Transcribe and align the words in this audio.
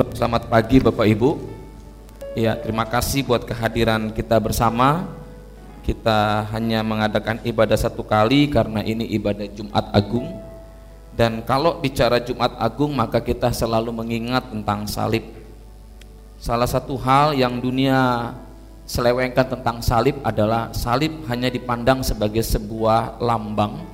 Selamat 0.00 0.48
pagi 0.48 0.80
Bapak 0.80 1.04
Ibu. 1.04 1.36
Ya, 2.32 2.56
terima 2.56 2.88
kasih 2.88 3.20
buat 3.20 3.44
kehadiran 3.44 4.08
kita 4.16 4.40
bersama. 4.40 5.04
Kita 5.84 6.48
hanya 6.56 6.80
mengadakan 6.80 7.36
ibadah 7.44 7.76
satu 7.76 8.00
kali 8.00 8.48
karena 8.48 8.80
ini 8.80 9.04
ibadah 9.12 9.44
Jumat 9.52 9.92
Agung. 9.92 10.40
Dan 11.12 11.44
kalau 11.44 11.84
bicara 11.84 12.16
Jumat 12.16 12.56
Agung, 12.56 12.96
maka 12.96 13.20
kita 13.20 13.52
selalu 13.52 13.92
mengingat 13.92 14.48
tentang 14.48 14.88
salib. 14.88 15.36
Salah 16.40 16.64
satu 16.64 16.96
hal 16.96 17.36
yang 17.36 17.60
dunia 17.60 18.32
selewengkan 18.88 19.52
tentang 19.52 19.84
salib 19.84 20.16
adalah 20.24 20.72
salib 20.72 21.12
hanya 21.28 21.52
dipandang 21.52 22.00
sebagai 22.00 22.40
sebuah 22.40 23.20
lambang 23.20 23.84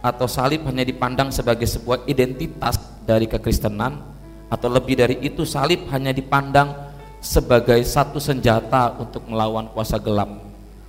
atau 0.00 0.24
salib 0.24 0.64
hanya 0.64 0.88
dipandang 0.88 1.28
sebagai 1.28 1.68
sebuah 1.68 2.08
identitas 2.08 2.80
dari 3.04 3.28
kekristenan 3.28 4.13
atau 4.54 4.70
lebih 4.70 4.94
dari 4.94 5.18
itu 5.18 5.42
salib 5.42 5.90
hanya 5.90 6.14
dipandang 6.14 6.70
sebagai 7.18 7.82
satu 7.82 8.22
senjata 8.22 8.94
untuk 9.02 9.26
melawan 9.26 9.66
kuasa 9.74 9.98
gelap. 9.98 10.30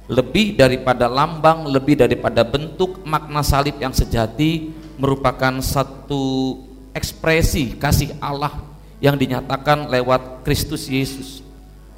Lebih 0.06 0.54
daripada 0.54 1.10
lambang 1.10 1.66
lebih 1.66 1.98
daripada 1.98 2.46
bentuk 2.46 3.02
makna 3.02 3.42
salib 3.42 3.74
yang 3.82 3.90
sejati 3.90 4.70
merupakan 5.02 5.58
satu 5.66 6.62
ekspresi 6.94 7.74
kasih 7.82 8.14
Allah 8.22 8.54
yang 9.02 9.18
dinyatakan 9.18 9.90
lewat 9.90 10.46
Kristus 10.46 10.86
Yesus. 10.86 11.42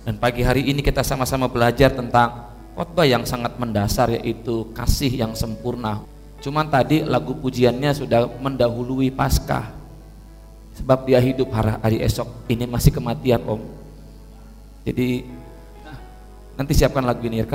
Dan 0.08 0.16
pagi 0.16 0.40
hari 0.40 0.72
ini 0.72 0.80
kita 0.80 1.04
sama-sama 1.04 1.52
belajar 1.52 1.92
tentang 1.92 2.48
khotbah 2.80 3.04
yang 3.04 3.28
sangat 3.28 3.60
mendasar 3.60 4.08
yaitu 4.16 4.72
kasih 4.72 5.12
yang 5.12 5.36
sempurna. 5.36 6.00
Cuman 6.40 6.72
tadi 6.72 7.04
lagu 7.04 7.36
pujiannya 7.36 7.92
sudah 7.92 8.40
mendahului 8.40 9.12
Paskah. 9.12 9.87
Sebab 10.78 11.10
dia 11.10 11.18
hidup 11.18 11.50
hari 11.54 12.00
esok. 12.06 12.46
Ini 12.46 12.70
masih 12.70 12.94
kematian, 12.94 13.42
Om. 13.44 13.62
Jadi 14.88 15.26
nanti 16.56 16.72
siapkan 16.78 17.04
lagu 17.04 17.22
ini 17.26 17.42
ya. 17.42 17.48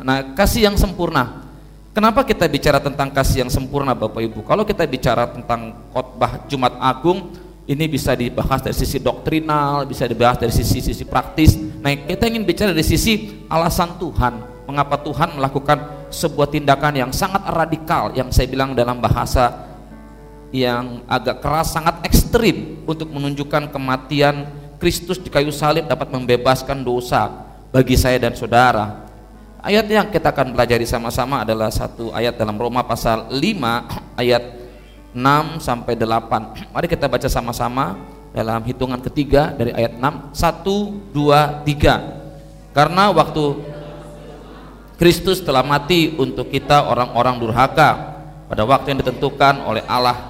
Nah, 0.00 0.34
kasih 0.34 0.66
yang 0.70 0.76
sempurna. 0.80 1.46
Kenapa 1.90 2.22
kita 2.22 2.46
bicara 2.46 2.78
tentang 2.78 3.10
kasih 3.10 3.46
yang 3.46 3.50
sempurna 3.50 3.92
Bapak 3.98 4.22
Ibu? 4.22 4.46
Kalau 4.46 4.62
kita 4.62 4.86
bicara 4.86 5.26
tentang 5.26 5.74
khotbah 5.90 6.46
Jumat 6.46 6.78
Agung, 6.78 7.34
ini 7.66 7.86
bisa 7.86 8.14
dibahas 8.18 8.62
dari 8.62 8.74
sisi 8.74 8.98
doktrinal, 9.02 9.86
bisa 9.86 10.06
dibahas 10.06 10.38
dari 10.38 10.50
sisi 10.50 10.82
sisi 10.82 11.06
praktis. 11.06 11.54
Nah, 11.54 11.94
kita 11.94 12.26
ingin 12.26 12.42
bicara 12.42 12.70
dari 12.74 12.86
sisi 12.86 13.46
alasan 13.46 13.94
Tuhan, 13.98 14.66
mengapa 14.66 14.98
Tuhan 15.02 15.38
melakukan 15.38 16.10
sebuah 16.10 16.50
tindakan 16.50 16.98
yang 16.98 17.10
sangat 17.14 17.46
radikal 17.46 18.10
yang 18.14 18.30
saya 18.34 18.50
bilang 18.50 18.74
dalam 18.74 18.98
bahasa 18.98 19.69
yang 20.50 21.06
agak 21.06 21.42
keras 21.42 21.74
sangat 21.74 22.02
ekstrim 22.06 22.82
untuk 22.86 23.10
menunjukkan 23.10 23.70
kematian 23.70 24.50
Kristus 24.82 25.20
di 25.20 25.30
kayu 25.30 25.54
salib 25.54 25.86
dapat 25.86 26.10
membebaskan 26.10 26.82
dosa 26.82 27.30
bagi 27.70 27.94
saya 27.94 28.18
dan 28.18 28.34
saudara. 28.34 29.06
Ayat 29.60 29.86
yang 29.92 30.08
kita 30.08 30.32
akan 30.32 30.56
pelajari 30.56 30.88
sama-sama 30.88 31.44
adalah 31.44 31.68
satu 31.68 32.10
ayat 32.16 32.34
dalam 32.40 32.56
Roma 32.56 32.80
pasal 32.80 33.28
5 33.28 34.16
ayat 34.16 34.42
6 35.12 35.60
sampai 35.60 35.98
8 35.98 36.72
mari 36.72 36.86
kita 36.86 37.10
baca 37.10 37.28
sama-sama 37.28 37.98
dalam 38.30 38.62
hitungan 38.62 39.02
ketiga 39.02 39.50
dari 39.52 39.74
ayat 39.74 39.98
6 39.98 40.32
1, 40.32 41.12
2, 41.12 41.66
3 41.66 42.72
karena 42.72 43.10
waktu 43.10 43.44
Kristus 44.96 45.42
telah 45.42 45.66
mati 45.66 46.14
untuk 46.14 46.48
kita 46.48 46.86
orang-orang 46.86 47.42
durhaka 47.42 48.20
pada 48.46 48.62
waktu 48.62 48.94
yang 48.94 49.00
ditentukan 49.02 49.66
oleh 49.66 49.82
Allah 49.90 50.29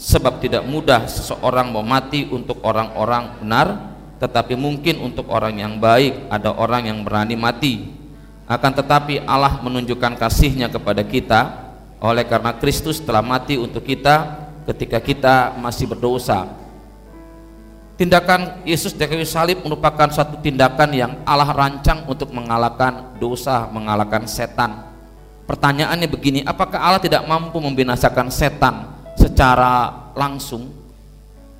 sebab 0.00 0.40
tidak 0.40 0.64
mudah 0.64 1.04
seseorang 1.04 1.68
mau 1.68 1.84
mati 1.84 2.24
untuk 2.32 2.64
orang-orang 2.64 3.36
benar 3.44 3.90
tetapi 4.20 4.56
mungkin 4.56 5.00
untuk 5.00 5.28
orang 5.28 5.60
yang 5.60 5.76
baik 5.76 6.28
ada 6.28 6.52
orang 6.52 6.88
yang 6.88 7.00
berani 7.00 7.36
mati. 7.40 7.88
Akan 8.44 8.72
tetapi 8.76 9.24
Allah 9.24 9.64
menunjukkan 9.64 10.20
kasihnya 10.20 10.68
kepada 10.68 11.00
kita. 11.00 11.72
Oleh 12.00 12.24
karena 12.24 12.56
Kristus 12.56 13.00
telah 13.00 13.20
mati 13.24 13.56
untuk 13.60 13.84
kita 13.84 14.44
ketika 14.68 15.00
kita 15.00 15.56
masih 15.56 15.88
berdosa. 15.88 16.48
Tindakan 17.96 18.64
Yesus 18.64 18.96
di 18.96 19.04
kayu 19.04 19.28
salib 19.28 19.60
merupakan 19.60 20.08
suatu 20.08 20.40
tindakan 20.40 20.90
yang 20.96 21.12
Allah 21.28 21.52
rancang 21.52 22.08
untuk 22.08 22.32
mengalahkan 22.32 23.16
dosa, 23.20 23.68
mengalahkan 23.68 24.24
setan. 24.24 24.88
Pertanyaannya 25.44 26.08
begini, 26.08 26.40
apakah 26.40 26.80
Allah 26.80 27.00
tidak 27.04 27.20
mampu 27.28 27.60
membinasakan 27.60 28.32
setan 28.32 28.89
secara 29.20 29.92
langsung? 30.16 30.72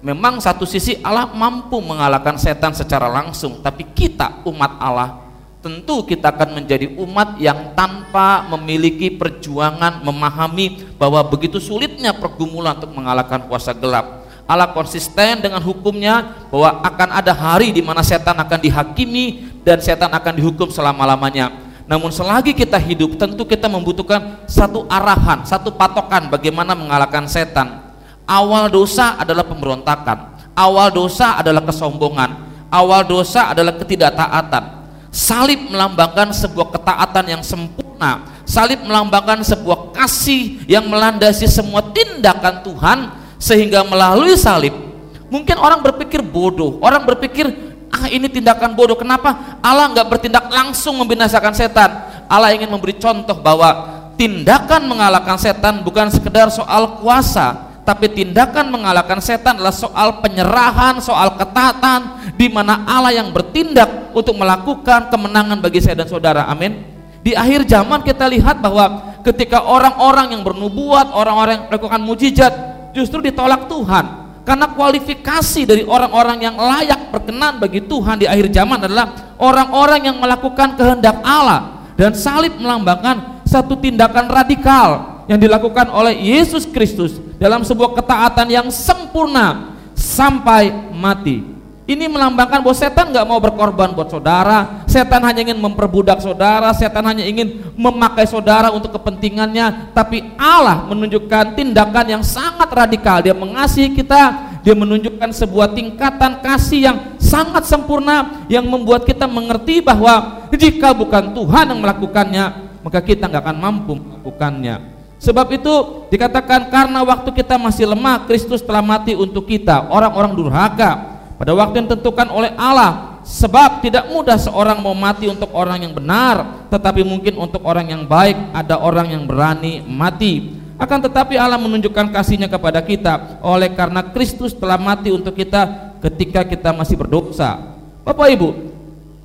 Memang 0.00 0.40
satu 0.40 0.64
sisi 0.64 0.96
Allah 1.04 1.28
mampu 1.28 1.76
mengalahkan 1.84 2.40
setan 2.40 2.72
secara 2.72 3.04
langsung, 3.04 3.60
tapi 3.60 3.84
kita 3.84 4.40
umat 4.48 4.80
Allah 4.80 5.28
tentu 5.60 6.08
kita 6.08 6.32
akan 6.32 6.56
menjadi 6.56 6.88
umat 6.96 7.36
yang 7.36 7.76
tanpa 7.76 8.48
memiliki 8.48 9.12
perjuangan 9.12 10.00
memahami 10.00 10.88
bahwa 10.96 11.20
begitu 11.28 11.60
sulitnya 11.60 12.16
pergumulan 12.16 12.80
untuk 12.80 12.96
mengalahkan 12.96 13.44
kuasa 13.44 13.76
gelap 13.76 14.20
Allah 14.50 14.74
konsisten 14.74 15.46
dengan 15.46 15.62
hukumnya 15.62 16.34
bahwa 16.50 16.82
akan 16.82 17.08
ada 17.22 17.30
hari 17.30 17.70
di 17.70 17.78
mana 17.78 18.02
setan 18.02 18.34
akan 18.34 18.58
dihakimi 18.58 19.46
dan 19.62 19.78
setan 19.78 20.10
akan 20.10 20.34
dihukum 20.34 20.66
selama-lamanya. 20.74 21.54
Namun 21.90 22.14
selagi 22.14 22.54
kita 22.54 22.78
hidup 22.78 23.18
tentu 23.18 23.42
kita 23.42 23.66
membutuhkan 23.66 24.46
satu 24.46 24.86
arahan, 24.86 25.42
satu 25.42 25.74
patokan 25.74 26.30
bagaimana 26.30 26.78
mengalahkan 26.78 27.26
setan. 27.26 27.90
Awal 28.30 28.70
dosa 28.70 29.18
adalah 29.18 29.42
pemberontakan, 29.42 30.38
awal 30.54 30.94
dosa 30.94 31.42
adalah 31.42 31.66
kesombongan, 31.66 32.46
awal 32.70 33.02
dosa 33.02 33.50
adalah 33.50 33.74
ketidaktaatan. 33.74 34.86
Salib 35.10 35.66
melambangkan 35.66 36.30
sebuah 36.30 36.70
ketaatan 36.78 37.26
yang 37.26 37.42
sempurna. 37.42 38.22
Salib 38.46 38.86
melambangkan 38.86 39.42
sebuah 39.42 39.90
kasih 39.90 40.62
yang 40.70 40.86
melandasi 40.86 41.50
semua 41.50 41.82
tindakan 41.90 42.62
Tuhan 42.62 42.98
sehingga 43.34 43.82
melalui 43.82 44.38
salib 44.38 44.90
mungkin 45.32 45.56
orang 45.56 45.80
berpikir 45.80 46.20
bodoh 46.20 46.76
orang 46.84 47.06
berpikir 47.06 47.69
ah 47.90 48.06
ini 48.06 48.30
tindakan 48.30 48.78
bodoh 48.78 48.94
kenapa 48.94 49.58
Allah 49.58 49.90
nggak 49.90 50.06
bertindak 50.06 50.46
langsung 50.46 50.94
membinasakan 50.98 51.52
setan 51.52 51.90
Allah 52.30 52.54
ingin 52.54 52.70
memberi 52.70 52.94
contoh 52.94 53.34
bahwa 53.34 54.00
tindakan 54.14 54.86
mengalahkan 54.86 55.36
setan 55.36 55.82
bukan 55.82 56.06
sekedar 56.08 56.46
soal 56.54 57.02
kuasa 57.02 57.70
tapi 57.82 58.06
tindakan 58.06 58.70
mengalahkan 58.70 59.18
setan 59.18 59.58
adalah 59.58 59.74
soal 59.74 60.22
penyerahan, 60.22 61.02
soal 61.02 61.34
ketaatan 61.34 62.30
di 62.38 62.46
mana 62.46 62.86
Allah 62.86 63.18
yang 63.18 63.34
bertindak 63.34 64.14
untuk 64.14 64.38
melakukan 64.38 65.10
kemenangan 65.10 65.58
bagi 65.58 65.82
saya 65.82 65.98
dan 65.98 66.06
saudara. 66.06 66.46
Amin. 66.46 66.86
Di 67.20 67.34
akhir 67.34 67.66
zaman 67.66 68.06
kita 68.06 68.30
lihat 68.30 68.62
bahwa 68.62 69.18
ketika 69.26 69.66
orang-orang 69.66 70.38
yang 70.38 70.46
bernubuat, 70.46 71.10
orang-orang 71.10 71.52
yang 71.58 71.66
melakukan 71.66 72.00
mujizat, 72.04 72.52
justru 72.94 73.26
ditolak 73.26 73.66
Tuhan 73.66 74.19
karena 74.50 74.66
kualifikasi 74.74 75.62
dari 75.62 75.86
orang-orang 75.86 76.42
yang 76.42 76.58
layak 76.58 77.14
berkenan 77.14 77.62
bagi 77.62 77.86
Tuhan 77.86 78.18
di 78.18 78.26
akhir 78.26 78.50
zaman 78.50 78.82
adalah 78.82 79.38
orang-orang 79.38 80.10
yang 80.10 80.18
melakukan 80.18 80.74
kehendak 80.74 81.22
Allah 81.22 81.86
dan 81.94 82.10
salib 82.18 82.58
melambangkan 82.58 83.46
satu 83.46 83.78
tindakan 83.78 84.26
radikal 84.26 85.22
yang 85.30 85.38
dilakukan 85.38 85.86
oleh 85.94 86.18
Yesus 86.18 86.66
Kristus 86.66 87.22
dalam 87.38 87.62
sebuah 87.62 87.94
ketaatan 88.02 88.50
yang 88.50 88.66
sempurna 88.74 89.78
sampai 89.94 90.74
mati 90.90 91.60
ini 91.90 92.06
melambangkan 92.06 92.62
bahwa 92.62 92.76
setan 92.78 93.10
nggak 93.10 93.26
mau 93.26 93.42
berkorban 93.42 93.90
buat 93.90 94.14
saudara, 94.14 94.86
setan 94.86 95.26
hanya 95.26 95.42
ingin 95.42 95.58
memperbudak 95.58 96.22
saudara, 96.22 96.70
setan 96.70 97.02
hanya 97.02 97.26
ingin 97.26 97.66
memakai 97.74 98.30
saudara 98.30 98.70
untuk 98.70 98.94
kepentingannya, 98.94 99.90
tapi 99.90 100.22
Allah 100.38 100.86
menunjukkan 100.86 101.58
tindakan 101.58 102.06
yang 102.06 102.22
sangat 102.22 102.70
radikal. 102.70 103.18
Dia 103.18 103.34
mengasihi 103.34 103.90
kita, 103.90 104.49
dia 104.60 104.76
menunjukkan 104.76 105.30
sebuah 105.32 105.72
tingkatan 105.72 106.44
kasih 106.44 106.80
yang 106.90 106.96
sangat 107.16 107.64
sempurna 107.64 108.44
yang 108.52 108.64
membuat 108.68 109.08
kita 109.08 109.24
mengerti 109.24 109.80
bahwa 109.80 110.46
jika 110.52 110.92
bukan 110.92 111.32
Tuhan 111.32 111.72
yang 111.72 111.80
melakukannya, 111.80 112.44
maka 112.84 113.00
kita 113.00 113.28
nggak 113.28 113.42
akan 113.44 113.58
mampu 113.58 113.96
melakukannya. 113.96 115.00
Sebab 115.20 115.52
itu 115.52 115.74
dikatakan 116.08 116.72
karena 116.72 117.04
waktu 117.04 117.28
kita 117.36 117.60
masih 117.60 117.92
lemah, 117.92 118.24
Kristus 118.24 118.64
telah 118.64 118.80
mati 118.80 119.12
untuk 119.12 119.44
kita, 119.44 119.88
orang-orang 119.92 120.32
durhaka 120.32 121.20
pada 121.40 121.56
waktu 121.56 121.80
yang 121.80 121.86
ditentukan 121.88 122.28
oleh 122.28 122.52
Allah 122.56 123.20
sebab 123.24 123.80
tidak 123.80 124.08
mudah 124.12 124.36
seorang 124.36 124.80
mau 124.80 124.92
mati 124.92 125.28
untuk 125.28 125.48
orang 125.56 125.80
yang 125.84 125.96
benar 125.96 126.68
tetapi 126.68 127.00
mungkin 127.00 127.36
untuk 127.36 127.64
orang 127.64 127.88
yang 127.88 128.04
baik 128.04 128.36
ada 128.52 128.80
orang 128.80 129.12
yang 129.12 129.24
berani 129.24 129.84
mati 129.84 130.59
akan 130.80 130.98
tetapi 131.04 131.36
Allah 131.36 131.60
menunjukkan 131.60 132.08
kasihnya 132.08 132.48
kepada 132.48 132.80
kita. 132.80 133.44
Oleh 133.44 133.68
karena 133.76 134.00
Kristus 134.00 134.56
telah 134.56 134.80
mati 134.80 135.12
untuk 135.12 135.36
kita 135.36 135.92
ketika 136.00 136.40
kita 136.40 136.72
masih 136.72 136.96
berdosa. 136.96 137.76
Bapak 138.00 138.32
Ibu 138.32 138.48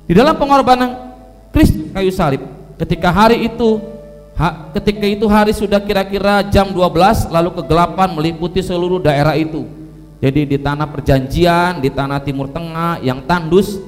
di 0.04 0.12
dalam 0.12 0.36
pengorbanan 0.36 1.16
Kristus 1.56 1.88
kayu 1.96 2.12
salib 2.12 2.44
ketika 2.76 3.08
hari 3.08 3.48
itu 3.48 3.80
ha, 4.36 4.68
ketika 4.76 5.08
itu 5.08 5.24
hari 5.24 5.56
sudah 5.56 5.80
kira-kira 5.80 6.44
jam 6.52 6.68
12 6.76 7.32
lalu 7.32 7.50
kegelapan 7.64 8.12
meliputi 8.12 8.60
seluruh 8.60 9.00
daerah 9.00 9.32
itu. 9.32 9.64
Jadi 10.20 10.48
di 10.48 10.56
tanah 10.60 10.88
perjanjian, 10.92 11.80
di 11.80 11.88
tanah 11.92 12.20
timur 12.24 12.48
tengah 12.48 13.00
yang 13.04 13.24
tandus, 13.24 13.80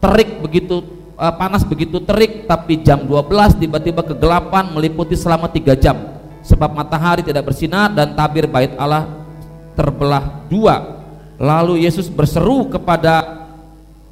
terik 0.00 0.40
begitu 0.40 0.80
uh, 1.16 1.32
panas 1.36 1.60
begitu 1.64 2.00
terik, 2.04 2.48
tapi 2.48 2.80
jam 2.80 3.04
12 3.04 3.60
tiba-tiba 3.60 4.00
kegelapan 4.00 4.72
meliputi 4.72 5.12
selama 5.12 5.48
tiga 5.48 5.76
jam. 5.76 6.17
Sebab 6.48 6.72
matahari 6.72 7.20
tidak 7.20 7.44
bersinar 7.52 7.92
dan 7.92 8.16
tabir 8.16 8.48
bait 8.48 8.72
Allah 8.80 9.04
terbelah 9.76 10.48
dua. 10.48 11.04
Lalu 11.36 11.84
Yesus 11.84 12.08
berseru 12.08 12.72
kepada 12.72 13.44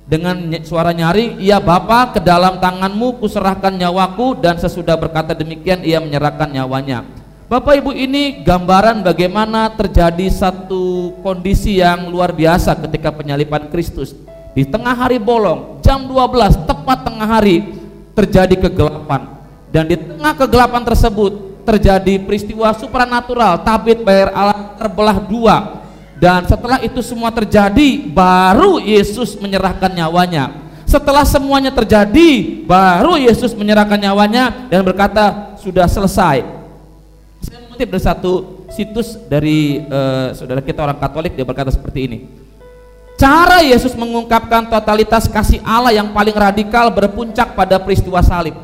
dengan 0.06 0.36
suara 0.62 0.92
nyaring, 0.92 1.40
"Ya 1.40 1.58
Bapa, 1.58 2.12
ke 2.12 2.20
dalam 2.20 2.60
tanganmu 2.60 3.18
kuserahkan 3.18 3.74
nyawaku." 3.74 4.38
Dan 4.38 4.60
sesudah 4.60 4.94
berkata 5.00 5.32
demikian, 5.32 5.80
ia 5.82 5.98
menyerahkan 5.98 6.52
nyawanya. 6.52 7.02
Bapak 7.46 7.78
Ibu 7.78 7.94
ini 7.94 8.42
gambaran 8.42 9.06
bagaimana 9.06 9.70
terjadi 9.72 10.26
satu 10.28 11.14
kondisi 11.22 11.78
yang 11.78 12.10
luar 12.10 12.34
biasa 12.34 12.74
ketika 12.84 13.14
penyalipan 13.14 13.70
Kristus. 13.70 14.18
Di 14.50 14.66
tengah 14.66 14.92
hari 14.92 15.22
bolong, 15.22 15.78
jam 15.78 16.04
12, 16.10 16.58
tepat 16.66 17.06
tengah 17.06 17.28
hari, 17.28 17.70
terjadi 18.18 18.66
kegelapan. 18.66 19.30
Dan 19.70 19.86
di 19.86 19.94
tengah 19.94 20.34
kegelapan 20.34 20.82
tersebut 20.82 21.45
terjadi 21.66 22.22
peristiwa 22.22 22.70
supranatural, 22.78 23.66
tabit 23.66 24.06
bayar 24.06 24.30
Allah 24.30 24.78
terbelah 24.78 25.18
dua. 25.18 25.82
Dan 26.16 26.46
setelah 26.46 26.80
itu 26.80 27.02
semua 27.02 27.28
terjadi, 27.34 28.06
baru 28.08 28.78
Yesus 28.78 29.34
menyerahkan 29.36 29.90
nyawanya. 29.90 30.54
Setelah 30.86 31.26
semuanya 31.26 31.74
terjadi, 31.74 32.62
baru 32.64 33.18
Yesus 33.18 33.52
menyerahkan 33.52 33.98
nyawanya 33.98 34.70
dan 34.70 34.80
berkata, 34.86 35.58
"Sudah 35.60 35.84
selesai." 35.90 36.56
mengutip 37.76 37.92
dari 37.92 38.04
satu 38.08 38.32
situs 38.72 39.20
dari 39.28 39.84
uh, 39.84 40.32
saudara 40.32 40.64
kita 40.64 40.80
orang 40.80 40.96
Katolik 40.96 41.36
dia 41.36 41.44
berkata 41.44 41.68
seperti 41.68 42.08
ini. 42.08 42.18
Cara 43.20 43.60
Yesus 43.60 43.92
mengungkapkan 43.92 44.64
totalitas 44.64 45.28
kasih 45.28 45.60
Allah 45.60 45.92
yang 45.92 46.08
paling 46.16 46.32
radikal 46.32 46.88
berpuncak 46.88 47.52
pada 47.52 47.76
peristiwa 47.76 48.24
salib. 48.24 48.56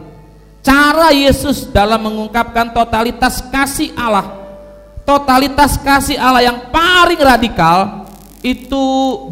Cara 0.62 1.10
Yesus 1.10 1.66
dalam 1.66 1.98
mengungkapkan 2.06 2.70
totalitas 2.70 3.42
kasih 3.50 3.90
Allah, 3.98 4.30
totalitas 5.02 5.74
kasih 5.74 6.14
Allah 6.14 6.46
yang 6.46 6.70
paling 6.70 7.18
radikal 7.18 8.06
itu 8.46 8.82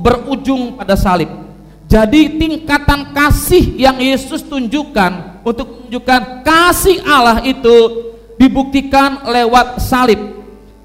berujung 0.02 0.74
pada 0.74 0.98
salib. 0.98 1.30
Jadi 1.86 2.38
tingkatan 2.38 3.14
kasih 3.14 3.78
yang 3.78 3.98
Yesus 3.98 4.42
tunjukkan 4.46 5.42
untuk 5.46 5.86
menunjukkan 5.86 6.46
kasih 6.46 7.02
Allah 7.02 7.42
itu 7.42 7.74
dibuktikan 8.38 9.26
lewat 9.26 9.82
salib. 9.82 10.18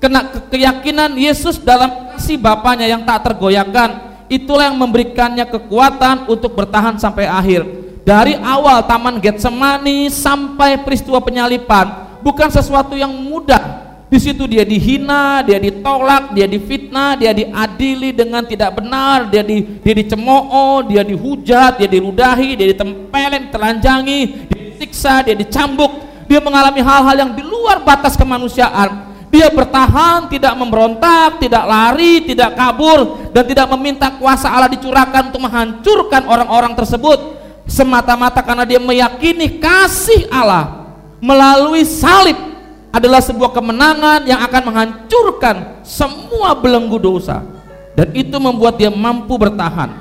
Kena 0.01 0.29
keyakinan 0.49 1.13
Yesus 1.17 1.61
dalam 1.61 2.13
kasih 2.13 2.37
Bapaknya 2.41 2.89
yang 2.89 3.05
tak 3.05 3.21
tergoyahkan, 3.21 4.21
itulah 4.29 4.69
yang 4.69 4.77
memberikannya 4.77 5.45
kekuatan 5.45 6.25
untuk 6.29 6.53
bertahan 6.57 6.97
sampai 6.97 7.29
akhir. 7.29 7.84
Dari 8.05 8.37
awal 8.37 8.85
taman 8.85 9.17
Getsemani 9.17 10.13
sampai 10.13 10.77
peristiwa 10.85 11.17
penyalipan, 11.17 12.21
bukan 12.21 12.53
sesuatu 12.53 12.93
yang 12.93 13.09
mudah. 13.09 13.81
Di 14.05 14.21
situ 14.21 14.45
dia 14.45 14.61
dihina, 14.61 15.41
dia 15.41 15.57
ditolak, 15.57 16.37
dia 16.37 16.45
difitnah, 16.45 17.17
dia 17.17 17.33
diadili 17.33 18.13
dengan 18.13 18.45
tidak 18.45 18.77
benar, 18.77 19.25
dia 19.33 19.41
di, 19.41 19.81
dia 19.81 19.97
dicemooh, 19.97 20.85
dia 20.85 21.01
dihujat, 21.01 21.81
dia 21.81 21.89
diludahi, 21.89 22.53
dia 22.53 22.69
ditempelin, 22.77 23.49
telanjangi, 23.49 24.53
disiksa, 24.53 25.25
dia 25.25 25.33
dicambuk, 25.33 26.05
dia 26.29 26.37
mengalami 26.37 26.85
hal-hal 26.85 27.25
yang 27.25 27.31
di 27.33 27.41
luar 27.41 27.81
batas 27.81 28.13
kemanusiaan. 28.13 29.17
Dia 29.33 29.49
bertahan, 29.49 30.29
tidak 30.29 30.53
memberontak, 30.53 31.41
tidak 31.41 31.65
lari, 31.65 32.21
tidak 32.21 32.53
kabur, 32.53 33.33
dan 33.33 33.49
tidak 33.49 33.65
meminta 33.73 34.13
kuasa 34.21 34.53
Allah 34.53 34.69
dicurahkan 34.69 35.33
untuk 35.33 35.41
menghancurkan 35.41 36.29
orang-orang 36.29 36.77
tersebut 36.77 37.34
semata-mata 37.65 38.41
karena 38.45 38.63
dia 38.63 38.81
meyakini 38.81 39.57
kasih 39.57 40.29
Allah 40.29 40.85
melalui 41.19 41.83
salib 41.83 42.37
adalah 42.95 43.19
sebuah 43.19 43.51
kemenangan 43.51 44.23
yang 44.23 44.39
akan 44.39 44.61
menghancurkan 44.71 45.83
semua 45.83 46.55
belenggu 46.55 46.95
dosa. 46.95 47.43
Dan 47.95 48.11
itu 48.15 48.35
membuat 48.39 48.79
dia 48.79 48.91
mampu 48.91 49.35
bertahan. 49.35 49.91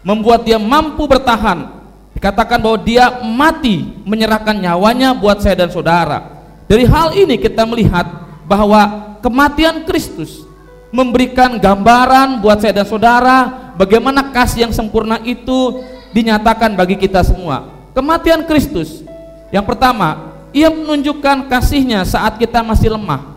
Membuat 0.00 0.48
dia 0.48 0.56
mampu 0.56 1.04
bertahan. 1.04 1.84
Dikatakan 2.16 2.60
bahwa 2.60 2.78
dia 2.80 3.20
mati 3.24 3.88
menyerahkan 4.04 4.56
nyawanya 4.56 5.16
buat 5.16 5.40
saya 5.40 5.56
dan 5.64 5.68
saudara. 5.72 6.44
Dari 6.68 6.88
hal 6.88 7.16
ini 7.16 7.36
kita 7.36 7.68
melihat 7.68 8.04
bahwa 8.48 9.16
kematian 9.20 9.84
Kristus 9.84 10.44
memberikan 10.92 11.56
gambaran 11.56 12.40
buat 12.44 12.60
saya 12.60 12.84
dan 12.84 12.88
saudara 12.88 13.72
bagaimana 13.80 14.28
kasih 14.28 14.68
yang 14.68 14.72
sempurna 14.76 15.20
itu 15.24 15.80
dinyatakan 16.12 16.76
bagi 16.76 17.00
kita 17.00 17.24
semua. 17.26 17.68
Kematian 17.92 18.44
Kristus 18.46 19.04
yang 19.52 19.64
pertama, 19.64 20.32
ia 20.54 20.72
menunjukkan 20.72 21.48
kasihnya 21.48 22.04
saat 22.04 22.40
kita 22.40 22.64
masih 22.64 22.92
lemah. 22.94 23.36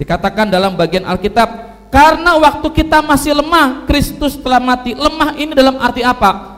Dikatakan 0.00 0.48
dalam 0.48 0.74
bagian 0.74 1.04
Alkitab, 1.04 1.76
karena 1.92 2.34
waktu 2.40 2.66
kita 2.72 3.04
masih 3.04 3.36
lemah, 3.36 3.84
Kristus 3.84 4.34
telah 4.40 4.58
mati. 4.58 4.96
Lemah 4.96 5.36
ini 5.36 5.52
dalam 5.52 5.76
arti 5.76 6.00
apa? 6.00 6.50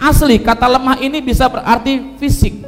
asli 0.00 0.40
kata 0.40 0.64
lemah 0.64 0.96
ini 0.96 1.20
bisa 1.20 1.44
berarti 1.46 2.16
fisik 2.16 2.64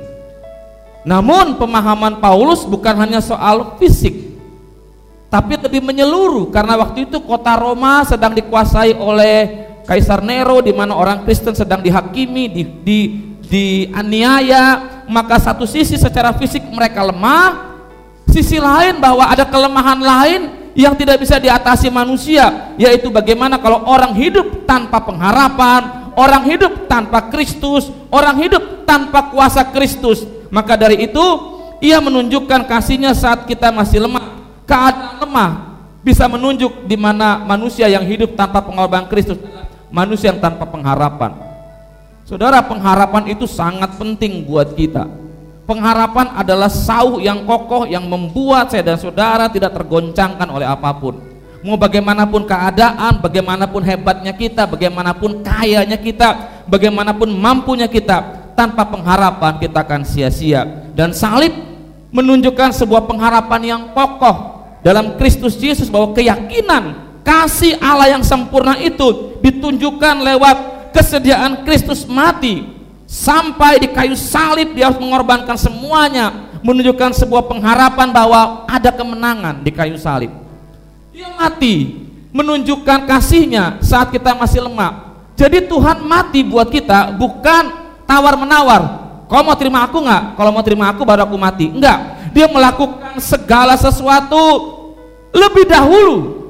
namun 1.02 1.56
pemahaman 1.56 2.20
Paulus 2.20 2.62
bukan 2.68 2.92
hanya 3.00 3.24
soal 3.24 3.80
fisik 3.80 4.36
tapi 5.32 5.56
lebih 5.56 5.80
menyeluruh 5.80 6.52
karena 6.52 6.76
waktu 6.76 7.08
itu 7.08 7.18
kota 7.24 7.56
Roma 7.56 8.04
sedang 8.04 8.36
dikuasai 8.36 8.92
oleh 8.92 9.71
Kaisar 9.84 10.22
Nero 10.22 10.62
di 10.62 10.70
mana 10.70 10.94
orang 10.94 11.26
Kristen 11.26 11.52
sedang 11.52 11.82
dihakimi 11.82 12.44
di, 12.48 12.62
di 12.82 12.98
dianiaya 13.42 15.04
maka 15.10 15.36
satu 15.36 15.68
sisi 15.68 15.98
secara 16.00 16.32
fisik 16.32 16.64
mereka 16.72 17.04
lemah 17.04 17.76
sisi 18.30 18.56
lain 18.56 18.96
bahwa 18.96 19.28
ada 19.28 19.44
kelemahan 19.44 20.00
lain 20.00 20.40
yang 20.72 20.96
tidak 20.96 21.20
bisa 21.20 21.36
diatasi 21.36 21.92
manusia 21.92 22.72
yaitu 22.80 23.12
bagaimana 23.12 23.60
kalau 23.60 23.84
orang 23.84 24.16
hidup 24.16 24.64
tanpa 24.64 25.04
pengharapan 25.04 26.02
orang 26.16 26.44
hidup 26.48 26.88
tanpa 26.88 27.28
Kristus, 27.32 27.88
orang 28.12 28.36
hidup 28.40 28.84
tanpa 28.84 29.32
kuasa 29.32 29.64
Kristus. 29.72 30.24
Maka 30.52 30.76
dari 30.76 31.08
itu, 31.08 31.24
ia 31.80 31.98
menunjukkan 32.00 32.68
kasihnya 32.68 33.16
saat 33.16 33.48
kita 33.48 33.72
masih 33.72 34.04
lemah. 34.04 34.44
Keadaan 34.68 35.20
lemah 35.24 35.50
bisa 36.02 36.26
menunjuk 36.28 36.86
di 36.86 36.96
mana 36.98 37.42
manusia 37.42 37.88
yang 37.88 38.04
hidup 38.04 38.34
tanpa 38.34 38.62
pengorbanan 38.62 39.08
Kristus, 39.10 39.38
manusia 39.92 40.32
yang 40.32 40.40
tanpa 40.40 40.64
pengharapan. 40.64 41.36
Saudara, 42.24 42.64
pengharapan 42.64 43.30
itu 43.30 43.44
sangat 43.44 43.94
penting 44.00 44.42
buat 44.48 44.72
kita. 44.72 45.04
Pengharapan 45.68 46.34
adalah 46.34 46.66
sauh 46.66 47.22
yang 47.22 47.46
kokoh 47.46 47.86
yang 47.86 48.08
membuat 48.08 48.72
saya 48.72 48.82
dan 48.82 48.98
saudara 48.98 49.46
tidak 49.46 49.76
tergoncangkan 49.76 50.48
oleh 50.50 50.66
apa 50.66 50.90
pun 50.96 51.32
mau 51.62 51.78
bagaimanapun 51.78 52.42
keadaan, 52.44 53.22
bagaimanapun 53.22 53.82
hebatnya 53.86 54.34
kita, 54.34 54.66
bagaimanapun 54.66 55.46
kayanya 55.46 55.94
kita, 55.94 56.28
bagaimanapun 56.66 57.30
mampunya 57.30 57.86
kita, 57.86 58.50
tanpa 58.58 58.82
pengharapan 58.82 59.62
kita 59.62 59.86
akan 59.86 60.02
sia-sia. 60.02 60.66
Dan 60.92 61.14
salib 61.14 61.54
menunjukkan 62.10 62.74
sebuah 62.76 63.06
pengharapan 63.06 63.62
yang 63.62 63.82
kokoh 63.94 64.66
dalam 64.82 65.16
Kristus 65.16 65.56
Yesus 65.56 65.86
bahwa 65.86 66.12
keyakinan 66.12 67.11
kasih 67.22 67.78
Allah 67.78 68.18
yang 68.18 68.24
sempurna 68.26 68.78
itu 68.78 69.38
ditunjukkan 69.42 70.22
lewat 70.22 70.56
kesediaan 70.94 71.62
Kristus 71.66 72.06
mati 72.06 72.66
sampai 73.06 73.82
di 73.82 73.88
kayu 73.90 74.14
salib 74.18 74.74
dia 74.74 74.90
harus 74.90 74.98
mengorbankan 74.98 75.58
semuanya 75.58 76.50
menunjukkan 76.62 77.14
sebuah 77.18 77.46
pengharapan 77.46 78.10
bahwa 78.10 78.66
ada 78.70 78.90
kemenangan 78.90 79.62
di 79.62 79.70
kayu 79.74 79.98
salib 79.98 80.30
dia 81.12 81.28
mati 81.36 82.02
menunjukkan 82.32 83.04
kasihnya 83.04 83.78
saat 83.84 84.08
kita 84.08 84.32
masih 84.32 84.64
lemah. 84.64 85.12
Jadi 85.36 85.68
Tuhan 85.68 86.00
mati 86.02 86.40
buat 86.40 86.72
kita 86.72 87.12
bukan 87.20 87.68
tawar 88.08 88.34
menawar. 88.40 88.82
Kau 89.28 89.44
mau 89.44 89.56
terima 89.56 89.84
aku 89.84 90.00
nggak? 90.00 90.36
Kalau 90.36 90.50
mau 90.52 90.64
terima 90.64 90.88
aku 90.88 91.04
baru 91.04 91.28
aku 91.28 91.36
mati. 91.36 91.68
Enggak. 91.68 92.32
Dia 92.32 92.48
melakukan 92.48 93.20
segala 93.20 93.76
sesuatu 93.76 94.40
lebih 95.36 95.68
dahulu 95.68 96.41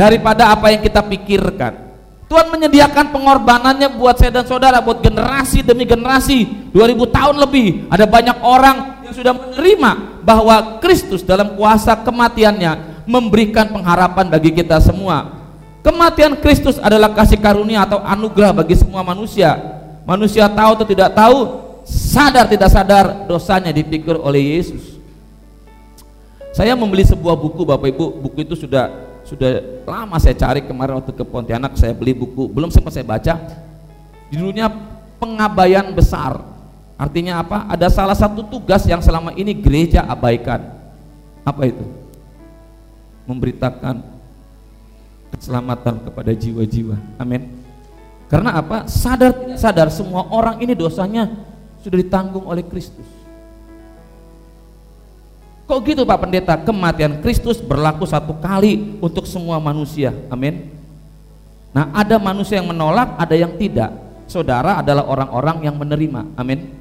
daripada 0.00 0.48
apa 0.48 0.72
yang 0.72 0.80
kita 0.80 1.04
pikirkan. 1.04 1.92
Tuhan 2.24 2.48
menyediakan 2.48 3.12
pengorbanannya 3.12 4.00
buat 4.00 4.16
saya 4.16 4.32
dan 4.40 4.48
saudara, 4.48 4.80
buat 4.80 5.04
generasi 5.04 5.60
demi 5.60 5.84
generasi, 5.84 6.72
2000 6.72 7.10
tahun 7.10 7.36
lebih. 7.36 7.90
Ada 7.92 8.06
banyak 8.08 8.38
orang 8.40 9.04
yang 9.04 9.12
sudah 9.12 9.34
menerima 9.36 10.22
bahwa 10.24 10.80
Kristus 10.80 11.20
dalam 11.20 11.52
kuasa 11.58 11.98
kematiannya 12.00 13.04
memberikan 13.04 13.68
pengharapan 13.68 14.30
bagi 14.30 14.54
kita 14.56 14.80
semua. 14.80 15.36
Kematian 15.82 16.38
Kristus 16.38 16.78
adalah 16.78 17.12
kasih 17.12 17.36
karunia 17.36 17.84
atau 17.84 18.00
anugerah 18.00 18.56
bagi 18.56 18.78
semua 18.78 19.02
manusia. 19.02 19.58
Manusia 20.06 20.46
tahu 20.46 20.70
atau 20.80 20.86
tidak 20.86 21.10
tahu, 21.12 21.38
sadar 21.84 22.46
tidak 22.46 22.70
sadar 22.70 23.26
dosanya 23.26 23.74
dipikir 23.74 24.14
oleh 24.16 24.54
Yesus. 24.56 25.02
Saya 26.54 26.78
membeli 26.78 27.02
sebuah 27.02 27.34
buku 27.34 27.66
Bapak 27.66 27.90
Ibu, 27.90 28.22
buku 28.22 28.46
itu 28.46 28.54
sudah 28.54 29.09
sudah 29.30 29.62
lama 29.86 30.18
saya 30.18 30.34
cari 30.34 30.66
kemarin 30.66 30.98
waktu 30.98 31.14
ke 31.14 31.22
Pontianak 31.22 31.78
saya 31.78 31.94
beli 31.94 32.10
buku. 32.10 32.50
Belum 32.50 32.66
sempat 32.66 32.98
saya 32.98 33.06
baca. 33.06 33.38
Judulnya 34.34 34.66
pengabaian 35.22 35.86
besar. 35.94 36.42
Artinya 36.98 37.38
apa? 37.38 37.70
Ada 37.70 37.94
salah 37.94 38.18
satu 38.18 38.42
tugas 38.50 38.82
yang 38.90 38.98
selama 38.98 39.30
ini 39.38 39.54
gereja 39.54 40.02
abaikan. 40.02 40.74
Apa 41.46 41.62
itu? 41.70 41.86
Memberitakan 43.30 44.02
keselamatan 45.30 46.10
kepada 46.10 46.34
jiwa-jiwa. 46.34 46.98
Amin. 47.14 47.54
Karena 48.26 48.58
apa? 48.58 48.90
Sadar 48.90 49.54
sadar 49.54 49.94
semua 49.94 50.26
orang 50.34 50.58
ini 50.58 50.74
dosanya 50.74 51.30
sudah 51.78 52.02
ditanggung 52.02 52.50
oleh 52.50 52.66
Kristus 52.66 53.19
Kok 55.70 55.86
gitu 55.86 56.02
Pak 56.02 56.26
Pendeta? 56.26 56.58
Kematian 56.58 57.22
Kristus 57.22 57.62
berlaku 57.62 58.02
satu 58.02 58.34
kali 58.42 58.98
untuk 58.98 59.22
semua 59.22 59.62
manusia. 59.62 60.10
Amin. 60.26 60.66
Nah, 61.70 61.94
ada 61.94 62.18
manusia 62.18 62.58
yang 62.58 62.74
menolak, 62.74 63.14
ada 63.14 63.38
yang 63.38 63.54
tidak. 63.54 63.94
Saudara 64.26 64.82
adalah 64.82 65.06
orang-orang 65.06 65.70
yang 65.70 65.78
menerima. 65.78 66.26
Amin. 66.34 66.74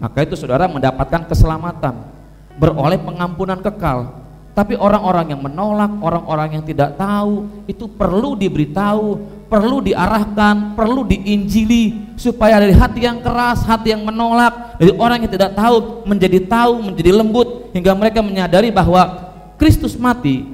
Maka 0.00 0.24
itu 0.24 0.32
saudara 0.32 0.64
mendapatkan 0.64 1.28
keselamatan, 1.28 2.08
beroleh 2.56 2.96
pengampunan 2.96 3.60
kekal. 3.60 4.16
Tapi 4.56 4.72
orang-orang 4.72 5.36
yang 5.36 5.44
menolak, 5.44 5.92
orang-orang 6.00 6.56
yang 6.56 6.64
tidak 6.64 6.96
tahu, 6.96 7.52
itu 7.68 7.84
perlu 7.84 8.32
diberitahu, 8.32 9.20
perlu 9.48 9.80
diarahkan, 9.80 10.76
perlu 10.76 11.08
diinjili 11.08 12.14
supaya 12.20 12.60
dari 12.60 12.76
hati 12.76 13.08
yang 13.08 13.24
keras, 13.24 13.64
hati 13.64 13.96
yang 13.96 14.04
menolak, 14.04 14.76
dari 14.76 14.92
orang 14.94 15.24
yang 15.24 15.32
tidak 15.32 15.56
tahu 15.56 16.04
menjadi 16.04 16.38
tahu, 16.44 16.92
menjadi 16.92 17.10
lembut 17.16 17.72
hingga 17.72 17.96
mereka 17.96 18.20
menyadari 18.20 18.68
bahwa 18.68 19.32
Kristus 19.56 19.96
mati 19.96 20.44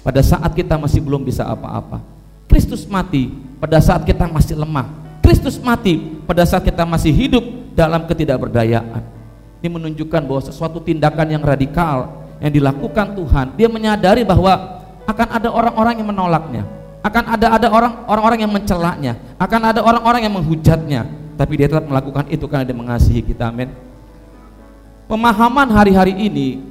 pada 0.00 0.24
saat 0.24 0.50
kita 0.56 0.80
masih 0.80 1.04
belum 1.04 1.22
bisa 1.22 1.44
apa-apa. 1.44 2.00
Kristus 2.48 2.88
mati 2.88 3.28
pada 3.60 3.78
saat 3.78 4.02
kita 4.08 4.24
masih 4.26 4.56
lemah. 4.56 4.88
Kristus 5.20 5.60
mati 5.60 6.00
pada 6.24 6.44
saat 6.48 6.64
kita 6.64 6.84
masih 6.84 7.12
hidup 7.12 7.44
dalam 7.76 8.08
ketidakberdayaan. 8.08 9.04
Ini 9.60 9.68
menunjukkan 9.72 10.20
bahwa 10.28 10.42
sesuatu 10.44 10.80
tindakan 10.80 11.28
yang 11.28 11.44
radikal 11.44 12.24
yang 12.40 12.52
dilakukan 12.52 13.16
Tuhan, 13.16 13.46
dia 13.56 13.68
menyadari 13.72 14.20
bahwa 14.20 14.84
akan 15.08 15.28
ada 15.40 15.48
orang-orang 15.48 15.94
yang 16.00 16.08
menolaknya 16.12 16.83
akan 17.04 17.24
ada 17.36 17.46
ada 17.60 17.68
orang 17.68 17.92
orang-orang 18.08 18.38
yang 18.48 18.52
mencelaknya, 18.52 19.12
akan 19.36 19.60
ada 19.60 19.80
orang-orang 19.84 20.24
yang 20.24 20.34
menghujatnya, 20.40 21.04
tapi 21.36 21.60
dia 21.60 21.68
tetap 21.68 21.84
melakukan 21.84 22.24
itu 22.32 22.48
karena 22.48 22.64
dia 22.64 22.72
mengasihi 22.72 23.20
kita. 23.20 23.52
Amin. 23.52 23.68
Pemahaman 25.04 25.68
hari-hari 25.68 26.16
ini 26.16 26.64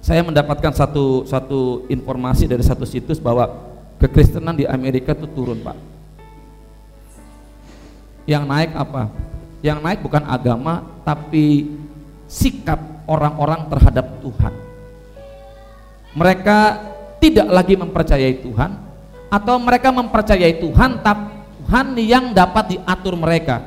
saya 0.00 0.24
mendapatkan 0.24 0.72
satu 0.72 1.28
satu 1.28 1.84
informasi 1.92 2.48
dari 2.48 2.64
satu 2.64 2.88
situs 2.88 3.20
bahwa 3.20 3.44
kekristenan 4.00 4.56
di 4.56 4.64
Amerika 4.64 5.12
itu 5.12 5.28
turun, 5.28 5.60
Pak. 5.60 5.76
Yang 8.24 8.44
naik 8.48 8.72
apa? 8.72 9.12
Yang 9.60 9.78
naik 9.84 10.00
bukan 10.00 10.24
agama, 10.32 10.80
tapi 11.04 11.76
sikap 12.24 12.80
orang-orang 13.04 13.68
terhadap 13.68 14.16
Tuhan. 14.24 14.54
Mereka 16.16 16.58
tidak 17.20 17.48
lagi 17.52 17.74
mempercayai 17.76 18.40
Tuhan, 18.40 18.81
atau 19.32 19.56
mereka 19.56 19.88
mempercayai 19.88 20.60
Tuhan 20.60 21.00
Tuhan 21.00 21.86
yang 21.96 22.36
dapat 22.36 22.76
diatur 22.76 23.16
mereka. 23.16 23.64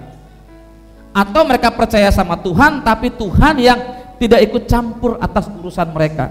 Atau 1.09 1.41
mereka 1.41 1.73
percaya 1.73 2.13
sama 2.13 2.37
Tuhan 2.37 2.85
tapi 2.85 3.09
Tuhan 3.09 3.57
yang 3.57 3.79
tidak 4.21 4.45
ikut 4.45 4.69
campur 4.69 5.17
atas 5.17 5.49
urusan 5.49 5.89
mereka. 5.89 6.29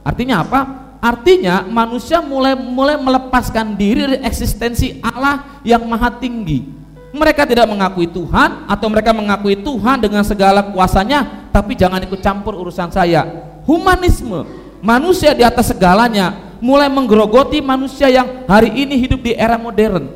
Artinya 0.00 0.40
apa? 0.40 0.60
artinya 1.00 1.64
manusia 1.64 2.20
mulai 2.20 2.52
mulai 2.52 3.00
melepaskan 3.00 3.72
diri 3.72 4.04
dari 4.04 4.20
eksistensi 4.20 5.00
Allah 5.00 5.60
yang 5.64 5.80
maha 5.88 6.12
tinggi. 6.12 6.64
Mereka 7.10 7.42
tidak 7.48 7.66
mengakui 7.66 8.06
Tuhan 8.06 8.68
atau 8.70 8.86
mereka 8.86 9.10
mengakui 9.10 9.58
Tuhan 9.58 9.98
dengan 9.98 10.22
segala 10.22 10.62
kuasanya 10.70 11.50
tapi 11.50 11.74
jangan 11.74 12.04
ikut 12.04 12.20
campur 12.20 12.54
urusan 12.54 12.92
saya. 12.92 13.26
Humanisme 13.64 14.44
manusia 14.84 15.32
di 15.32 15.40
atas 15.40 15.72
segalanya 15.72 16.49
mulai 16.60 16.86
menggerogoti 16.92 17.58
manusia 17.64 18.06
yang 18.12 18.44
hari 18.44 18.70
ini 18.84 19.00
hidup 19.00 19.20
di 19.24 19.32
era 19.34 19.56
modern. 19.56 20.06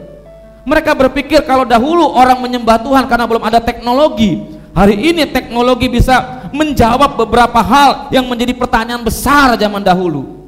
Mereka 0.64 0.96
berpikir 0.96 1.44
kalau 1.44 1.68
dahulu 1.68 2.08
orang 2.14 2.40
menyembah 2.40 2.80
Tuhan 2.80 3.04
karena 3.04 3.28
belum 3.28 3.44
ada 3.44 3.60
teknologi. 3.60 4.56
Hari 4.72 4.96
ini 4.96 5.28
teknologi 5.28 5.86
bisa 5.88 6.48
menjawab 6.52 7.20
beberapa 7.20 7.60
hal 7.60 8.08
yang 8.12 8.24
menjadi 8.24 8.56
pertanyaan 8.56 9.04
besar 9.04 9.56
zaman 9.60 9.84
dahulu. 9.84 10.46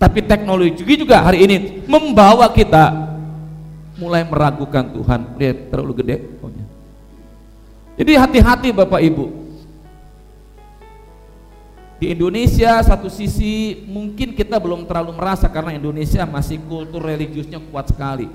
Tapi 0.00 0.24
teknologi 0.24 0.82
juga 0.98 1.20
hari 1.20 1.46
ini 1.46 1.56
membawa 1.86 2.48
kita 2.50 3.12
mulai 4.00 4.24
meragukan 4.26 4.82
Tuhan. 4.88 5.20
Lihat 5.36 5.58
terlalu 5.70 5.92
gede. 6.00 6.16
Jadi 7.92 8.12
hati-hati 8.16 8.72
Bapak 8.72 9.04
Ibu 9.04 9.41
di 12.02 12.10
Indonesia 12.10 12.82
satu 12.82 13.06
sisi 13.06 13.86
mungkin 13.86 14.34
kita 14.34 14.58
belum 14.58 14.90
terlalu 14.90 15.14
merasa 15.14 15.46
karena 15.46 15.70
Indonesia 15.70 16.26
masih 16.26 16.58
kultur 16.66 16.98
religiusnya 16.98 17.62
kuat 17.70 17.94
sekali. 17.94 18.26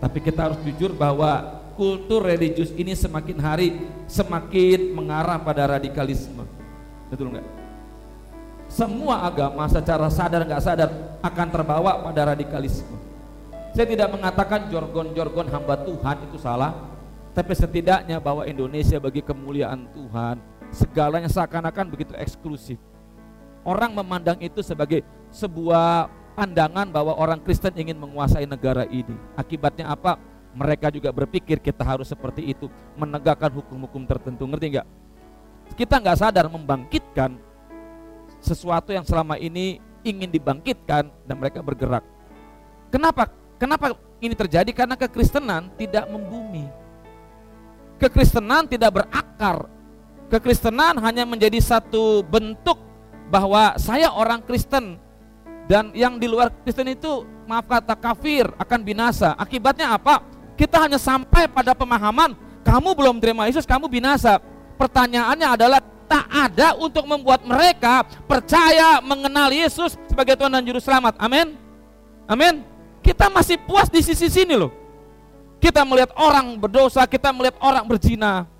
Tapi 0.00 0.16
kita 0.24 0.48
harus 0.48 0.56
jujur 0.64 0.96
bahwa 0.96 1.60
kultur 1.76 2.24
religius 2.24 2.72
ini 2.72 2.96
semakin 2.96 3.36
hari 3.36 3.68
semakin 4.08 4.96
mengarah 4.96 5.36
pada 5.36 5.76
radikalisme. 5.76 6.48
Betul 7.12 7.36
nggak? 7.36 7.44
Semua 8.72 9.28
agama 9.28 9.68
secara 9.68 10.08
sadar 10.08 10.48
nggak 10.48 10.64
sadar 10.64 10.88
akan 11.20 11.48
terbawa 11.52 12.00
pada 12.00 12.32
radikalisme. 12.32 12.96
Saya 13.76 13.92
tidak 13.92 14.08
mengatakan 14.08 14.72
jorgon-jorgon 14.72 15.52
hamba 15.52 15.84
Tuhan 15.84 16.16
itu 16.32 16.40
salah, 16.40 16.72
tapi 17.36 17.52
setidaknya 17.52 18.16
bahwa 18.24 18.48
Indonesia 18.48 18.96
bagi 18.96 19.20
kemuliaan 19.20 19.84
Tuhan 19.92 20.55
segalanya 20.70 21.30
seakan-akan 21.30 21.86
begitu 21.90 22.12
eksklusif. 22.16 22.78
Orang 23.66 23.98
memandang 23.98 24.38
itu 24.38 24.62
sebagai 24.62 25.02
sebuah 25.34 26.06
pandangan 26.38 26.86
bahwa 26.92 27.16
orang 27.16 27.42
Kristen 27.42 27.74
ingin 27.74 27.98
menguasai 27.98 28.46
negara 28.46 28.86
ini. 28.86 29.16
Akibatnya 29.34 29.90
apa? 29.90 30.20
Mereka 30.56 30.88
juga 30.94 31.12
berpikir 31.12 31.60
kita 31.60 31.84
harus 31.84 32.08
seperti 32.08 32.46
itu, 32.46 32.70
menegakkan 32.96 33.52
hukum-hukum 33.52 34.08
tertentu. 34.08 34.48
Ngerti 34.48 34.78
nggak? 34.78 34.88
Kita 35.74 35.98
nggak 36.00 36.16
sadar 36.16 36.46
membangkitkan 36.46 37.36
sesuatu 38.40 38.94
yang 38.94 39.02
selama 39.02 39.36
ini 39.36 39.82
ingin 40.06 40.30
dibangkitkan 40.30 41.10
dan 41.10 41.36
mereka 41.36 41.60
bergerak. 41.60 42.06
Kenapa? 42.88 43.28
Kenapa 43.58 43.98
ini 44.22 44.32
terjadi? 44.32 44.70
Karena 44.70 44.94
kekristenan 44.94 45.74
tidak 45.74 46.06
membumi. 46.06 46.70
Kekristenan 47.98 48.70
tidak 48.70 49.02
berakar 49.02 49.66
kekristenan 50.28 50.98
hanya 51.02 51.22
menjadi 51.22 51.58
satu 51.58 52.22
bentuk 52.26 52.78
bahwa 53.30 53.74
saya 53.78 54.10
orang 54.10 54.42
Kristen 54.42 54.98
dan 55.66 55.90
yang 55.94 56.18
di 56.18 56.30
luar 56.30 56.54
Kristen 56.62 56.94
itu 56.94 57.26
maaf 57.46 57.66
kata 57.66 57.94
kafir 57.98 58.46
akan 58.58 58.80
binasa. 58.82 59.34
Akibatnya 59.34 59.94
apa? 59.94 60.22
Kita 60.54 60.82
hanya 60.82 60.98
sampai 60.98 61.50
pada 61.50 61.74
pemahaman 61.74 62.34
kamu 62.66 62.98
belum 62.98 63.16
terima 63.22 63.46
Yesus, 63.46 63.62
kamu 63.62 63.86
binasa. 63.86 64.42
Pertanyaannya 64.74 65.48
adalah 65.54 65.80
tak 66.06 66.26
ada 66.30 66.74
untuk 66.78 67.06
membuat 67.06 67.42
mereka 67.46 68.02
percaya 68.26 68.98
mengenal 69.02 69.50
Yesus 69.50 69.94
sebagai 70.10 70.34
Tuhan 70.34 70.50
dan 70.50 70.66
Juru 70.66 70.82
Selamat. 70.82 71.14
Amin. 71.18 71.54
Amin. 72.26 72.66
Kita 73.02 73.30
masih 73.30 73.58
puas 73.62 73.86
di 73.86 74.02
sisi 74.02 74.26
sini 74.26 74.58
loh. 74.58 74.74
Kita 75.62 75.86
melihat 75.86 76.10
orang 76.18 76.58
berdosa, 76.58 77.06
kita 77.06 77.30
melihat 77.30 77.58
orang 77.62 77.86
berzina, 77.86 78.50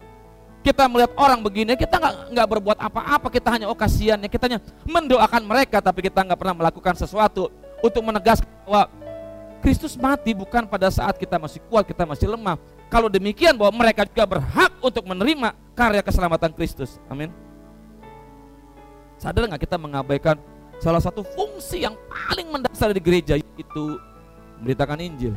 kita 0.66 0.90
melihat 0.90 1.14
orang 1.14 1.38
begini, 1.38 1.78
kita 1.78 1.94
nggak 1.94 2.14
nggak 2.34 2.46
berbuat 2.58 2.78
apa-apa, 2.82 3.30
kita 3.30 3.54
hanya 3.54 3.66
oh 3.70 3.78
kasihan 3.78 4.18
ya, 4.18 4.26
kita 4.26 4.50
hanya 4.50 4.60
mendoakan 4.82 5.46
mereka, 5.46 5.78
tapi 5.78 6.10
kita 6.10 6.26
nggak 6.26 6.34
pernah 6.34 6.58
melakukan 6.58 6.98
sesuatu 6.98 7.54
untuk 7.78 8.02
menegaskan 8.02 8.50
bahwa 8.66 8.90
Kristus 9.62 9.94
mati 9.94 10.34
bukan 10.34 10.66
pada 10.66 10.90
saat 10.90 11.14
kita 11.14 11.38
masih 11.38 11.62
kuat, 11.70 11.86
kita 11.86 12.02
masih 12.02 12.26
lemah. 12.26 12.58
Kalau 12.90 13.06
demikian 13.06 13.54
bahwa 13.54 13.78
mereka 13.78 14.02
juga 14.10 14.26
berhak 14.26 14.74
untuk 14.82 15.06
menerima 15.06 15.54
karya 15.78 16.02
keselamatan 16.02 16.50
Kristus. 16.50 16.98
Amin. 17.06 17.30
Sadar 19.22 19.46
nggak 19.46 19.62
kita 19.62 19.78
mengabaikan 19.78 20.34
salah 20.82 21.00
satu 21.00 21.22
fungsi 21.22 21.86
yang 21.86 21.94
paling 22.10 22.50
mendasar 22.50 22.90
di 22.90 22.98
gereja 22.98 23.38
itu 23.38 23.84
memberitakan 24.58 24.98
Injil. 24.98 25.34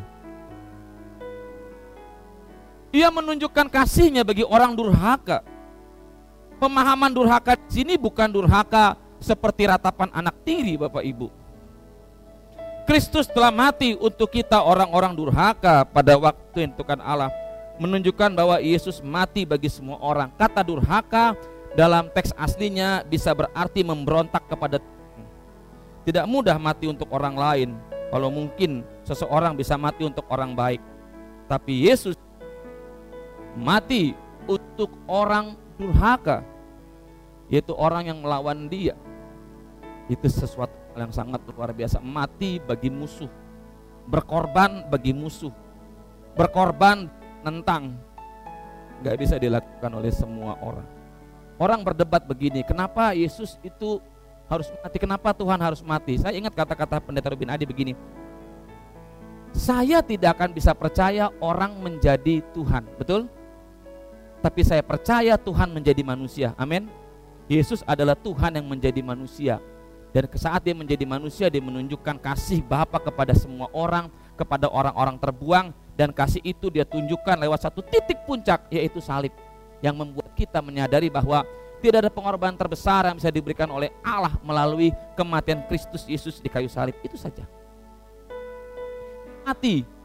Ia 2.90 3.06
menunjukkan 3.10 3.70
kasihnya 3.70 4.26
bagi 4.26 4.42
orang 4.42 4.74
durhaka. 4.74 5.46
Pemahaman 6.58 7.14
durhaka 7.14 7.54
di 7.56 7.80
sini 7.80 7.94
bukan 7.94 8.26
durhaka 8.26 8.98
seperti 9.22 9.70
ratapan 9.70 10.10
anak 10.10 10.34
tiri 10.42 10.74
Bapak 10.74 11.06
Ibu. 11.06 11.30
Kristus 12.90 13.30
telah 13.30 13.54
mati 13.54 13.94
untuk 13.94 14.34
kita 14.34 14.58
orang-orang 14.58 15.14
durhaka 15.14 15.86
pada 15.86 16.18
waktu 16.18 16.66
yang 16.66 16.74
Tuhan 16.74 16.98
Allah 16.98 17.30
menunjukkan 17.78 18.34
bahwa 18.34 18.58
Yesus 18.58 18.98
mati 18.98 19.46
bagi 19.46 19.70
semua 19.70 20.02
orang. 20.02 20.28
Kata 20.34 20.66
durhaka 20.66 21.38
dalam 21.78 22.10
teks 22.10 22.34
aslinya 22.34 23.06
bisa 23.06 23.30
berarti 23.30 23.86
memberontak 23.86 24.44
kepada 24.50 24.82
Tidak 26.00 26.24
mudah 26.26 26.56
mati 26.56 26.88
untuk 26.88 27.06
orang 27.12 27.36
lain. 27.36 27.70
Kalau 28.10 28.32
mungkin 28.32 28.82
seseorang 29.04 29.54
bisa 29.54 29.76
mati 29.78 30.02
untuk 30.02 30.24
orang 30.32 30.56
baik. 30.56 30.80
Tapi 31.46 31.86
Yesus 31.86 32.16
mati 33.60 34.16
untuk 34.48 34.90
orang 35.04 35.54
durhaka, 35.76 36.42
yaitu 37.52 37.76
orang 37.76 38.08
yang 38.08 38.18
melawan 38.18 38.66
dia. 38.66 38.96
Itu 40.10 40.26
sesuatu 40.26 40.74
yang 40.98 41.12
sangat 41.14 41.44
luar 41.54 41.70
biasa. 41.70 42.02
Mati 42.02 42.58
bagi 42.58 42.90
musuh, 42.90 43.30
berkorban 44.10 44.88
bagi 44.90 45.14
musuh, 45.14 45.52
berkorban 46.34 47.06
tentang 47.46 47.94
nggak 49.00 49.16
bisa 49.16 49.36
dilakukan 49.38 49.92
oleh 49.92 50.10
semua 50.10 50.58
orang. 50.60 50.88
Orang 51.60 51.84
berdebat 51.84 52.24
begini, 52.24 52.64
kenapa 52.64 53.12
Yesus 53.12 53.60
itu 53.60 54.00
harus 54.48 54.66
mati? 54.80 54.96
Kenapa 54.96 55.36
Tuhan 55.36 55.60
harus 55.60 55.84
mati? 55.84 56.16
Saya 56.16 56.32
ingat 56.34 56.56
kata-kata 56.56 56.98
pendeta 57.04 57.28
Rubin 57.28 57.52
Adi 57.52 57.68
begini. 57.68 57.92
Saya 59.50 60.00
tidak 60.00 60.38
akan 60.38 60.56
bisa 60.56 60.72
percaya 60.72 61.28
orang 61.42 61.74
menjadi 61.78 62.40
Tuhan, 62.54 62.86
betul? 62.96 63.28
Tapi 64.40 64.60
saya 64.64 64.80
percaya 64.80 65.36
Tuhan 65.36 65.68
menjadi 65.68 66.00
manusia. 66.00 66.56
Amin. 66.56 66.88
Yesus 67.44 67.84
adalah 67.84 68.16
Tuhan 68.16 68.56
yang 68.56 68.64
menjadi 68.64 69.04
manusia. 69.04 69.60
Dan 70.10 70.26
saat 70.34 70.66
dia 70.66 70.74
menjadi 70.74 71.06
manusia, 71.06 71.46
dia 71.46 71.62
menunjukkan 71.62 72.18
kasih 72.18 72.64
Bapa 72.66 72.98
kepada 72.98 73.30
semua 73.36 73.70
orang, 73.70 74.10
kepada 74.34 74.66
orang-orang 74.66 75.16
terbuang, 75.22 75.66
dan 75.94 76.10
kasih 76.10 76.42
itu 76.42 76.66
dia 76.66 76.82
tunjukkan 76.82 77.38
lewat 77.38 77.62
satu 77.62 77.78
titik 77.84 78.18
puncak, 78.26 78.66
yaitu 78.74 78.98
salib, 78.98 79.30
yang 79.78 79.94
membuat 79.94 80.34
kita 80.34 80.58
menyadari 80.58 81.06
bahwa 81.06 81.46
tidak 81.78 82.06
ada 82.06 82.10
pengorbanan 82.12 82.58
terbesar 82.58 83.06
yang 83.08 83.16
bisa 83.16 83.30
diberikan 83.30 83.70
oleh 83.70 83.88
Allah 84.02 84.34
melalui 84.42 84.90
kematian 85.14 85.62
Kristus 85.70 86.04
Yesus 86.10 86.42
di 86.42 86.50
kayu 86.50 86.68
salib. 86.68 86.96
Itu 87.06 87.14
saja. 87.14 87.46
Mati. 89.46 89.99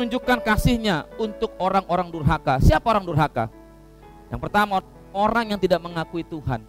Menunjukkan 0.00 0.40
kasihnya 0.40 1.04
untuk 1.20 1.52
orang-orang 1.60 2.08
durhaka. 2.08 2.56
Siapa 2.64 2.88
orang 2.88 3.04
durhaka? 3.04 3.52
Yang 4.32 4.40
pertama, 4.48 4.80
orang 5.12 5.52
yang 5.52 5.60
tidak 5.60 5.76
mengakui 5.76 6.24
Tuhan. 6.24 6.64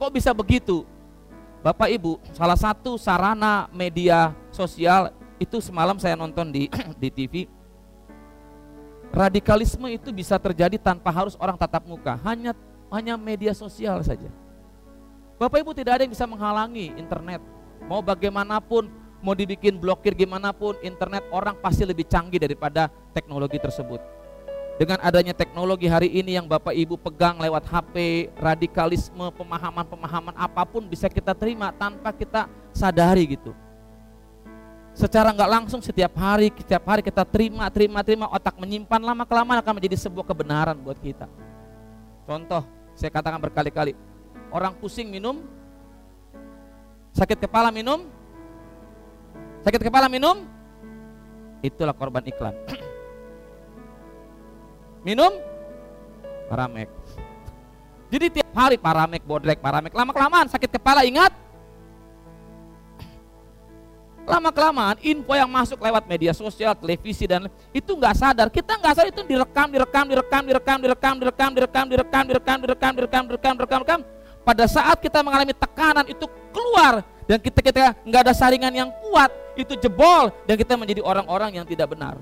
Kok 0.00 0.08
bisa 0.08 0.32
begitu? 0.32 0.88
Bapak 1.60 1.92
Ibu, 1.92 2.16
salah 2.32 2.56
satu 2.56 2.96
sarana 2.96 3.68
media 3.76 4.32
sosial 4.48 5.12
itu 5.36 5.60
semalam 5.60 6.00
saya 6.00 6.16
nonton 6.16 6.48
di 6.48 6.72
di 7.04 7.12
TV. 7.12 7.44
Radikalisme 9.12 9.92
itu 9.92 10.08
bisa 10.08 10.40
terjadi 10.40 10.80
tanpa 10.80 11.12
harus 11.12 11.36
orang 11.36 11.60
tatap 11.60 11.84
muka, 11.84 12.16
hanya 12.24 12.56
hanya 12.88 13.20
media 13.20 13.52
sosial 13.52 14.00
saja. 14.00 14.32
Bapak 15.36 15.60
Ibu 15.60 15.76
tidak 15.76 16.00
ada 16.00 16.08
yang 16.08 16.16
bisa 16.16 16.24
menghalangi 16.24 16.96
internet. 16.96 17.44
Mau 17.84 18.00
bagaimanapun, 18.00 18.88
mau 19.20 19.36
dibikin 19.36 19.76
blokir 19.76 20.16
gimana 20.16 20.50
pun, 20.52 20.76
internet 20.80 21.24
orang 21.32 21.56
pasti 21.60 21.84
lebih 21.84 22.08
canggih 22.08 22.40
daripada 22.40 22.88
teknologi 23.12 23.60
tersebut. 23.60 24.00
Dengan 24.80 24.96
adanya 25.04 25.36
teknologi 25.36 25.84
hari 25.84 26.08
ini 26.08 26.40
yang 26.40 26.48
Bapak 26.48 26.72
Ibu 26.72 26.96
pegang 26.96 27.36
lewat 27.36 27.68
HP, 27.68 28.28
radikalisme, 28.40 29.28
pemahaman-pemahaman 29.36 30.32
apa 30.32 30.64
pun 30.64 30.88
bisa 30.88 31.04
kita 31.04 31.36
terima 31.36 31.68
tanpa 31.68 32.16
kita 32.16 32.48
sadari 32.72 33.36
gitu. 33.36 33.52
Secara 34.96 35.36
nggak 35.36 35.50
langsung 35.52 35.84
setiap 35.84 36.16
hari, 36.16 36.48
setiap 36.56 36.80
hari 36.88 37.04
kita 37.04 37.28
terima, 37.28 37.68
terima, 37.68 38.00
terima, 38.00 38.26
otak 38.32 38.56
menyimpan 38.56 39.04
lama 39.04 39.28
kelamaan 39.28 39.60
akan 39.60 39.74
menjadi 39.76 40.00
sebuah 40.00 40.24
kebenaran 40.24 40.80
buat 40.80 40.96
kita. 40.96 41.28
Contoh, 42.24 42.64
saya 42.96 43.12
katakan 43.12 43.36
berkali-kali, 43.36 43.92
orang 44.48 44.72
pusing 44.80 45.12
minum, 45.12 45.44
sakit 47.12 47.36
kepala 47.36 47.68
minum, 47.68 48.08
sakit 49.60 49.80
kepala 49.80 50.06
minum, 50.08 50.44
itulah 51.60 51.92
korban 51.96 52.24
iklan. 52.24 52.54
minum, 55.00 55.32
paramek. 56.48 56.88
Jadi 58.10 58.26
tiap 58.40 58.50
hari 58.52 58.76
paramek, 58.76 59.22
bodrek, 59.22 59.62
paramek, 59.62 59.94
lama 59.94 60.12
kelamaan 60.12 60.46
sakit 60.50 60.76
kepala 60.76 61.06
ingat, 61.06 61.32
lama 64.26 64.50
kelamaan 64.54 64.96
info 65.02 65.32
yang 65.34 65.50
masuk 65.50 65.78
lewat 65.78 66.04
media 66.06 66.30
sosial, 66.34 66.74
televisi 66.74 67.26
dan 67.26 67.46
itu 67.70 67.90
nggak 67.94 68.14
sadar. 68.18 68.46
Kita 68.50 68.78
nggak 68.78 68.94
sadar 68.94 69.08
itu 69.10 69.22
direkam, 69.26 69.66
direkam, 69.70 70.04
direkam, 70.06 70.42
direkam, 70.46 70.78
direkam, 70.82 71.14
direkam, 71.16 71.50
direkam, 71.54 71.84
direkam, 71.86 71.86
direkam, 71.86 72.24
direkam, 72.26 72.58
direkam, 72.62 72.92
direkam, 73.26 73.54
direkam, 73.56 73.80
direkam. 73.80 74.00
Pada 74.40 74.64
saat 74.64 74.96
kita 74.98 75.20
mengalami 75.20 75.52
tekanan 75.52 76.06
itu 76.08 76.26
keluar 76.50 77.04
dan 77.28 77.38
kita 77.38 77.60
kita 77.60 77.94
nggak 78.02 78.20
ada 78.26 78.34
saringan 78.34 78.72
yang 78.72 78.90
kuat 79.04 79.30
itu 79.62 79.74
jebol 79.76 80.32
dan 80.48 80.54
kita 80.56 80.74
menjadi 80.74 81.04
orang-orang 81.04 81.60
yang 81.60 81.66
tidak 81.68 81.92
benar. 81.92 82.16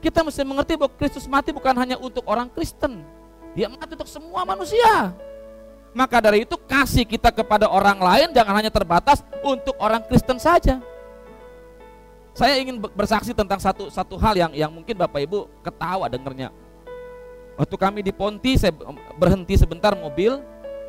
Kita 0.00 0.24
mesti 0.24 0.42
mengerti 0.42 0.80
bahwa 0.80 0.92
Kristus 0.96 1.28
mati 1.28 1.52
bukan 1.52 1.76
hanya 1.76 2.00
untuk 2.00 2.24
orang 2.24 2.48
Kristen, 2.48 3.04
dia 3.52 3.68
mati 3.68 3.92
untuk 3.94 4.08
semua 4.08 4.48
manusia. 4.48 5.12
Maka 5.90 6.22
dari 6.22 6.46
itu 6.46 6.54
kasih 6.54 7.02
kita 7.02 7.34
kepada 7.34 7.66
orang 7.66 7.98
lain 7.98 8.28
jangan 8.30 8.54
hanya 8.54 8.70
terbatas 8.70 9.26
untuk 9.42 9.74
orang 9.76 10.00
Kristen 10.06 10.38
saja. 10.38 10.78
Saya 12.30 12.62
ingin 12.62 12.78
bersaksi 12.78 13.34
tentang 13.34 13.58
satu 13.58 13.90
satu 13.90 14.14
hal 14.14 14.38
yang 14.38 14.52
yang 14.54 14.70
mungkin 14.70 14.94
Bapak 14.94 15.20
Ibu 15.26 15.50
ketawa 15.66 16.06
dengernya. 16.06 16.54
Waktu 17.58 17.76
kami 17.76 18.00
di 18.00 18.14
Ponti 18.14 18.56
saya 18.56 18.72
berhenti 19.18 19.58
sebentar 19.58 19.92
mobil, 19.92 20.40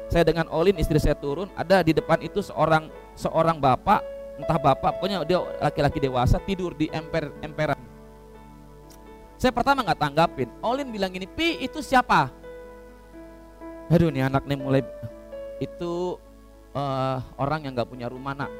saya 0.07 0.23
dengan 0.23 0.47
Olin 0.53 0.77
istri 0.79 1.01
saya 1.01 1.17
turun, 1.17 1.51
ada 1.57 1.81
di 1.83 1.91
depan 1.91 2.21
itu 2.23 2.39
seorang 2.39 2.87
seorang 3.17 3.59
bapak, 3.59 3.99
entah 4.41 4.57
bapak, 4.57 4.97
pokoknya 4.97 5.23
dia 5.23 5.39
laki-laki 5.61 6.01
dewasa 6.01 6.41
tidur 6.41 6.73
di 6.73 6.89
emper 6.89 7.29
emperan. 7.39 7.79
Saya 9.37 9.53
pertama 9.53 9.81
nggak 9.85 10.01
tanggapin. 10.01 10.49
Olin 10.61 10.89
bilang 10.89 11.13
gini, 11.13 11.29
"Pi, 11.29 11.61
itu 11.61 11.79
siapa?" 11.81 12.33
aduh 13.91 14.07
nih 14.07 14.23
anak 14.23 14.47
nih 14.47 14.55
mulai 14.55 14.81
itu 15.59 16.15
uh, 16.71 17.19
orang 17.35 17.67
yang 17.67 17.75
nggak 17.75 17.91
punya 17.91 18.07
rumah 18.07 18.31
nak. 18.31 18.51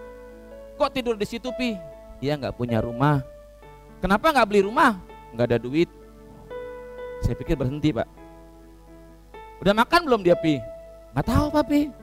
Kok 0.76 0.92
tidur 0.92 1.16
di 1.16 1.24
situ 1.24 1.48
pi? 1.56 1.80
Dia 2.20 2.36
nggak 2.36 2.60
punya 2.60 2.84
rumah. 2.84 3.24
Kenapa 4.04 4.36
nggak 4.36 4.48
beli 4.52 4.68
rumah? 4.68 5.00
Nggak 5.32 5.56
ada 5.56 5.60
duit. 5.62 5.88
Saya 7.24 7.40
pikir 7.40 7.56
berhenti 7.56 7.96
pak. 7.96 8.10
Udah 9.64 9.72
makan 9.72 10.04
belum 10.04 10.20
dia 10.20 10.36
pi? 10.36 10.60
Nggak 11.16 11.28
tahu 11.32 11.48
papi 11.48 12.02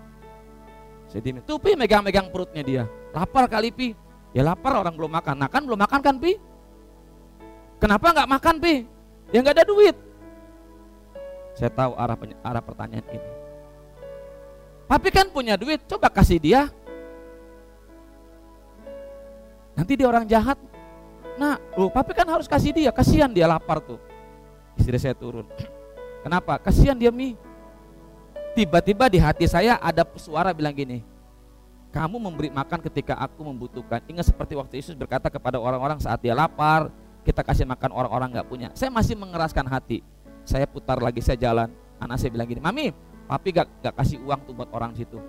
saya 1.09 1.25
diem 1.25 1.41
tuh 1.41 1.57
pi 1.57 1.73
megang-megang 1.73 2.29
perutnya 2.29 2.61
dia 2.61 2.85
lapar 3.15 3.45
kali 3.49 3.71
pi 3.73 3.89
ya 4.33 4.45
lapar 4.45 4.81
orang 4.81 4.95
belum 4.95 5.13
makan 5.13 5.35
nah 5.37 5.49
kan 5.49 5.63
belum 5.65 5.81
makan 5.81 6.01
kan 6.01 6.17
pi 6.21 6.37
kenapa 7.81 8.07
nggak 8.13 8.29
makan 8.29 8.55
pi 8.61 8.75
ya 9.33 9.39
nggak 9.41 9.57
ada 9.61 9.67
duit 9.67 9.97
saya 11.59 11.75
tahu 11.75 11.99
arah 11.99 12.15
arah 12.47 12.63
pertanyaan 12.63 13.03
ini. 13.11 13.31
Papi 14.87 15.11
kan 15.11 15.27
punya 15.27 15.59
duit, 15.59 15.83
coba 15.91 16.07
kasih 16.07 16.39
dia. 16.39 16.71
Nanti 19.75 19.99
dia 19.99 20.07
orang 20.07 20.23
jahat. 20.23 20.55
Nah, 21.35 21.59
lu 21.75 21.91
papi 21.91 22.15
kan 22.15 22.31
harus 22.31 22.47
kasih 22.47 22.71
dia, 22.71 22.95
kasihan 22.95 23.27
dia 23.27 23.51
lapar 23.51 23.83
tuh. 23.83 23.99
Istri 24.79 25.03
saya 25.03 25.19
turun. 25.19 25.51
Kenapa? 26.25 26.63
Kasihan 26.63 26.95
dia 26.95 27.11
mi. 27.11 27.35
Tiba-tiba 28.55 29.11
di 29.11 29.19
hati 29.19 29.51
saya 29.51 29.83
ada 29.83 30.07
suara 30.15 30.55
bilang 30.55 30.75
gini, 30.75 31.03
kamu 31.89 32.17
memberi 32.21 32.49
makan 32.53 32.85
ketika 32.85 33.17
aku 33.17 33.43
membutuhkan. 33.49 34.05
Ingat 34.07 34.29
seperti 34.31 34.55
waktu 34.55 34.75
Yesus 34.81 34.95
berkata 34.95 35.33
kepada 35.33 35.57
orang-orang 35.57 35.97
saat 35.99 36.21
dia 36.21 36.37
lapar, 36.37 36.93
kita 37.25 37.41
kasih 37.41 37.65
makan 37.65 37.93
orang-orang 37.93 38.29
nggak 38.39 38.49
punya. 38.49 38.69
Saya 38.77 38.93
masih 38.93 39.17
mengeraskan 39.17 39.65
hati. 39.69 40.05
Saya 40.45 40.65
putar 40.69 41.01
lagi 41.01 41.21
saya 41.25 41.41
jalan. 41.41 41.69
Anak 41.99 42.21
saya 42.21 42.31
bilang 42.31 42.47
gini 42.47 42.63
mami 42.63 42.95
papi 43.29 43.53
gak, 43.53 43.69
gak 43.85 43.95
kasih 44.01 44.17
uang 44.25 44.41
tuh 44.49 44.57
buat 44.57 44.73
orang 44.73 44.97
situ. 44.97 45.21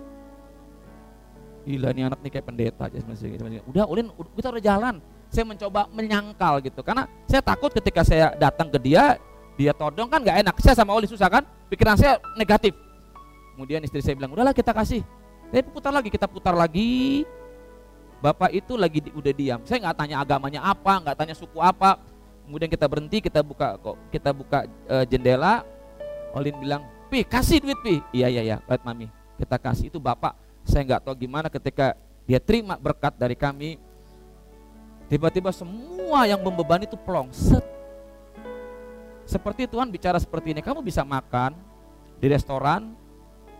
Gila 1.67 1.91
nih 1.91 2.07
anak 2.07 2.23
nih 2.23 2.31
kayak 2.39 2.45
pendeta 2.47 2.87
aja 2.87 3.03
udah 3.67 3.85
ulin 3.91 4.07
kita 4.39 4.47
udah 4.55 4.63
jalan. 4.63 4.95
Saya 5.29 5.45
mencoba 5.45 5.85
menyangkal 5.93 6.63
gitu 6.63 6.81
karena 6.81 7.05
saya 7.29 7.43
takut 7.43 7.69
ketika 7.69 8.01
saya 8.01 8.33
datang 8.33 8.71
ke 8.71 8.79
dia 8.81 9.19
dia 9.59 9.75
todong 9.75 10.07
kan 10.07 10.23
gak 10.23 10.39
enak. 10.39 10.55
Saya 10.63 10.73
sama 10.73 10.95
Ulin 10.95 11.11
susah 11.11 11.27
kan? 11.27 11.43
Pikiran 11.67 11.99
saya 11.99 12.17
negatif. 12.39 12.71
Kemudian 13.53 13.83
istri 13.83 13.99
saya 13.99 14.15
bilang 14.15 14.31
udahlah 14.31 14.55
kita 14.55 14.71
kasih 14.71 15.03
saya 15.49 15.61
putar 15.65 15.91
lagi 15.93 16.09
kita 16.13 16.27
putar 16.29 16.53
lagi. 16.53 17.25
Bapak 18.19 18.51
itu 18.51 18.75
lagi 18.75 18.99
di, 18.99 19.09
udah 19.15 19.31
diam. 19.31 19.59
Saya 19.63 19.79
nggak 19.87 19.95
tanya 19.95 20.15
agamanya 20.19 20.61
apa 20.61 20.93
nggak 21.01 21.17
tanya 21.17 21.35
suku 21.35 21.57
apa. 21.57 21.97
Kemudian 22.45 22.69
kita 22.69 22.85
berhenti 22.89 23.17
kita 23.21 23.39
buka 23.41 23.77
kok 23.79 23.97
kita 24.13 24.29
buka 24.35 24.69
uh, 24.91 25.05
jendela. 25.07 25.63
Olin 26.35 26.53
bilang 26.59 26.83
pi 27.07 27.23
kasih 27.23 27.63
duit 27.63 27.79
pi. 27.81 28.03
Iya 28.11 28.27
iya 28.29 28.41
iya. 28.43 28.57
Lihat 28.67 28.83
mami 28.83 29.07
kita 29.39 29.55
kasih. 29.57 29.87
Itu 29.89 29.97
bapak 29.97 30.35
saya 30.67 30.85
nggak 30.85 31.01
tahu 31.07 31.15
gimana 31.15 31.47
ketika 31.47 31.95
dia 32.27 32.37
terima 32.37 32.75
berkat 32.77 33.15
dari 33.15 33.33
kami. 33.33 33.79
Tiba-tiba 35.09 35.49
semua 35.49 36.29
yang 36.29 36.37
membebani 36.37 36.85
itu 36.85 36.93
plong 36.93 37.33
set 37.33 37.65
seperti 39.29 39.69
Tuhan 39.69 39.93
bicara 39.93 40.17
seperti 40.17 40.57
ini 40.57 40.61
kamu 40.65 40.81
bisa 40.81 41.05
makan 41.05 41.53
di 42.17 42.25
restoran 42.25 42.97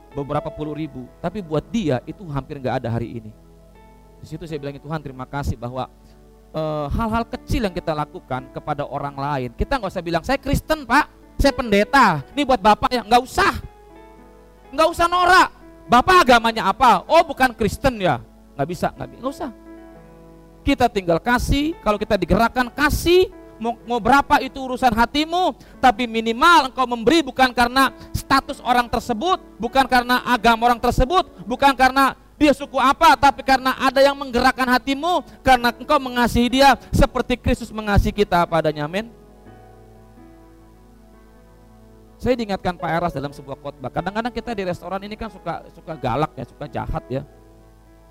beberapa 0.09 0.49
puluh 0.49 0.73
ribu, 0.73 1.05
tapi 1.21 1.39
buat 1.39 1.61
dia 1.69 2.01
itu 2.09 2.25
hampir 2.33 2.57
nggak 2.57 2.81
ada 2.81 2.89
hari 2.89 3.21
ini. 3.21 3.31
Di 4.19 4.25
situ 4.25 4.43
saya 4.49 4.59
bilang 4.59 4.75
Tuhan 4.75 4.99
terima 4.99 5.23
kasih 5.23 5.55
bahwa 5.55 5.87
eh, 6.51 6.87
hal-hal 6.91 7.23
uh, 7.23 7.29
kecil 7.29 7.69
yang 7.69 7.75
kita 7.75 7.93
lakukan 7.93 8.49
kepada 8.51 8.83
orang 8.83 9.15
lain, 9.15 9.49
kita 9.53 9.77
nggak 9.77 9.91
usah 9.93 10.03
bilang 10.03 10.23
saya 10.25 10.41
Kristen 10.41 10.83
pak, 10.83 11.07
saya 11.39 11.53
pendeta, 11.55 12.25
ini 12.35 12.43
buat 12.43 12.59
bapak 12.59 12.89
ya. 12.89 13.01
Nggak 13.05 13.21
usah, 13.23 13.53
nggak 14.75 14.87
usah 14.91 15.07
norak. 15.07 15.49
Bapak 15.89 16.27
agamanya 16.27 16.69
apa? 16.69 17.01
Oh 17.09 17.25
bukan 17.25 17.49
Kristen 17.55 17.97
ya, 17.97 18.21
nggak 18.53 18.67
bisa, 18.69 18.93
nggak 18.93 19.25
usah. 19.25 19.49
Kita 20.61 20.85
tinggal 20.91 21.17
kasih, 21.17 21.73
kalau 21.81 21.97
kita 21.97 22.13
digerakkan 22.19 22.67
kasih, 22.69 23.31
mau, 23.59 23.75
mau 23.85 23.99
berapa 23.99 24.39
itu 24.41 24.57
urusan 24.57 24.95
hatimu, 24.95 25.53
tapi 25.83 26.07
minimal 26.07 26.71
engkau 26.71 26.87
memberi 26.87 27.21
bukan 27.21 27.51
karena 27.51 27.91
status 28.15 28.63
orang 28.63 28.87
tersebut, 28.87 29.37
bukan 29.59 29.85
karena 29.85 30.23
agama 30.25 30.71
orang 30.71 30.81
tersebut, 30.81 31.27
bukan 31.45 31.75
karena 31.75 32.15
dia 32.39 32.55
suku 32.55 32.79
apa, 32.79 33.19
tapi 33.19 33.43
karena 33.43 33.75
ada 33.75 33.99
yang 33.99 34.15
menggerakkan 34.15 34.65
hatimu, 34.65 35.27
karena 35.43 35.75
engkau 35.75 35.99
mengasihi 35.99 36.47
dia 36.47 36.79
seperti 36.89 37.35
Kristus 37.35 37.69
mengasihi 37.69 38.15
kita 38.15 38.47
padanya, 38.47 38.87
amin. 38.87 39.11
Saya 42.19 42.35
diingatkan 42.35 42.75
Pak 42.75 42.91
Eras 42.91 43.15
dalam 43.15 43.31
sebuah 43.31 43.55
khotbah. 43.63 43.87
Kadang-kadang 43.87 44.31
kita 44.35 44.51
di 44.51 44.67
restoran 44.67 44.99
ini 45.07 45.15
kan 45.15 45.31
suka 45.31 45.63
suka 45.71 45.95
galak 45.95 46.35
ya, 46.35 46.43
suka 46.43 46.65
jahat 46.67 47.03
ya, 47.07 47.23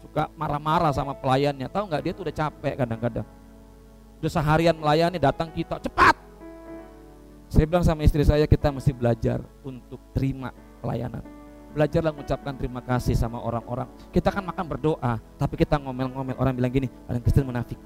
suka 0.01 0.33
marah-marah 0.33 0.97
sama 0.97 1.13
pelayannya. 1.13 1.69
Tahu 1.69 1.85
nggak 1.93 2.03
dia 2.09 2.13
tuh 2.17 2.25
udah 2.25 2.37
capek 2.37 2.75
kadang-kadang. 2.81 3.38
Udah 4.19 4.31
seharian 4.31 4.75
melayani 4.75 5.19
datang 5.23 5.47
kita 5.55 5.79
cepat. 5.79 6.19
Saya 7.49 7.65
bilang 7.65 7.87
sama 7.87 8.03
istri 8.05 8.27
saya 8.27 8.45
kita 8.45 8.69
mesti 8.75 8.91
belajar 8.91 9.41
untuk 9.63 10.03
terima 10.13 10.51
pelayanan. 10.83 11.23
Belajarlah 11.73 12.13
mengucapkan 12.13 12.59
terima 12.59 12.83
kasih 12.83 13.15
sama 13.15 13.39
orang-orang. 13.39 13.87
Kita 14.11 14.35
kan 14.35 14.43
makan 14.43 14.67
berdoa, 14.67 15.23
tapi 15.39 15.55
kita 15.55 15.79
ngomel-ngomel. 15.79 16.35
Orang 16.37 16.59
bilang 16.59 16.73
gini, 16.75 16.91
orang 17.07 17.23
Kristen 17.23 17.47
munafik. 17.47 17.79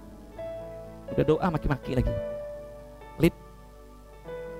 Udah 1.12 1.24
doa 1.28 1.46
maki-maki 1.52 1.92
lagi. 1.94 2.10
Lip. 3.20 3.34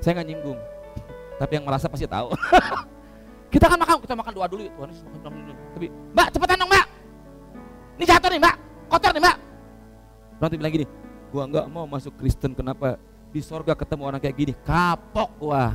Saya 0.05 0.19
nggak 0.19 0.29
nyinggung 0.29 0.59
tapi 1.41 1.53
yang 1.57 1.65
merasa 1.65 1.89
pasti 1.89 2.05
tahu. 2.05 2.31
kita 3.53 3.67
kan 3.67 3.79
makan, 3.81 3.97
kita 4.05 4.15
makan 4.15 4.33
doa 4.37 4.47
dulu. 4.47 4.63
Tuhan. 4.69 4.89
Tapi, 5.75 5.87
Mbak, 5.89 6.29
cepetan 6.37 6.57
dong, 6.61 6.71
Mbak. 6.71 6.87
Ini 7.97 8.05
jatuh 8.05 8.29
nih, 8.29 8.41
Mbak. 8.45 8.55
Kotor 8.93 9.11
nih, 9.17 9.23
Mbak. 9.25 9.37
Nanti 10.43 10.55
bilang 10.59 10.73
gini, 10.75 10.87
gua 11.33 11.49
nggak 11.49 11.67
mau 11.73 11.89
masuk 11.89 12.13
Kristen. 12.21 12.53
Kenapa? 12.53 13.01
Di 13.33 13.41
sorga 13.41 13.73
ketemu 13.73 14.03
orang 14.05 14.21
kayak 14.21 14.37
gini, 14.37 14.53
kapok 14.61 15.33
wah. 15.41 15.73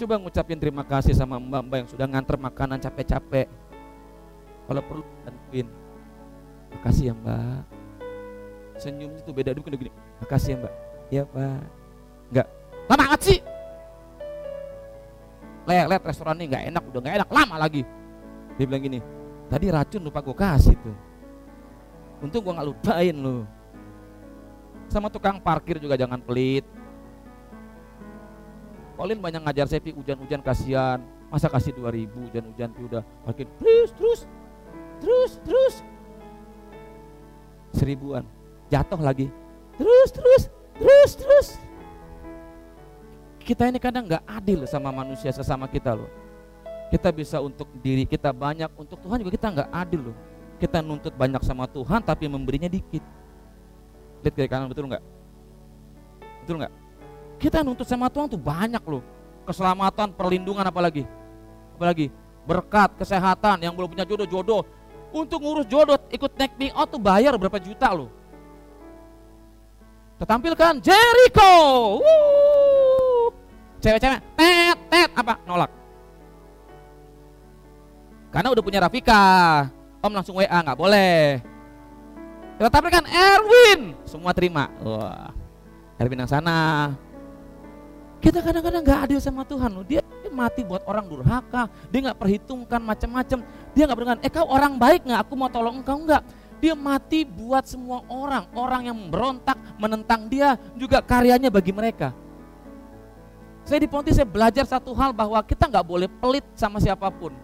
Coba 0.00 0.16
ngucapin 0.16 0.56
terima 0.56 0.82
kasih 0.82 1.12
sama 1.12 1.36
mbak-mbak 1.36 1.84
yang 1.84 1.90
sudah 1.92 2.06
nganter 2.08 2.40
makanan 2.40 2.80
capek-capek. 2.80 3.46
Kalau 4.64 4.82
perlu 4.88 5.04
bantuin. 5.22 5.68
Makasih 6.72 7.12
ya 7.12 7.14
mbak. 7.14 7.62
Senyum 8.80 9.12
itu 9.20 9.30
beda 9.30 9.52
dulu 9.52 9.76
gini. 9.76 9.92
Makasih 10.24 10.56
ya 10.56 10.56
mbak. 10.56 10.74
Iya 11.12 11.22
pak. 11.28 11.60
Enggak, 12.32 12.46
lama 12.88 12.96
banget 12.96 13.20
sih 13.20 13.38
lihat 15.68 16.02
restoran 16.02 16.40
ini 16.40 16.50
nggak 16.50 16.64
enak 16.74 16.82
udah 16.90 17.00
nggak 17.04 17.16
enak 17.22 17.30
lama 17.30 17.54
lagi 17.60 17.82
dia 18.56 18.64
bilang 18.66 18.82
gini 18.82 18.98
tadi 19.46 19.66
racun 19.70 20.02
lupa 20.02 20.24
gue 20.24 20.36
kasih 20.36 20.74
tuh 20.80 20.96
untung 22.22 22.40
gue 22.40 22.54
nggak 22.54 22.68
lupain 22.70 23.16
lo 23.18 23.42
sama 24.92 25.08
tukang 25.08 25.40
parkir 25.40 25.80
juga 25.80 25.96
jangan 25.96 26.20
pelit. 26.20 26.68
Pauline 28.92 29.24
banyak 29.24 29.40
ngajar 29.40 29.64
saya 29.64 29.80
hujan-hujan 29.88 30.44
kasihan. 30.44 31.00
Masa 31.32 31.48
kasih 31.48 31.72
2000 31.72 32.12
hujan-hujan 32.12 32.70
udah 32.76 33.02
parkir. 33.24 33.48
Terus 33.56 33.88
terus 33.96 34.20
terus 35.00 35.32
terus. 35.40 35.74
Seribuan. 37.72 38.28
Jatuh 38.68 39.00
lagi. 39.00 39.32
Terus 39.80 40.12
terus 40.12 40.42
terus 40.76 41.10
terus. 41.16 41.48
Kita 43.40 43.66
ini 43.72 43.80
kadang 43.80 44.04
nggak 44.04 44.28
adil 44.28 44.68
sama 44.68 44.92
manusia 44.92 45.32
sesama 45.32 45.64
kita 45.72 45.96
loh. 45.96 46.12
Kita 46.92 47.08
bisa 47.08 47.40
untuk 47.40 47.64
diri 47.80 48.04
kita 48.04 48.28
banyak, 48.36 48.68
untuk 48.76 49.00
Tuhan 49.00 49.24
juga 49.24 49.32
kita 49.32 49.48
nggak 49.48 49.70
adil 49.72 50.12
loh. 50.12 50.16
Kita 50.62 50.78
nuntut 50.78 51.10
banyak 51.18 51.42
sama 51.42 51.66
Tuhan 51.66 51.98
tapi 52.06 52.30
memberinya 52.30 52.70
dikit. 52.70 53.02
Lihat 54.22 54.34
kiri 54.38 54.46
kanan 54.46 54.70
betul 54.70 54.86
nggak? 54.86 55.02
Betul 56.46 56.62
nggak? 56.62 56.72
Kita 57.42 57.66
nuntut 57.66 57.82
sama 57.90 58.06
Tuhan 58.06 58.30
tuh 58.30 58.38
banyak 58.38 58.78
loh. 58.86 59.02
Keselamatan, 59.42 60.14
perlindungan 60.14 60.62
apalagi? 60.62 61.02
Apalagi? 61.74 62.14
Berkat, 62.46 62.94
kesehatan, 62.94 63.58
yang 63.58 63.74
belum 63.74 63.90
punya 63.90 64.06
jodoh, 64.06 64.28
jodoh. 64.30 64.62
Untuk 65.10 65.42
ngurus 65.42 65.66
jodoh, 65.66 65.98
ikut 66.14 66.30
naik 66.38 66.54
me 66.54 66.70
out 66.70 66.86
tuh 66.86 67.02
bayar 67.02 67.34
berapa 67.34 67.58
juta 67.58 67.90
loh. 67.90 68.06
Tertampilkan 70.22 70.78
Jericho. 70.78 71.52
Cewek-cewek 73.82 74.22
tet 74.38 74.78
tet 74.86 75.10
apa 75.10 75.42
nolak 75.42 75.70
karena 78.30 78.48
udah 78.54 78.62
punya 78.62 78.78
Rafika 78.78 79.66
om 80.02 80.12
langsung 80.12 80.36
WA 80.36 80.50
nggak 80.50 80.76
boleh. 80.78 81.38
Kita 82.58 82.68
tampilkan 82.68 83.06
Erwin 83.06 83.80
semua 84.04 84.34
terima. 84.34 84.68
Wah 84.82 85.30
Erwin 85.96 86.26
yang 86.26 86.30
sana. 86.30 86.92
Kita 88.22 88.38
kadang-kadang 88.38 88.82
nggak 88.82 89.00
adil 89.08 89.18
sama 89.22 89.46
Tuhan 89.46 89.70
loh. 89.70 89.86
Dia 89.86 90.02
mati 90.30 90.62
buat 90.66 90.82
orang 90.86 91.06
durhaka. 91.06 91.70
Dia 91.90 92.10
nggak 92.10 92.18
perhitungkan 92.18 92.80
macam-macam. 92.82 93.38
Dia 93.74 93.82
nggak 93.86 93.98
berdengar 93.98 94.18
eh 94.22 94.30
kau 94.30 94.46
orang 94.50 94.78
baik 94.78 95.06
nggak? 95.06 95.20
Aku 95.26 95.34
mau 95.38 95.50
tolong 95.50 95.82
engkau 95.82 95.98
nggak? 96.02 96.22
Dia 96.62 96.78
mati 96.78 97.26
buat 97.26 97.66
semua 97.66 98.06
orang. 98.06 98.46
Orang 98.54 98.86
yang 98.86 98.94
memberontak 98.94 99.58
menentang 99.78 100.30
dia 100.30 100.54
juga 100.78 101.02
karyanya 101.02 101.50
bagi 101.50 101.74
mereka. 101.74 102.14
Saya 103.62 103.78
di 103.82 103.90
Ponti 103.90 104.10
saya 104.10 104.26
belajar 104.26 104.66
satu 104.66 104.90
hal 104.94 105.14
bahwa 105.14 105.38
kita 105.42 105.70
nggak 105.70 105.86
boleh 105.86 106.10
pelit 106.22 106.46
sama 106.58 106.82
siapa 106.82 107.10
pun. 107.10 107.34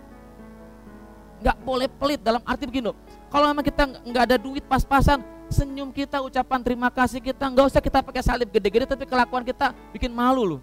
Nggak 1.39 1.57
boleh 1.63 1.89
pelit 1.89 2.21
dalam 2.23 2.43
arti 2.43 2.67
begini. 2.67 2.91
Kalau 3.29 3.47
memang 3.53 3.65
kita 3.67 3.85
nggak 3.87 4.25
ada 4.25 4.37
duit 4.41 4.65
pas-pasan, 4.65 5.21
senyum 5.53 5.93
kita, 5.93 6.21
ucapan 6.21 6.61
terima 6.65 6.89
kasih 6.89 7.21
kita, 7.21 7.45
nggak 7.49 7.67
usah 7.69 7.83
kita 7.83 8.01
pakai 8.05 8.23
salib 8.25 8.49
gede-gede, 8.49 8.89
tapi 8.89 9.05
kelakuan 9.05 9.45
kita 9.45 9.73
bikin 9.93 10.13
malu 10.13 10.57
loh. 10.57 10.61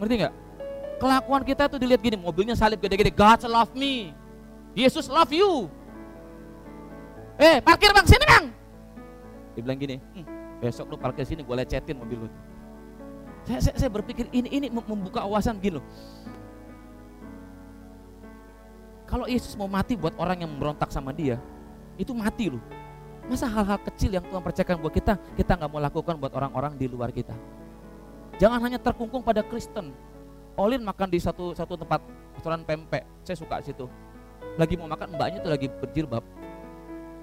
Ngerti 0.00 0.14
nggak? 0.24 0.34
Kelakuan 0.98 1.42
kita 1.46 1.70
tuh 1.70 1.78
dilihat 1.78 2.02
gini, 2.02 2.16
mobilnya 2.18 2.54
salib 2.58 2.80
gede-gede, 2.82 3.12
God 3.12 3.46
love 3.48 3.72
me, 3.76 4.12
Yesus 4.76 5.06
love 5.06 5.30
you. 5.30 5.70
Eh, 7.38 7.62
parkir 7.62 7.94
bang, 7.94 8.06
sini 8.06 8.24
bang. 8.26 8.44
Dia 9.54 9.60
bilang 9.62 9.78
gini, 9.78 9.96
hm, 9.98 10.26
besok 10.58 10.90
lu 10.90 10.96
parkir 10.98 11.22
sini, 11.22 11.46
gue 11.46 11.54
lecetin 11.54 11.96
mobil 11.96 12.26
lu. 12.26 12.28
Saya, 13.46 13.60
saya, 13.64 13.74
saya 13.86 13.90
berpikir 13.94 14.28
ini 14.34 14.48
ini 14.50 14.66
membuka 14.68 15.24
wawasan 15.24 15.56
gini 15.62 15.78
loh. 15.78 15.84
Kalau 19.08 19.24
Yesus 19.24 19.56
mau 19.56 19.64
mati 19.64 19.96
buat 19.96 20.12
orang 20.20 20.44
yang 20.44 20.52
memberontak 20.52 20.92
sama 20.92 21.16
dia, 21.16 21.40
itu 21.96 22.12
mati 22.12 22.52
loh. 22.52 22.60
Masa 23.24 23.48
hal-hal 23.48 23.80
kecil 23.88 24.12
yang 24.12 24.24
Tuhan 24.24 24.44
percayakan 24.44 24.76
buat 24.84 24.92
kita, 24.92 25.16
kita 25.32 25.56
nggak 25.56 25.70
mau 25.72 25.80
lakukan 25.80 26.14
buat 26.20 26.32
orang-orang 26.36 26.76
di 26.76 26.84
luar 26.92 27.08
kita. 27.08 27.32
Jangan 28.36 28.60
hanya 28.60 28.76
terkungkung 28.76 29.24
pada 29.24 29.40
Kristen. 29.40 29.96
Olin 30.60 30.84
makan 30.84 31.08
di 31.08 31.16
satu 31.16 31.56
satu 31.56 31.80
tempat 31.80 32.04
restoran 32.36 32.60
pempek, 32.68 33.08
saya 33.24 33.36
suka 33.40 33.64
situ. 33.64 33.88
Lagi 34.60 34.76
mau 34.76 34.90
makan 34.90 35.16
mbaknya 35.16 35.38
tuh 35.40 35.50
lagi 35.56 35.72
berjilbab. 35.72 36.24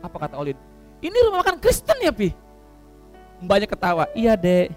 Apa 0.01 0.17
kata 0.25 0.41
Olin? 0.41 0.57
Ini 1.05 1.17
rumah 1.29 1.45
makan 1.45 1.61
Kristen 1.61 2.01
ya 2.01 2.09
Pi? 2.09 2.33
Mbaknya 3.45 3.67
ketawa, 3.69 4.09
iya 4.17 4.33
dek. 4.33 4.73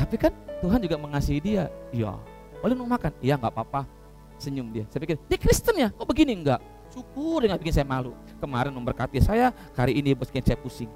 Tapi 0.00 0.16
kan 0.16 0.32
Tuhan 0.64 0.80
juga 0.80 0.96
mengasihi 0.96 1.40
dia. 1.44 1.68
Iya. 1.92 2.16
Boleh 2.64 2.76
mau 2.76 2.88
makan? 2.88 3.12
Iya 3.20 3.36
nggak 3.36 3.52
apa-apa. 3.52 3.95
Senyum 4.36 4.68
dia. 4.72 4.84
Saya 4.92 5.00
pikir, 5.00 5.16
dia 5.26 5.38
Kristen 5.40 5.74
ya? 5.76 5.88
Kok 5.92 6.06
begini 6.08 6.36
enggak? 6.36 6.60
Syukur 6.92 7.44
dia 7.44 7.52
nggak 7.52 7.62
bikin 7.64 7.74
saya 7.76 7.88
malu. 7.88 8.12
Kemarin 8.36 8.72
memberkati 8.72 9.18
saya, 9.20 9.50
kali 9.72 9.96
ini 9.96 10.12
bikin 10.12 10.44
saya 10.44 10.58
pusing. 10.60 10.88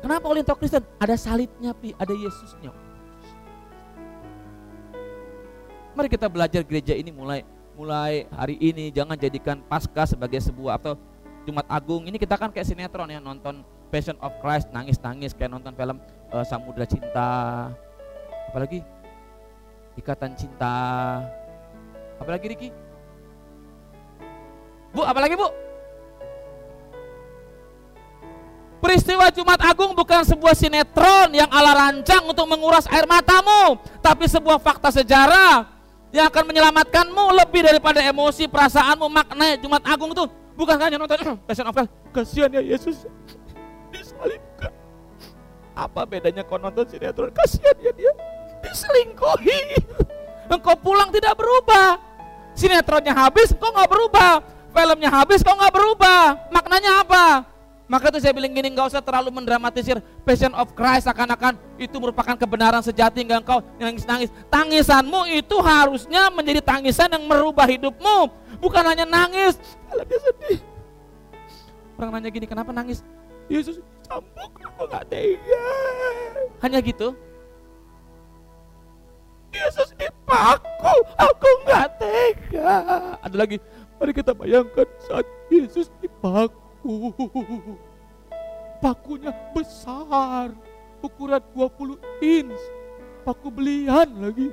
Kenapa 0.00 0.24
oleh 0.28 0.44
tahu 0.44 0.60
Kristen? 0.60 0.84
Ada 1.00 1.16
salibnya, 1.16 1.72
pi, 1.72 1.96
ada 1.96 2.12
Yesusnya. 2.12 2.72
Mari 5.94 6.08
kita 6.10 6.26
belajar 6.26 6.60
gereja 6.66 6.92
ini 6.92 7.14
mulai 7.14 7.46
mulai 7.74 8.26
hari 8.30 8.58
ini 8.58 8.90
jangan 8.90 9.18
jadikan 9.18 9.58
pasca 9.66 10.06
sebagai 10.06 10.38
sebuah 10.42 10.78
atau 10.78 10.94
Jumat 11.44 11.66
Agung 11.66 12.06
ini 12.06 12.16
kita 12.16 12.38
kan 12.38 12.50
kayak 12.50 12.66
sinetron 12.66 13.10
ya 13.10 13.18
nonton 13.18 13.66
Passion 13.90 14.18
of 14.22 14.34
Christ 14.42 14.70
nangis-nangis 14.70 15.34
kayak 15.34 15.54
nonton 15.54 15.74
film 15.74 15.98
uh, 16.34 16.42
Samudra 16.46 16.86
Cinta 16.86 17.70
apalagi 18.50 18.82
ikatan 19.94 20.34
cinta 20.34 20.74
apalagi 22.20 22.46
Riki 22.52 22.68
Bu 24.94 25.02
apalagi 25.02 25.34
Bu 25.34 25.48
Peristiwa 28.84 29.32
Jumat 29.32 29.64
Agung 29.64 29.96
bukan 29.96 30.28
sebuah 30.28 30.52
sinetron 30.52 31.32
yang 31.32 31.48
ala 31.48 31.72
rancang 31.72 32.20
untuk 32.28 32.44
menguras 32.44 32.84
air 32.92 33.08
matamu, 33.08 33.80
tapi 34.04 34.28
sebuah 34.28 34.60
fakta 34.60 34.92
sejarah 34.92 35.72
Yang 36.12 36.28
akan 36.28 36.44
menyelamatkanmu 36.52 37.24
lebih 37.32 37.64
daripada 37.64 38.04
emosi, 38.04 38.44
perasaanmu, 38.44 39.08
makna 39.08 39.56
Jumat 39.56 39.80
Agung 39.88 40.12
itu 40.12 40.28
bukan 40.52 40.76
hanya 40.76 41.00
nonton 41.00 41.16
Passion 41.48 41.64
of. 41.64 41.80
Kasihan 42.12 42.52
ya 42.52 42.60
Yesus 42.60 43.08
disalibkan. 43.88 44.70
Apa 45.72 46.04
bedanya 46.04 46.44
kau 46.44 46.60
nonton 46.60 46.84
sinetron? 46.84 47.32
Kasihan 47.32 47.74
ya 47.80 47.90
dia 47.96 48.12
diselingkuhi. 48.62 49.80
Engkau 50.50 50.74
pulang 50.78 51.08
tidak 51.14 51.34
berubah. 51.38 52.00
Sinetronnya 52.54 53.12
habis, 53.14 53.50
engkau 53.50 53.74
nggak 53.74 53.90
berubah. 53.90 54.32
Filmnya 54.74 55.10
habis, 55.10 55.40
kau 55.46 55.54
nggak 55.54 55.70
berubah. 55.70 56.50
Maknanya 56.50 57.06
apa? 57.06 57.46
Maka 57.84 58.08
itu 58.10 58.18
saya 58.24 58.32
bilang 58.32 58.50
gini, 58.50 58.72
nggak 58.72 58.90
usah 58.90 59.04
terlalu 59.04 59.28
mendramatisir 59.28 60.00
Passion 60.24 60.50
of 60.56 60.72
Christ 60.72 61.04
akan-akan 61.04 61.54
itu 61.76 61.94
merupakan 62.00 62.32
kebenaran 62.34 62.80
sejati, 62.80 63.22
nggak 63.22 63.44
engkau 63.44 63.60
nangis-nangis. 63.76 64.32
Tangisanmu 64.48 65.28
itu 65.30 65.56
harusnya 65.60 66.32
menjadi 66.32 66.64
tangisan 66.64 67.12
yang 67.12 67.22
merubah 67.28 67.68
hidupmu, 67.68 68.32
bukan 68.58 68.82
hanya 68.88 69.04
nangis. 69.04 69.60
Dia 69.94 70.18
sedih. 70.18 70.58
Orang 71.94 72.18
nanya 72.18 72.32
gini, 72.32 72.48
kenapa 72.48 72.74
nangis? 72.74 73.04
Yesus 73.46 73.78
cambuk, 74.08 74.50
aku 74.64 74.82
nggak 74.88 75.04
tega. 75.06 75.66
Hanya 76.64 76.80
gitu. 76.80 77.12
Yesus 79.54 79.94
dipaku, 79.94 80.94
aku 81.14 81.48
nggak 81.62 81.86
tega. 82.02 82.74
Ada 83.22 83.36
lagi, 83.38 83.56
mari 84.02 84.12
kita 84.12 84.34
bayangkan 84.34 84.86
saat 85.06 85.26
Yesus 85.46 85.88
dipaku 86.02 86.64
paku. 86.84 87.00
Pakunya 88.80 89.32
besar, 89.56 90.52
ukuran 91.00 91.40
20 91.56 91.96
inch. 92.20 92.60
Paku 93.24 93.48
belian 93.48 94.08
lagi, 94.20 94.52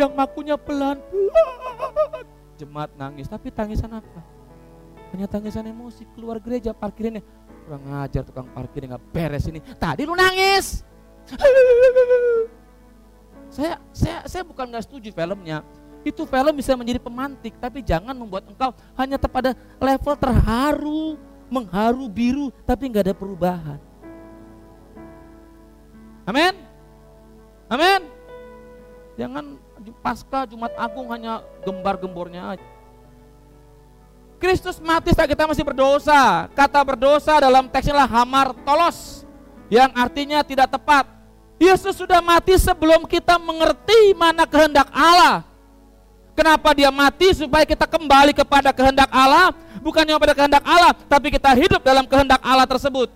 yang 0.00 0.16
makunya 0.16 0.56
pelan-pelan. 0.56 2.24
Jemaat 2.56 2.96
nangis, 2.96 3.28
tapi 3.28 3.52
tangisan 3.52 3.92
apa? 4.00 4.24
Hanya 5.12 5.28
tangisan 5.28 5.68
emosi, 5.68 6.08
keluar 6.16 6.40
gereja 6.40 6.72
parkirnya. 6.72 7.20
Kurang 7.68 7.84
ngajar 7.84 8.24
tukang 8.24 8.48
parkir 8.48 8.88
nggak 8.88 9.04
beres 9.12 9.44
ini. 9.52 9.60
Tadi 9.60 10.08
lu 10.08 10.16
nangis. 10.16 10.80
Saya 13.50 13.80
saya 13.94 14.18
saya 14.26 14.42
bukan 14.42 14.68
nggak 14.68 14.84
setuju 14.84 15.08
filmnya. 15.12 15.62
Itu 16.06 16.22
film 16.22 16.54
bisa 16.54 16.78
menjadi 16.78 17.02
pemantik, 17.02 17.58
tapi 17.58 17.82
jangan 17.82 18.14
membuat 18.14 18.46
engkau 18.46 18.70
hanya 18.94 19.18
pada 19.18 19.58
level 19.82 20.14
terharu, 20.14 21.18
mengharu 21.50 22.06
biru 22.06 22.54
tapi 22.62 22.86
nggak 22.86 23.10
ada 23.10 23.14
perubahan. 23.16 23.80
Amin. 26.26 26.54
Amin. 27.66 28.00
Jangan 29.18 29.58
pasca 30.02 30.46
Jumat 30.46 30.74
Agung 30.78 31.10
hanya 31.10 31.42
gembar-gembornya 31.62 32.54
aja. 32.54 32.66
Kristus 34.36 34.76
mati 34.76 35.16
saat 35.16 35.30
kita 35.32 35.48
masih 35.48 35.64
berdosa. 35.64 36.46
Kata 36.52 36.84
berdosa 36.84 37.40
dalam 37.40 37.72
teksnya 37.72 38.04
lah 38.04 38.08
hamar 38.08 38.52
tolos 38.62 39.24
yang 39.72 39.88
artinya 39.96 40.44
tidak 40.44 40.68
tepat. 40.68 41.15
Yesus 41.56 41.96
sudah 41.96 42.20
mati 42.20 42.52
sebelum 42.60 43.08
kita 43.08 43.40
mengerti 43.40 44.12
mana 44.12 44.44
kehendak 44.44 44.92
Allah. 44.92 45.40
Kenapa 46.36 46.76
dia 46.76 46.92
mati 46.92 47.32
supaya 47.32 47.64
kita 47.64 47.88
kembali 47.88 48.36
kepada 48.36 48.68
kehendak 48.68 49.08
Allah, 49.08 49.56
bukannya 49.80 50.20
pada 50.20 50.36
kehendak 50.36 50.64
Allah, 50.68 50.92
tapi 51.08 51.32
kita 51.32 51.48
hidup 51.56 51.80
dalam 51.80 52.04
kehendak 52.04 52.44
Allah 52.44 52.68
tersebut. 52.68 53.08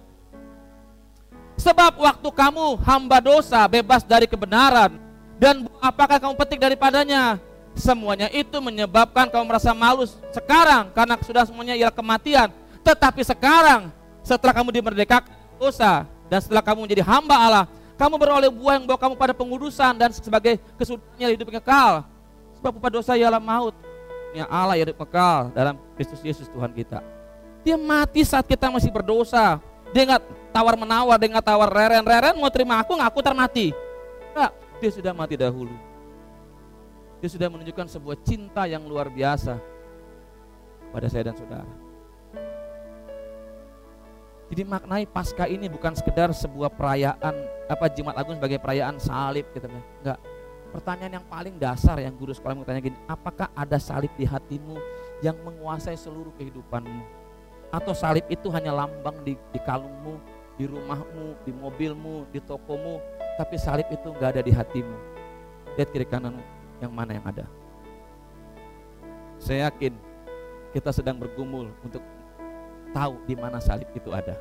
Sebab 1.61 2.01
waktu 2.01 2.29
kamu 2.33 2.81
hamba 2.81 3.21
dosa, 3.21 3.61
bebas 3.69 4.01
dari 4.01 4.25
kebenaran, 4.25 4.97
dan 5.37 5.69
apakah 5.85 6.17
kamu 6.17 6.33
petik 6.41 6.65
daripadanya? 6.65 7.37
Semuanya 7.77 8.33
itu 8.33 8.57
menyebabkan 8.59 9.29
kamu 9.29 9.45
merasa 9.47 9.77
malu 9.77 10.09
sekarang 10.33 10.91
karena 10.91 11.15
sudah 11.21 11.45
semuanya 11.45 11.77
ialah 11.77 11.93
kematian. 11.93 12.49
Tetapi 12.81 13.21
sekarang 13.21 13.93
setelah 14.25 14.57
kamu 14.57 14.81
dimerdekakan 14.81 15.29
dosa 15.61 16.09
dan 16.33 16.41
setelah 16.41 16.65
kamu 16.65 16.89
menjadi 16.89 17.05
hamba 17.05 17.37
Allah, 17.37 17.65
kamu 18.01 18.17
beroleh 18.17 18.49
buah 18.49 18.81
yang 18.81 18.89
bawa 18.89 18.97
kamu 18.97 19.13
pada 19.13 19.37
pengudusan 19.37 19.93
dan 19.93 20.09
sebagai 20.09 20.57
kesudahannya 20.81 21.37
hidup 21.37 21.53
kekal. 21.61 22.09
Sebab 22.57 22.81
upah 22.81 22.89
dosa 22.89 23.13
ialah 23.13 23.37
maut. 23.37 23.77
Ya 24.33 24.49
Allah 24.49 24.81
yang 24.81 24.89
kekal 24.97 25.53
dalam 25.53 25.77
Kristus 26.01 26.25
Yesus 26.25 26.49
Tuhan 26.49 26.73
kita. 26.73 27.05
Dia 27.61 27.77
mati 27.77 28.25
saat 28.25 28.49
kita 28.49 28.73
masih 28.73 28.89
berdosa. 28.89 29.61
Dia 29.93 30.09
nggak 30.09 30.23
tawar 30.49 30.81
menawar, 30.81 31.21
dia 31.21 31.29
nggak 31.29 31.45
tawar 31.45 31.69
reren 31.69 32.01
reren 32.01 32.41
mau 32.41 32.49
terima 32.49 32.81
aku 32.81 32.97
nggak 32.97 33.11
aku 33.13 33.21
termati. 33.21 33.69
Enggak, 34.33 34.53
dia 34.81 34.91
sudah 34.97 35.13
mati 35.13 35.35
dahulu. 35.37 35.75
Dia 37.21 37.29
sudah 37.29 37.53
menunjukkan 37.53 37.85
sebuah 37.85 38.17
cinta 38.25 38.65
yang 38.65 38.81
luar 38.89 39.13
biasa 39.13 39.61
pada 40.89 41.07
saya 41.13 41.29
dan 41.29 41.37
saudara. 41.37 41.90
Jadi 44.51 44.67
maknai 44.67 45.07
pasca 45.07 45.47
ini 45.47 45.71
bukan 45.71 45.95
sekedar 45.95 46.35
sebuah 46.35 46.75
perayaan 46.75 47.35
apa 47.71 47.87
Jumat 47.87 48.19
Agung 48.19 48.35
sebagai 48.35 48.59
perayaan 48.59 48.99
salib 48.99 49.47
gitu 49.55 49.71
enggak. 49.71 50.19
Pertanyaan 50.75 51.23
yang 51.23 51.27
paling 51.31 51.55
dasar 51.55 51.99
yang 52.03 52.15
guru 52.19 52.35
sekolah 52.35 52.59
mau 52.59 52.67
tanya 52.67 52.83
gini, 52.83 52.99
apakah 53.07 53.47
ada 53.55 53.79
salib 53.79 54.11
di 54.19 54.27
hatimu 54.27 54.75
yang 55.23 55.39
menguasai 55.43 55.95
seluruh 55.95 56.35
kehidupanmu? 56.35 57.03
Atau 57.71 57.95
salib 57.95 58.27
itu 58.27 58.51
hanya 58.51 58.75
lambang 58.75 59.23
di, 59.23 59.39
di 59.55 59.61
kalungmu, 59.63 60.19
di 60.59 60.67
rumahmu, 60.67 61.47
di 61.47 61.51
mobilmu, 61.55 62.27
di 62.35 62.43
tokomu, 62.43 62.99
tapi 63.39 63.55
salib 63.55 63.87
itu 63.91 64.11
nggak 64.11 64.35
ada 64.35 64.43
di 64.43 64.51
hatimu. 64.51 64.97
Lihat 65.79 65.91
kiri 65.95 66.07
kananmu, 66.07 66.43
yang 66.83 66.91
mana 66.91 67.19
yang 67.19 67.27
ada. 67.27 67.47
Saya 69.39 69.71
yakin 69.71 69.95
kita 70.75 70.91
sedang 70.95 71.19
bergumul 71.19 71.71
untuk 71.83 72.03
tahu 72.91 73.19
di 73.25 73.35
mana 73.39 73.59
salib 73.63 73.89
itu 73.95 74.11
ada. 74.11 74.37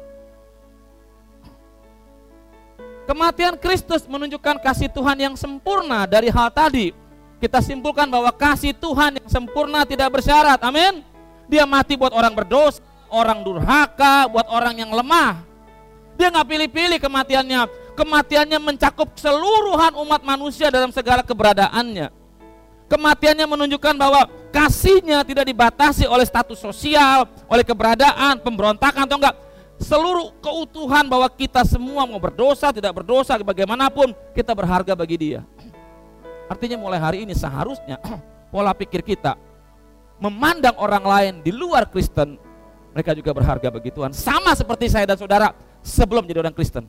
Kematian 3.09 3.57
Kristus 3.57 4.05
menunjukkan 4.05 4.61
kasih 4.61 4.85
Tuhan 4.93 5.17
yang 5.17 5.33
sempurna 5.33 6.05
dari 6.05 6.29
hal 6.29 6.53
tadi. 6.53 6.93
Kita 7.41 7.57
simpulkan 7.57 8.05
bahwa 8.05 8.29
kasih 8.29 8.75
Tuhan 8.77 9.17
yang 9.17 9.29
sempurna 9.31 9.81
tidak 9.81 10.13
bersyarat. 10.13 10.61
Amin. 10.61 11.01
Dia 11.49 11.65
mati 11.65 11.97
buat 11.97 12.13
orang 12.13 12.37
berdosa, 12.37 12.85
orang 13.09 13.41
durhaka, 13.41 14.29
buat 14.29 14.45
orang 14.45 14.85
yang 14.85 14.93
lemah. 14.93 15.41
Dia 16.21 16.29
nggak 16.29 16.47
pilih-pilih 16.51 16.99
kematiannya. 17.01 17.65
Kematiannya 17.97 18.59
mencakup 18.61 19.17
keseluruhan 19.17 19.97
umat 20.05 20.21
manusia 20.21 20.69
dalam 20.69 20.93
segala 20.93 21.25
keberadaannya. 21.25 22.18
Kematiannya 22.89 23.45
menunjukkan 23.45 23.93
bahwa 23.95 24.25
kasihnya 24.49 25.21
tidak 25.21 25.45
dibatasi 25.45 26.09
oleh 26.09 26.25
status 26.25 26.57
sosial, 26.57 27.29
oleh 27.45 27.61
keberadaan, 27.61 28.41
pemberontakan 28.41 29.05
atau 29.05 29.17
enggak 29.21 29.35
seluruh 29.79 30.35
keutuhan 30.43 31.07
bahwa 31.07 31.29
kita 31.31 31.63
semua 31.63 32.03
mau 32.03 32.19
berdosa, 32.19 32.73
tidak 32.73 32.91
berdosa, 32.91 33.39
bagaimanapun 33.39 34.11
kita 34.35 34.51
berharga 34.51 34.97
bagi 34.97 35.15
dia. 35.15 35.41
Artinya 36.49 36.81
mulai 36.81 36.99
hari 36.99 37.17
ini 37.23 37.37
seharusnya 37.37 38.01
pola 38.51 38.73
pikir 38.73 39.05
kita 39.05 39.37
memandang 40.19 40.75
orang 40.75 41.05
lain 41.05 41.33
di 41.39 41.53
luar 41.53 41.87
Kristen, 41.87 42.35
mereka 42.91 43.15
juga 43.15 43.31
berharga 43.31 43.71
bagi 43.71 43.93
Tuhan. 43.93 44.11
Sama 44.11 44.51
seperti 44.57 44.91
saya 44.91 45.07
dan 45.07 45.15
saudara 45.15 45.55
sebelum 45.79 46.27
jadi 46.27 46.43
orang 46.43 46.57
Kristen. 46.57 46.83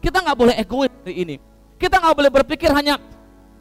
Kita 0.00 0.20
nggak 0.20 0.36
boleh 0.36 0.54
egois 0.60 0.92
hari 1.06 1.14
ini. 1.24 1.36
Kita 1.80 1.96
nggak 1.96 2.16
boleh 2.16 2.30
berpikir 2.32 2.68
hanya 2.72 3.00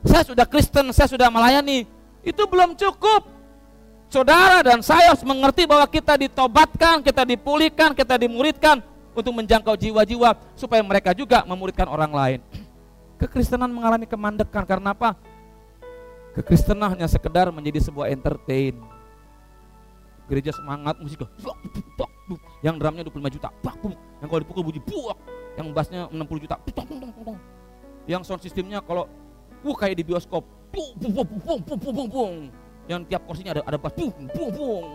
saya 0.03 0.23
sudah 0.23 0.45
Kristen, 0.47 0.85
saya 0.95 1.07
sudah 1.11 1.27
melayani. 1.27 1.83
Itu 2.23 2.47
belum 2.47 2.75
cukup 2.75 3.27
saudara 4.11 4.65
dan 4.65 4.81
saya 4.81 5.13
harus 5.13 5.23
mengerti 5.23 5.69
bahwa 5.69 5.85
kita 5.87 6.17
ditobatkan, 6.19 7.03
kita 7.05 7.23
dipulihkan, 7.23 7.93
kita 7.93 8.15
dimuridkan 8.19 8.81
untuk 9.13 9.33
menjangkau 9.35 9.75
jiwa-jiwa 9.75 10.35
supaya 10.55 10.81
mereka 10.83 11.11
juga 11.11 11.43
memuridkan 11.43 11.87
orang 11.87 12.11
lain. 12.11 12.39
Kekristenan 13.19 13.67
mengalami 13.67 14.07
kemandekan 14.07 14.63
karena 14.63 14.95
apa? 14.95 15.15
Kekristenan 16.39 16.95
hanya 16.95 17.07
sekedar 17.07 17.51
menjadi 17.51 17.83
sebuah 17.91 18.07
entertain. 18.11 18.79
Gereja 20.29 20.53
semangat 20.53 20.95
musik 21.01 21.25
yang 22.61 22.77
drumnya 22.77 23.01
25 23.01 23.33
juta, 23.33 23.49
yang 24.21 24.27
kalau 24.29 24.41
dipukul 24.45 24.61
bunyi 24.61 24.77
buak, 24.77 25.17
yang 25.57 25.73
bassnya 25.73 26.05
60 26.13 26.43
juta, 26.45 26.55
yang 28.05 28.21
sound 28.21 28.37
sistemnya 28.37 28.77
kalau 28.85 29.09
uh 29.63 29.75
kayak 29.75 29.95
di 29.99 30.03
bioskop, 30.07 30.43
yang 32.89 33.05
tiap 33.05 33.21
kursinya 33.29 33.51
ada 33.57 33.61
ada 33.65 33.77
bas 33.77 33.93
bung 33.93 34.13
bung 34.33 34.51
bung 34.53 34.87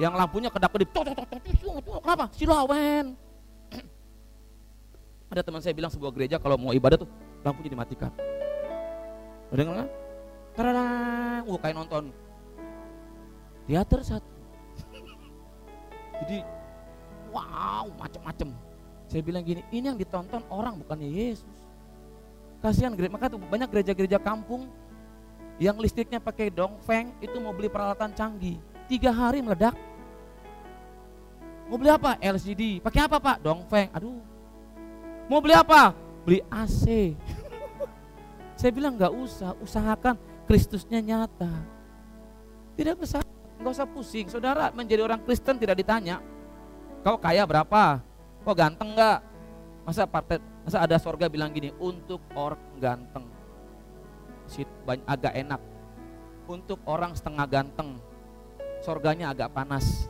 yang 0.00 0.16
lampunya 0.16 0.48
kedap 0.48 0.72
kedip. 0.72 0.88
Kenapa? 0.96 2.32
Silawen. 2.32 3.12
Ada 5.30 5.44
teman 5.44 5.60
saya 5.60 5.76
bilang 5.76 5.92
sebuah 5.92 6.08
gereja 6.16 6.40
kalau 6.40 6.56
mau 6.56 6.72
ibadah 6.72 7.04
tuh 7.04 7.10
lampunya 7.44 7.70
dimatikan 7.76 8.10
udah 9.50 9.64
dengar 9.66 9.88
kan 10.54 11.42
uh 11.42 11.58
kayak 11.58 11.74
nonton 11.74 12.14
teater 13.66 14.00
satu 14.02 14.30
jadi 16.20 16.44
wow 17.32 17.88
macem-macem. 17.96 18.52
Saya 19.10 19.22
bilang 19.24 19.42
gini 19.42 19.64
ini 19.74 19.90
yang 19.90 19.98
ditonton 19.98 20.44
orang 20.52 20.78
bukannya 20.84 21.08
Yesus 21.08 21.46
kasihan 22.60 22.92
gereja 22.92 23.12
maka 23.12 23.26
tuh 23.32 23.40
banyak 23.40 23.68
gereja-gereja 23.68 24.20
kampung 24.20 24.68
yang 25.60 25.76
listriknya 25.76 26.16
pakai 26.20 26.48
dongfeng 26.48 27.12
itu 27.20 27.36
mau 27.36 27.52
beli 27.52 27.68
peralatan 27.68 28.12
canggih. 28.16 28.56
Tiga 28.88 29.12
hari 29.12 29.44
meledak. 29.44 29.76
Mau 31.68 31.76
beli 31.76 31.92
apa? 31.92 32.16
LCD 32.16 32.80
pakai 32.80 33.04
apa 33.04 33.20
pak? 33.20 33.36
Dongfeng. 33.44 33.92
Aduh. 33.92 34.24
Mau 35.28 35.38
beli 35.44 35.54
apa? 35.54 35.92
Beli 36.24 36.40
AC 36.48 37.16
saya 38.60 38.70
bilang 38.76 38.92
nggak 38.96 39.12
usah 39.12 39.56
usahakan 39.60 40.16
Kristusnya 40.48 41.00
nyata. 41.00 41.52
Tidak 42.76 42.96
usah. 42.96 43.20
Nggak 43.60 43.72
usah 43.76 43.88
pusing. 43.88 44.26
Saudara 44.32 44.72
menjadi 44.72 45.04
orang 45.04 45.20
Kristen 45.20 45.60
tidak 45.60 45.80
ditanya 45.84 46.24
kau 47.00 47.16
kaya 47.16 47.44
berapa? 47.48 48.00
Kau 48.44 48.54
ganteng 48.56 48.92
nggak? 48.92 49.18
Masa 49.84 50.04
partai 50.04 50.38
masa 50.70 50.86
ada 50.86 51.02
sorga 51.02 51.26
bilang 51.26 51.50
gini 51.50 51.74
untuk 51.82 52.22
orang 52.38 52.62
ganteng 52.78 53.26
agak 55.02 55.34
enak. 55.34 55.58
Untuk 56.46 56.78
orang 56.86 57.14
setengah 57.14 57.46
ganteng, 57.46 57.98
sorganya 58.82 59.34
agak 59.34 59.50
panas. 59.50 60.06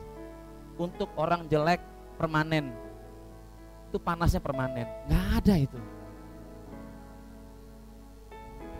Untuk 0.77 1.09
orang 1.17 1.49
jelek, 1.49 1.81
permanen. 2.17 2.73
Itu 3.89 3.97
panasnya 4.01 4.41
permanen. 4.41 4.85
Nggak 5.05 5.25
ada 5.41 5.53
itu. 5.57 5.79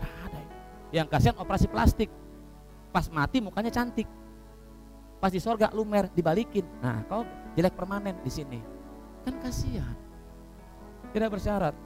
Nggak 0.02 0.14
ada. 0.26 0.40
Yang 0.90 1.06
kasihan 1.14 1.38
operasi 1.38 1.66
plastik. 1.70 2.10
Pas 2.90 3.06
mati 3.06 3.38
mukanya 3.38 3.70
cantik. 3.70 4.10
Pas 5.22 5.30
di 5.30 5.38
sorga 5.38 5.70
lumer, 5.70 6.10
dibalikin. 6.10 6.66
Nah, 6.82 7.06
kau 7.06 7.22
jelek 7.54 7.78
permanen 7.78 8.18
di 8.26 8.30
sini. 8.30 8.58
Kan 9.22 9.38
kasihan. 9.38 10.01
Tidak 11.12 11.28
bersyarat. 11.28 11.76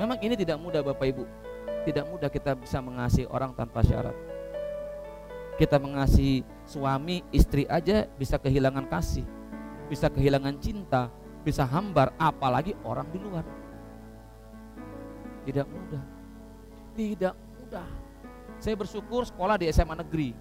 Memang 0.00 0.18
ini 0.24 0.34
tidak 0.34 0.58
mudah 0.58 0.82
Bapak 0.82 1.06
Ibu 1.06 1.44
tidak 1.84 2.04
mudah 2.08 2.32
kita 2.32 2.56
bisa 2.56 2.80
mengasihi 2.80 3.28
orang 3.28 3.52
tanpa 3.52 3.84
syarat. 3.84 4.16
Kita 5.60 5.78
mengasihi 5.78 6.42
suami, 6.66 7.22
istri 7.30 7.68
aja 7.70 8.08
bisa 8.18 8.40
kehilangan 8.40 8.90
kasih, 8.90 9.22
bisa 9.86 10.10
kehilangan 10.10 10.58
cinta, 10.58 11.12
bisa 11.46 11.62
hambar, 11.62 12.10
apalagi 12.18 12.74
orang 12.82 13.06
di 13.14 13.18
luar. 13.22 13.44
Tidak 15.44 15.66
mudah. 15.68 16.04
Tidak 16.96 17.34
mudah. 17.36 17.88
Saya 18.58 18.74
bersyukur 18.74 19.28
sekolah 19.28 19.60
di 19.60 19.68
SMA 19.70 19.94
negeri. 20.00 20.32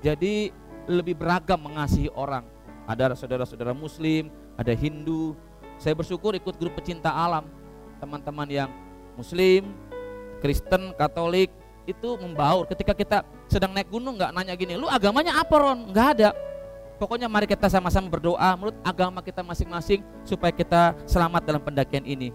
Jadi 0.00 0.48
lebih 0.88 1.18
beragam 1.18 1.58
mengasihi 1.58 2.08
orang. 2.14 2.46
Ada 2.88 3.18
saudara-saudara 3.18 3.74
muslim, 3.76 4.30
ada 4.54 4.72
Hindu. 4.72 5.34
Saya 5.78 5.94
bersyukur 5.96 6.32
ikut 6.34 6.54
grup 6.56 6.74
pecinta 6.78 7.10
alam. 7.10 7.46
Teman-teman 7.98 8.48
yang 8.50 8.70
muslim, 9.18 9.70
Kristen, 10.44 10.92
Katolik 10.96 11.48
itu 11.84 12.08
membaur. 12.20 12.68
Ketika 12.68 12.92
kita 12.96 13.24
sedang 13.48 13.72
naik 13.72 13.88
gunung 13.92 14.16
nggak 14.16 14.32
nanya 14.32 14.54
gini, 14.56 14.76
lu 14.76 14.88
agamanya 14.88 15.40
apa 15.40 15.54
Ron? 15.56 15.92
Nggak 15.92 16.08
ada. 16.18 16.30
Pokoknya 16.94 17.26
mari 17.26 17.50
kita 17.50 17.66
sama-sama 17.66 18.06
berdoa 18.06 18.54
menurut 18.54 18.76
agama 18.86 19.18
kita 19.18 19.42
masing-masing 19.42 20.00
supaya 20.22 20.54
kita 20.54 20.94
selamat 21.04 21.42
dalam 21.42 21.62
pendakian 21.62 22.06
ini. 22.06 22.30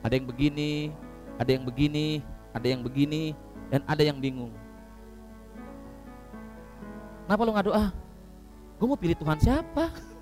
Ada 0.00 0.16
yang 0.16 0.26
begini, 0.28 0.92
ada 1.36 1.50
yang 1.52 1.64
begini, 1.64 2.06
ada 2.54 2.66
yang 2.66 2.80
begini, 2.80 3.22
dan 3.68 3.80
ada 3.84 4.02
yang 4.02 4.16
bingung. 4.16 4.52
Kenapa 7.24 7.40
lu 7.44 7.52
nggak 7.52 7.66
doa? 7.72 7.86
Gue 8.76 8.86
mau 8.88 8.98
pilih 9.00 9.16
Tuhan 9.16 9.38
siapa? 9.40 10.13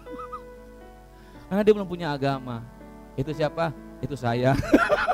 Karena 1.53 1.69
dia 1.69 1.77
belum 1.77 1.85
punya 1.85 2.09
agama. 2.17 2.65
Itu 3.13 3.29
siapa? 3.37 3.77
Itu 4.01 4.17
saya. 4.17 4.57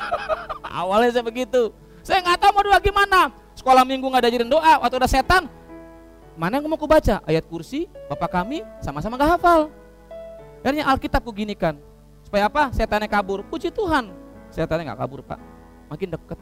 Awalnya 0.71 1.19
saya 1.19 1.27
begitu. 1.27 1.75
Saya 2.07 2.23
nggak 2.23 2.39
tahu 2.39 2.51
mau 2.55 2.63
doa 2.63 2.79
gimana. 2.79 3.35
Sekolah 3.59 3.83
minggu 3.83 4.07
nggak 4.07 4.23
ada 4.23 4.31
jadi 4.31 4.47
doa, 4.47 4.79
waktu 4.79 5.03
ada 5.03 5.11
setan. 5.11 5.51
Mana 6.39 6.63
yang 6.63 6.71
mau 6.71 6.79
kubaca? 6.79 7.19
Ayat 7.27 7.43
kursi, 7.43 7.91
Bapak 8.07 8.31
kami 8.31 8.63
sama-sama 8.79 9.19
gak 9.19 9.35
hafal. 9.35 9.67
Akhirnya 10.63 10.87
Alkitab 10.87 11.27
ku 11.27 11.35
ginikan. 11.35 11.75
Supaya 12.23 12.47
apa? 12.47 12.71
Setannya 12.71 13.11
kabur. 13.11 13.43
Puji 13.43 13.75
Tuhan. 13.75 14.15
Setannya 14.55 14.95
nggak 14.95 15.01
kabur, 15.03 15.27
Pak. 15.27 15.43
Makin 15.91 16.15
deket. 16.15 16.39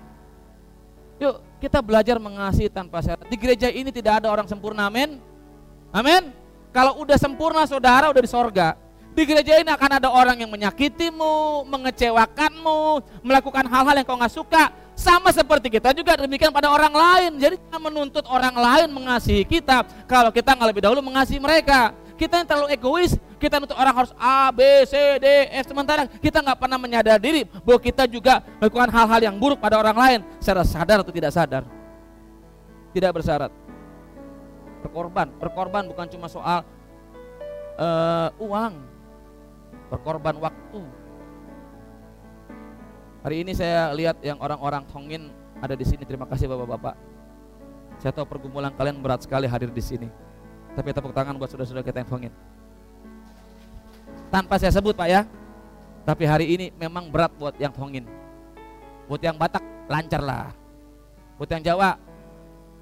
Yuk, 1.25 1.41
kita 1.57 1.81
belajar 1.81 2.21
mengasihi 2.21 2.69
tanpa 2.69 3.01
syarat. 3.01 3.25
Di 3.33 3.37
gereja 3.41 3.73
ini 3.73 3.89
tidak 3.89 4.21
ada 4.21 4.29
orang 4.29 4.45
sempurna, 4.45 4.93
amin. 4.93 5.17
Amin. 5.89 6.37
Kalau 6.69 7.01
udah 7.01 7.17
sempurna 7.17 7.65
saudara 7.65 8.13
udah 8.13 8.21
di 8.21 8.29
sorga. 8.29 8.77
Di 9.17 9.25
gereja 9.25 9.57
ini 9.57 9.73
akan 9.73 9.97
ada 9.97 10.13
orang 10.13 10.37
yang 10.37 10.53
menyakitimu, 10.53 11.65
mengecewakanmu, 11.73 13.01
melakukan 13.25 13.65
hal-hal 13.65 13.97
yang 13.97 14.05
kau 14.05 14.21
nggak 14.21 14.29
suka. 14.37 14.69
Sama 14.93 15.33
seperti 15.33 15.73
kita 15.73 15.97
juga 15.97 16.21
demikian 16.21 16.53
pada 16.53 16.69
orang 16.69 16.93
lain. 16.93 17.41
Jadi 17.41 17.57
kita 17.57 17.81
menuntut 17.81 18.29
orang 18.29 18.53
lain 18.53 18.93
mengasihi 18.93 19.49
kita 19.49 19.89
kalau 20.05 20.29
kita 20.29 20.53
nggak 20.53 20.69
lebih 20.69 20.85
dahulu 20.85 21.01
mengasihi 21.01 21.41
mereka. 21.41 21.97
Kita 22.21 22.45
yang 22.45 22.49
terlalu 22.49 22.77
egois, 22.77 23.17
kita 23.41 23.57
nuntut 23.57 23.77
orang 23.77 24.05
harus 24.05 24.13
A, 24.21 24.53
B, 24.53 24.61
C, 24.85 24.93
D, 25.17 25.49
F. 25.49 25.65
Sementara 25.65 26.05
kita 26.21 26.45
nggak 26.45 26.61
pernah 26.61 26.77
menyadari 26.77 27.21
diri 27.21 27.43
bahwa 27.65 27.81
kita 27.81 28.05
juga 28.05 28.45
melakukan 28.61 28.93
hal-hal 28.93 29.21
yang 29.33 29.37
buruk 29.41 29.57
pada 29.57 29.81
orang 29.81 29.97
lain 29.97 30.21
secara 30.45 30.61
sadar 30.61 31.01
atau 31.01 31.13
tidak 31.13 31.33
sadar. 31.33 31.65
Tidak 32.93 33.11
bersyarat. 33.17 33.53
Berkorban, 34.85 35.33
berkorban 35.41 35.89
bukan 35.89 36.05
cuma 36.09 36.29
soal 36.29 36.65
uh, 37.77 38.29
uang, 38.41 38.96
berkorban 39.91 40.37
waktu. 40.39 40.83
Hari 43.27 43.43
ini 43.43 43.53
saya 43.59 43.91
lihat 43.91 44.23
yang 44.23 44.39
orang-orang 44.39 44.87
Tongin 44.87 45.35
ada 45.59 45.75
di 45.75 45.83
sini. 45.83 46.07
Terima 46.07 46.27
kasih 46.31 46.47
Bapak-bapak. 46.47 46.95
Saya 47.99 48.13
tahu 48.15 48.29
pergumulan 48.29 48.71
kalian 48.71 49.03
berat 49.03 49.27
sekali 49.27 49.51
hadir 49.51 49.73
di 49.73 49.83
sini. 49.83 50.09
Tapi 50.77 50.93
tepuk 50.93 51.11
tangan 51.11 51.35
buat 51.35 51.51
saudara-saudara 51.51 51.83
kita 51.83 52.05
yang 52.05 52.11
Tongin. 52.11 52.33
Tanpa 54.31 54.61
saya 54.63 54.71
sebut 54.71 54.95
Pak 54.95 55.09
ya. 55.11 55.27
Tapi 56.07 56.23
hari 56.23 56.47
ini 56.55 56.67
memang 56.79 57.11
berat 57.11 57.35
buat 57.35 57.59
yang 57.59 57.75
Tongin. 57.75 58.07
Buat 59.11 59.23
yang 59.27 59.35
Batak 59.35 59.65
lancar 59.91 60.23
lah. 60.23 60.55
Buat 61.35 61.51
yang 61.51 61.63
Jawa 61.67 61.99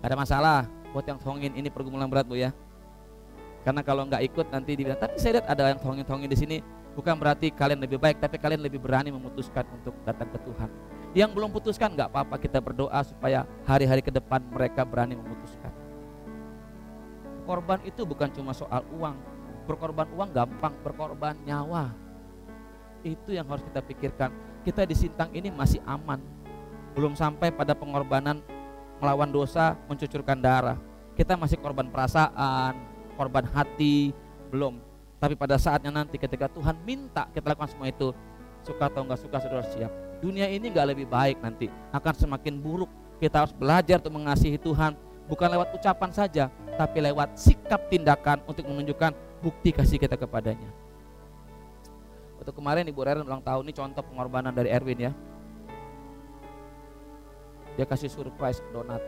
gak 0.03 0.09
ada 0.13 0.17
masalah. 0.19 0.61
Buat 0.93 1.09
yang 1.09 1.17
Tongin 1.17 1.57
ini 1.57 1.73
pergumulan 1.73 2.11
berat 2.11 2.29
Bu 2.29 2.37
ya. 2.37 2.53
Karena 3.65 3.81
kalau 3.81 4.05
nggak 4.05 4.21
ikut 4.29 4.47
nanti 4.53 4.77
dibilang, 4.77 5.01
tapi 5.01 5.17
saya 5.17 5.41
lihat 5.41 5.49
ada 5.49 5.73
yang 5.73 5.81
tongin-tongin 5.81 6.29
di 6.29 6.37
sini 6.37 6.57
Bukan 6.95 7.19
berarti 7.19 7.51
kalian 7.51 7.83
lebih 7.83 7.99
baik, 7.99 8.23
tapi 8.23 8.39
kalian 8.39 8.63
lebih 8.63 8.79
berani 8.79 9.11
memutuskan 9.11 9.67
untuk 9.75 9.99
datang 10.07 10.31
ke 10.31 10.39
Tuhan. 10.47 10.71
Yang 11.15 11.31
belum 11.35 11.51
putuskan 11.51 11.95
nggak 11.95 12.11
apa-apa 12.11 12.39
kita 12.39 12.63
berdoa 12.63 13.03
supaya 13.03 13.47
hari-hari 13.67 14.03
ke 14.03 14.15
depan 14.15 14.43
mereka 14.47 14.87
berani 14.87 15.19
memutuskan. 15.19 15.71
Korban 17.45 17.83
itu 17.83 18.07
bukan 18.07 18.31
cuma 18.31 18.55
soal 18.55 18.87
uang. 18.95 19.15
Berkorban 19.67 20.07
uang 20.15 20.31
gampang, 20.31 20.75
berkorban 20.87 21.35
nyawa. 21.43 21.91
Itu 23.03 23.35
yang 23.35 23.47
harus 23.51 23.67
kita 23.67 23.83
pikirkan. 23.83 24.31
Kita 24.63 24.87
di 24.87 24.97
Sintang 24.97 25.35
ini 25.35 25.51
masih 25.51 25.83
aman. 25.85 26.23
Belum 26.95 27.13
sampai 27.19 27.51
pada 27.51 27.75
pengorbanan 27.75 28.39
melawan 29.03 29.29
dosa, 29.29 29.75
mencucurkan 29.91 30.39
darah. 30.39 30.79
Kita 31.19 31.35
masih 31.35 31.59
korban 31.59 31.91
perasaan, 31.91 32.75
korban 33.19 33.45
hati, 33.51 34.15
belum 34.51 34.94
tapi 35.25 35.41
pada 35.41 35.57
saatnya 35.57 35.89
nanti 35.89 36.21
ketika 36.21 36.53
Tuhan 36.53 36.77
minta 36.85 37.25
kita 37.33 37.57
lakukan 37.57 37.73
semua 37.73 37.89
itu, 37.89 38.13
suka 38.61 38.93
atau 38.93 39.09
enggak 39.09 39.25
suka 39.25 39.41
saudara 39.41 39.65
siap. 39.65 39.89
Dunia 40.21 40.53
ini 40.53 40.69
enggak 40.69 40.93
lebih 40.93 41.09
baik 41.09 41.41
nanti, 41.41 41.73
akan 41.97 42.13
semakin 42.13 42.61
buruk. 42.61 42.93
Kita 43.17 43.41
harus 43.41 43.57
belajar 43.57 44.05
untuk 44.05 44.21
mengasihi 44.21 44.61
Tuhan, 44.61 44.93
bukan 45.25 45.49
lewat 45.49 45.73
ucapan 45.81 46.13
saja, 46.13 46.53
tapi 46.77 47.01
lewat 47.01 47.41
sikap 47.41 47.89
tindakan 47.89 48.45
untuk 48.45 48.69
menunjukkan 48.69 49.17
bukti 49.41 49.73
kasih 49.73 49.97
kita 49.97 50.21
kepadanya. 50.21 50.69
Waktu 52.37 52.53
kemarin 52.53 52.85
Ibu 52.85 53.01
Reren 53.01 53.25
ulang 53.25 53.41
tahun 53.41 53.65
ini 53.65 53.73
contoh 53.73 54.05
pengorbanan 54.05 54.53
dari 54.53 54.69
Erwin 54.69 55.09
ya. 55.09 55.13
Dia 57.81 57.89
kasih 57.89 58.13
surprise 58.13 58.61
donat 58.77 59.01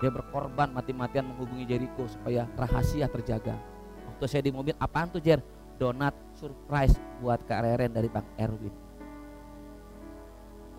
dia 0.00 0.08
berkorban 0.08 0.72
mati-matian 0.72 1.28
menghubungi 1.28 1.68
Jericho 1.68 2.08
supaya 2.08 2.48
rahasia 2.56 3.04
terjaga. 3.06 3.60
Waktu 4.08 4.24
saya 4.24 4.40
di 4.40 4.50
mobil, 4.50 4.72
apaan 4.80 5.12
tuh 5.12 5.20
Jer? 5.20 5.44
Donat 5.76 6.16
surprise 6.36 6.96
buat 7.20 7.40
Kak 7.44 7.60
Reren 7.60 7.92
dari 7.92 8.08
Bang 8.08 8.24
Erwin. 8.40 8.72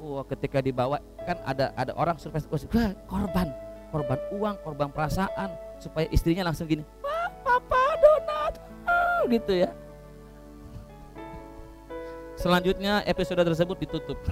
Wah, 0.02 0.26
ketika 0.26 0.58
dibawa 0.58 0.98
kan 1.22 1.38
ada 1.46 1.70
ada 1.78 1.94
orang 1.94 2.18
surprise, 2.18 2.50
wah, 2.50 2.90
korban, 3.06 3.54
korban 3.94 4.20
uang, 4.34 4.56
korban 4.66 4.90
perasaan 4.90 5.54
supaya 5.78 6.10
istrinya 6.10 6.50
langsung 6.50 6.66
gini, 6.66 6.82
papa 7.46 7.82
donat, 8.02 8.54
oh, 8.90 9.30
gitu 9.30 9.54
ya. 9.54 9.70
Selanjutnya 12.42 13.06
episode 13.06 13.46
tersebut 13.46 13.78
ditutup. 13.86 14.18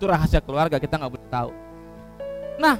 Itu 0.00 0.08
rahasia 0.08 0.40
keluarga 0.40 0.80
kita 0.80 0.96
nggak 0.96 1.12
boleh 1.12 1.28
tahu. 1.28 1.52
Nah, 2.60 2.76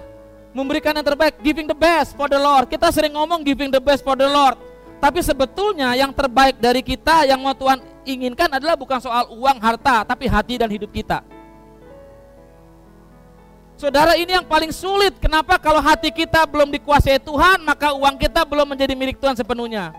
memberikan 0.52 0.92
yang 0.92 1.06
terbaik, 1.06 1.40
giving 1.40 1.64
the 1.64 1.74
best 1.74 2.12
for 2.12 2.28
the 2.28 2.36
Lord. 2.36 2.68
Kita 2.68 2.92
sering 2.92 3.16
ngomong 3.16 3.40
giving 3.40 3.72
the 3.72 3.80
best 3.80 4.04
for 4.04 4.12
the 4.12 4.28
Lord. 4.28 4.60
Tapi 5.00 5.24
sebetulnya 5.24 5.96
yang 5.96 6.12
terbaik 6.12 6.60
dari 6.60 6.84
kita 6.84 7.24
yang 7.24 7.40
mau 7.40 7.56
Tuhan 7.56 7.80
inginkan 8.04 8.52
adalah 8.52 8.76
bukan 8.76 9.00
soal 9.00 9.32
uang, 9.32 9.56
harta, 9.56 10.04
tapi 10.04 10.28
hati 10.28 10.60
dan 10.60 10.68
hidup 10.68 10.92
kita. 10.92 11.24
Saudara 13.80 14.12
ini 14.20 14.36
yang 14.36 14.44
paling 14.44 14.68
sulit. 14.76 15.16
Kenapa 15.16 15.56
kalau 15.56 15.80
hati 15.80 16.12
kita 16.12 16.44
belum 16.44 16.68
dikuasai 16.68 17.16
Tuhan, 17.16 17.64
maka 17.64 17.96
uang 17.96 18.20
kita 18.20 18.44
belum 18.44 18.76
menjadi 18.76 18.92
milik 18.92 19.16
Tuhan 19.16 19.32
sepenuhnya. 19.32 19.96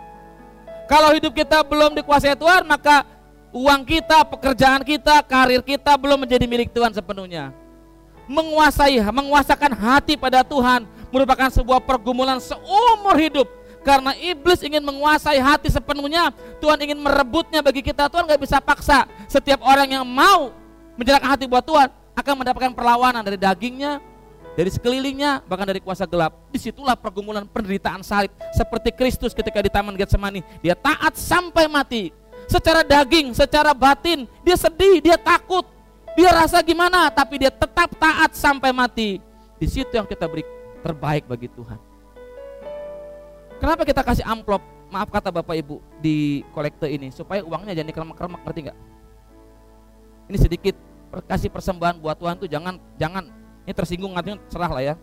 Kalau 0.85 1.09
hidup 1.17 1.33
kita 1.33 1.65
belum 1.65 1.97
dikuasai 1.97 2.37
Tuhan, 2.37 2.61
maka 2.69 3.01
uang 3.49 3.81
kita, 3.81 4.21
pekerjaan 4.29 4.85
kita, 4.85 5.25
karir 5.25 5.65
kita 5.65 5.97
belum 5.97 6.29
menjadi 6.29 6.45
milik 6.45 6.69
Tuhan 6.69 6.93
sepenuhnya. 6.93 7.49
Menguasai, 8.31 8.95
menguasakan 9.11 9.75
hati 9.75 10.15
pada 10.15 10.39
Tuhan 10.39 10.87
merupakan 11.11 11.51
sebuah 11.51 11.83
pergumulan 11.83 12.39
seumur 12.39 13.19
hidup. 13.19 13.47
Karena 13.83 14.15
iblis 14.15 14.63
ingin 14.63 14.79
menguasai 14.79 15.41
hati 15.41 15.67
sepenuhnya, 15.67 16.31
Tuhan 16.63 16.79
ingin 16.79 16.95
merebutnya 16.95 17.59
bagi 17.59 17.83
kita. 17.83 18.07
Tuhan 18.07 18.23
nggak 18.23 18.39
bisa 18.39 18.63
paksa. 18.63 19.03
Setiap 19.27 19.59
orang 19.65 19.99
yang 19.99 20.05
mau 20.07 20.55
menjalankan 20.95 21.27
hati 21.35 21.43
buat 21.49 21.65
Tuhan, 21.65 21.89
akan 22.15 22.33
mendapatkan 22.39 22.71
perlawanan 22.77 23.25
dari 23.25 23.41
dagingnya, 23.41 23.97
dari 24.53 24.69
sekelilingnya, 24.69 25.43
bahkan 25.49 25.65
dari 25.65 25.81
kuasa 25.81 26.05
gelap. 26.05 26.37
Di 26.53 26.61
situlah 26.61 26.93
pergumulan 26.93 27.43
penderitaan 27.49 28.05
salib. 28.05 28.29
Seperti 28.53 28.93
Kristus 28.93 29.33
ketika 29.33 29.59
di 29.59 29.67
Taman 29.73 29.97
Getsemani. 29.97 30.45
Dia 30.61 30.77
taat 30.77 31.17
sampai 31.17 31.65
mati. 31.65 32.13
Secara 32.45 32.85
daging, 32.85 33.33
secara 33.33 33.73
batin, 33.73 34.29
dia 34.45 34.55
sedih, 34.59 35.01
dia 35.01 35.17
takut. 35.17 35.65
Dia 36.15 36.29
rasa 36.35 36.59
gimana, 36.59 37.07
tapi 37.07 37.39
dia 37.39 37.51
tetap 37.51 37.95
taat 37.95 38.35
sampai 38.35 38.75
mati. 38.75 39.23
Di 39.55 39.67
situ 39.69 39.93
yang 39.93 40.07
kita 40.09 40.27
beri 40.27 40.43
terbaik 40.81 41.29
bagi 41.29 41.47
Tuhan. 41.47 41.79
Kenapa 43.61 43.85
kita 43.85 44.01
kasih 44.01 44.25
amplop, 44.25 44.59
maaf 44.89 45.07
kata 45.13 45.29
Bapak 45.29 45.53
Ibu, 45.53 45.77
di 46.01 46.41
kolektor 46.51 46.89
ini, 46.89 47.13
supaya 47.13 47.45
uangnya 47.45 47.77
jangan 47.77 47.89
dikeremak-keremak, 47.93 48.41
ngerti 48.41 48.59
nggak? 48.67 48.77
Ini 50.33 50.37
sedikit 50.41 50.75
kasih 51.27 51.51
persembahan 51.51 51.99
buat 51.99 52.15
Tuhan 52.15 52.39
tuh 52.39 52.47
jangan 52.47 52.79
jangan 52.95 53.27
ini 53.67 53.73
tersinggung 53.75 54.15
artinya 54.15 54.39
serah 54.47 54.71
lah 54.71 54.83
ya. 54.83 54.95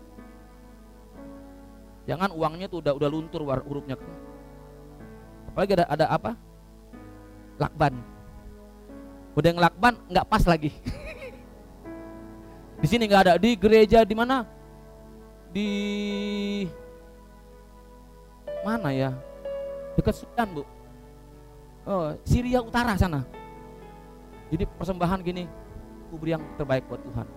Jangan 2.09 2.33
uangnya 2.33 2.65
tuh 2.65 2.81
udah 2.81 2.93
udah 2.97 3.09
luntur 3.09 3.45
hurufnya. 3.45 3.95
Apalagi 5.53 5.77
ada 5.77 5.85
ada 5.85 6.05
apa? 6.09 6.31
Lakban. 7.61 7.93
Udah 9.37 9.47
yang 9.49 9.61
lakban 9.61 9.93
nggak 10.09 10.27
pas 10.27 10.43
lagi. 10.45 10.69
di 12.81 12.87
sini 12.87 13.05
nggak 13.05 13.23
ada 13.25 13.33
di 13.35 13.53
gereja 13.53 14.01
di 14.05 14.15
mana? 14.17 14.45
Di 15.49 15.69
mana 18.65 18.89
ya? 18.93 19.11
Dekat 19.97 20.15
Sudan 20.15 20.47
bu. 20.53 20.63
Oh, 21.89 22.13
Syria 22.21 22.61
Utara 22.61 22.93
sana. 22.99 23.25
Jadi 24.49 24.65
persembahan 24.65 25.21
gini, 25.21 25.45
aku 26.09 26.15
beri 26.17 26.33
yang 26.37 26.43
terbaik 26.57 26.85
buat 26.89 27.01
Tuhan. 27.01 27.27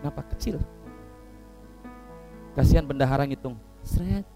Kenapa 0.00 0.20
kecil? 0.36 0.56
Kasihan 2.52 2.84
bendahara 2.84 3.24
ngitung. 3.24 3.56
Seret. 3.80 4.28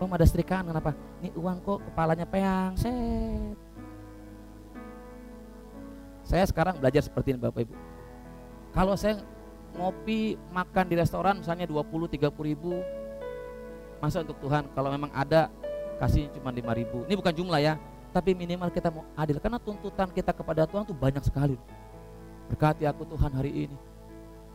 Om 0.00 0.10
ada 0.10 0.26
setrikaan 0.26 0.66
kenapa? 0.66 0.96
Ini 1.20 1.30
uang 1.36 1.62
kok 1.62 1.78
kepalanya 1.86 2.26
peang, 2.26 2.74
set. 2.74 3.71
Saya 6.32 6.48
sekarang 6.48 6.80
belajar 6.80 7.04
seperti 7.04 7.36
ini 7.36 7.44
Bapak 7.44 7.68
Ibu. 7.68 7.76
Kalau 8.72 8.96
saya 8.96 9.20
ngopi, 9.76 10.40
makan 10.48 10.88
di 10.88 10.96
restoran 10.96 11.44
misalnya 11.44 11.68
20 11.68 12.08
30 12.08 12.32
ribu 12.48 12.80
Masa 14.00 14.24
untuk 14.24 14.40
Tuhan 14.40 14.68
kalau 14.72 14.88
memang 14.88 15.12
ada 15.12 15.52
kasih 16.00 16.32
cuma 16.32 16.52
5 16.52 16.60
ribu 16.76 17.04
Ini 17.04 17.14
bukan 17.20 17.32
jumlah 17.36 17.60
ya 17.60 17.76
tapi 18.12 18.36
minimal 18.36 18.68
kita 18.68 18.92
mau 18.92 19.08
adil 19.16 19.40
karena 19.40 19.56
tuntutan 19.56 20.12
kita 20.12 20.36
kepada 20.36 20.68
Tuhan 20.68 20.84
tuh 20.84 20.92
banyak 20.92 21.24
sekali. 21.24 21.56
Berkati 22.52 22.84
aku 22.84 23.08
Tuhan 23.08 23.32
hari 23.32 23.64
ini. 23.64 23.76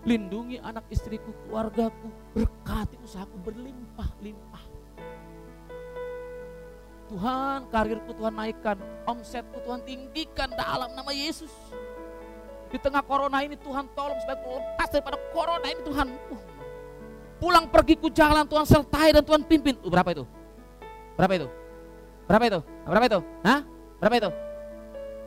Lindungi 0.06 0.62
anak 0.62 0.86
istriku, 0.94 1.34
keluargaku, 1.50 2.08
berkati 2.38 3.02
usahaku 3.02 3.34
berlimpah-limpah. 3.42 4.64
Tuhan, 7.08 7.72
karirku 7.72 8.12
Tuhan 8.12 8.36
naikkan, 8.36 8.76
omsetku 9.08 9.64
Tuhan 9.64 9.80
tinggikan 9.88 10.52
dalam 10.52 10.92
nama 10.92 11.12
Yesus. 11.16 11.52
Di 12.68 12.76
tengah 12.76 13.00
corona 13.00 13.40
ini 13.48 13.56
Tuhan 13.56 13.88
tolong 13.96 14.20
supaya 14.20 14.36
lepas 14.44 14.92
daripada 14.92 15.16
corona 15.32 15.68
ini 15.72 15.82
Tuhan. 15.88 16.08
Uh, 16.28 16.42
pulang 17.40 17.64
pergi 17.72 17.96
ku 17.96 18.12
jalan 18.12 18.44
Tuhan 18.44 18.68
sertai 18.68 19.16
dan 19.16 19.24
Tuhan 19.24 19.40
pimpin. 19.48 19.80
Uh, 19.80 19.88
berapa 19.88 20.12
itu? 20.12 20.28
Berapa 21.16 21.34
itu? 21.40 21.48
Berapa 22.28 22.44
itu? 22.44 22.60
Berapa 22.84 23.06
itu? 23.08 23.20
Hah? 23.48 23.60
Berapa 24.04 24.16
itu? 24.20 24.30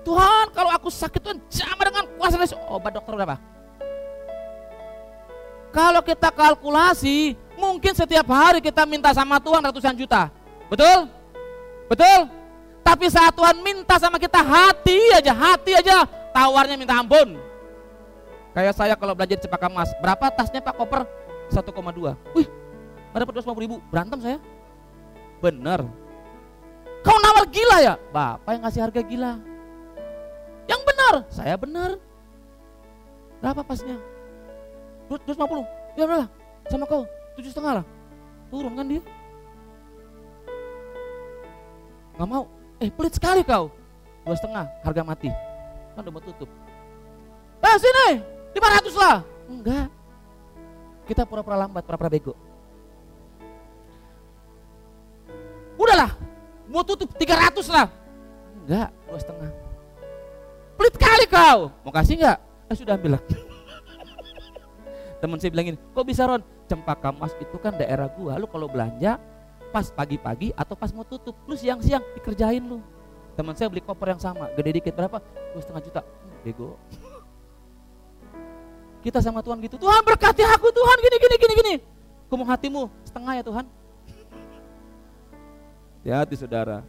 Tuhan, 0.04 0.44
kalau 0.52 0.70
aku 0.76 0.88
sakit 0.92 1.20
Tuhan 1.20 1.38
jamah 1.48 1.84
dengan 1.88 2.04
kuasa 2.20 2.36
Yesus. 2.36 2.60
Obat 2.68 2.92
dokter 2.92 3.16
berapa? 3.16 3.40
Kalau 5.72 6.04
kita 6.04 6.28
kalkulasi, 6.28 7.40
mungkin 7.56 7.96
setiap 7.96 8.28
hari 8.28 8.60
kita 8.60 8.84
minta 8.84 9.16
sama 9.16 9.40
Tuhan 9.40 9.64
ratusan 9.64 9.96
juta. 9.96 10.28
Betul? 10.68 11.19
Betul? 11.90 12.30
Tapi 12.86 13.06
saat 13.10 13.34
Tuhan 13.34 13.58
minta 13.60 13.98
sama 13.98 14.16
kita 14.16 14.38
hati 14.38 15.10
aja, 15.18 15.34
hati 15.34 15.74
aja, 15.74 16.06
tawarnya 16.30 16.78
minta 16.78 16.94
ampun. 16.96 17.36
Kayak 18.54 18.74
saya 18.78 18.94
kalau 18.94 19.14
belajar 19.14 19.36
di 19.36 19.42
Cepaka 19.42 19.66
Mas, 19.66 19.90
berapa 19.98 20.30
tasnya 20.30 20.62
Pak 20.62 20.78
Koper? 20.78 21.02
1,2. 21.50 22.14
Wih, 22.38 22.46
ada 23.10 23.26
250 23.26 23.66
ribu, 23.66 23.76
berantem 23.90 24.18
saya. 24.22 24.38
Bener, 25.42 25.82
Kau 27.00 27.16
nawar 27.16 27.48
gila 27.48 27.76
ya? 27.80 27.94
Bapak 28.12 28.50
yang 28.52 28.62
ngasih 28.68 28.80
harga 28.84 29.00
gila. 29.00 29.32
Yang 30.68 30.80
benar, 30.84 31.14
saya 31.32 31.54
benar. 31.56 31.90
Berapa 33.40 33.64
pasnya? 33.64 33.96
250. 35.08 35.64
Ya 35.96 36.04
udahlah, 36.06 36.28
sama 36.68 36.84
kau 36.84 37.08
tujuh 37.40 37.50
setengah 37.50 37.80
lah. 37.80 37.84
Turun 38.52 38.76
kan 38.76 38.86
dia? 38.86 39.02
Gak 42.20 42.28
mau. 42.28 42.44
Eh 42.76 42.92
pelit 42.92 43.16
sekali 43.16 43.40
kau. 43.40 43.72
Dua 44.28 44.36
setengah, 44.36 44.68
harga 44.84 45.00
mati. 45.00 45.32
Kan 45.96 46.04
udah 46.04 46.12
mau 46.12 46.20
tutup. 46.20 46.52
Eh 47.64 47.76
sini, 47.80 48.08
500 48.52 48.92
lah. 49.00 49.16
Enggak. 49.48 49.88
Kita 51.08 51.24
pura-pura 51.24 51.56
lambat, 51.56 51.80
pura-pura 51.80 52.12
bego. 52.12 52.36
Udahlah, 55.80 56.12
Mau 56.70 56.86
tutup 56.86 57.10
300 57.18 57.66
lah. 57.66 57.90
Enggak, 58.62 58.88
dua 59.10 59.18
setengah. 59.18 59.50
Pelit 60.78 60.94
kali 60.94 61.26
kau. 61.26 61.74
Mau 61.82 61.90
kasih 61.90 62.14
enggak? 62.14 62.38
Eh 62.70 62.76
sudah 62.78 62.94
ambil 62.94 63.18
lah. 63.18 63.22
Temen 65.20 65.36
saya 65.42 65.50
bilangin, 65.50 65.74
kok 65.74 66.06
bisa 66.06 66.30
Ron? 66.30 66.46
Cempaka 66.70 67.10
Mas 67.10 67.34
itu 67.42 67.58
kan 67.58 67.74
daerah 67.74 68.06
gua. 68.06 68.38
Lu 68.38 68.46
kalau 68.46 68.70
belanja 68.70 69.18
pas 69.70 69.86
pagi-pagi 69.88 70.50
atau 70.58 70.74
pas 70.74 70.90
mau 70.90 71.06
tutup, 71.06 71.38
lu 71.46 71.54
siang-siang 71.54 72.02
dikerjain 72.18 72.60
lu. 72.60 72.82
Teman 73.38 73.54
saya 73.54 73.70
beli 73.70 73.80
koper 73.80 74.12
yang 74.12 74.22
sama, 74.22 74.50
gede 74.58 74.82
dikit 74.82 74.92
berapa? 74.92 75.22
Dua 75.54 75.62
setengah 75.62 75.82
juta. 75.86 76.00
Hmm, 76.02 76.38
bego. 76.42 76.74
Kita 79.06 79.22
sama 79.24 79.40
Tuhan 79.40 79.64
gitu, 79.64 79.80
Tuhan 79.80 80.02
berkati 80.04 80.44
aku 80.44 80.68
Tuhan 80.68 80.96
gini 81.00 81.16
gini 81.16 81.36
gini 81.40 81.54
gini. 81.56 81.74
Kumung 82.28 82.50
hatimu 82.50 82.90
setengah 83.06 83.32
ya 83.40 83.44
Tuhan. 83.46 83.64
Hati-hati 86.02 86.34
saudara. 86.36 86.84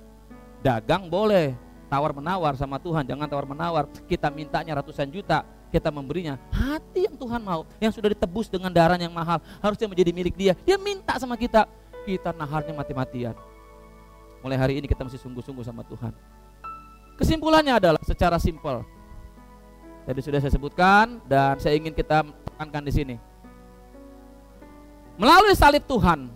Dagang 0.61 1.09
boleh, 1.09 1.57
tawar 1.87 2.13
menawar 2.13 2.53
sama 2.59 2.77
Tuhan, 2.77 3.07
jangan 3.07 3.25
tawar 3.25 3.47
menawar. 3.47 3.83
Kita 4.05 4.29
mintanya 4.29 4.77
ratusan 4.77 5.09
juta, 5.09 5.41
kita 5.71 5.87
memberinya 5.87 6.35
hati 6.51 7.07
yang 7.07 7.15
Tuhan 7.15 7.39
mau, 7.39 7.63
yang 7.79 7.95
sudah 7.95 8.11
ditebus 8.11 8.51
dengan 8.51 8.69
darah 8.69 8.99
yang 8.99 9.15
mahal, 9.15 9.39
harusnya 9.63 9.87
menjadi 9.87 10.11
milik 10.11 10.35
Dia. 10.35 10.53
Dia 10.67 10.75
minta 10.75 11.15
sama 11.15 11.39
kita, 11.39 11.63
kita 12.07 12.33
naharnya 12.33 12.73
mati-matian. 12.73 13.35
Mulai 14.41 14.57
hari 14.57 14.73
ini 14.81 14.89
kita 14.89 15.05
mesti 15.05 15.21
sungguh-sungguh 15.21 15.65
sama 15.65 15.85
Tuhan. 15.85 16.13
Kesimpulannya 17.19 17.77
adalah 17.77 18.01
secara 18.01 18.41
simpel. 18.41 18.81
Tadi 20.07 20.19
sudah 20.25 20.41
saya 20.41 20.49
sebutkan 20.49 21.21
dan 21.29 21.61
saya 21.61 21.77
ingin 21.77 21.93
kita 21.93 22.25
tekankan 22.25 22.81
di 22.81 22.93
sini. 22.93 23.15
Melalui 25.21 25.53
salib 25.53 25.85
Tuhan 25.85 26.33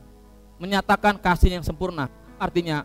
menyatakan 0.62 1.18
kasih 1.18 1.58
yang 1.58 1.66
sempurna 1.66 2.06
Artinya 2.36 2.84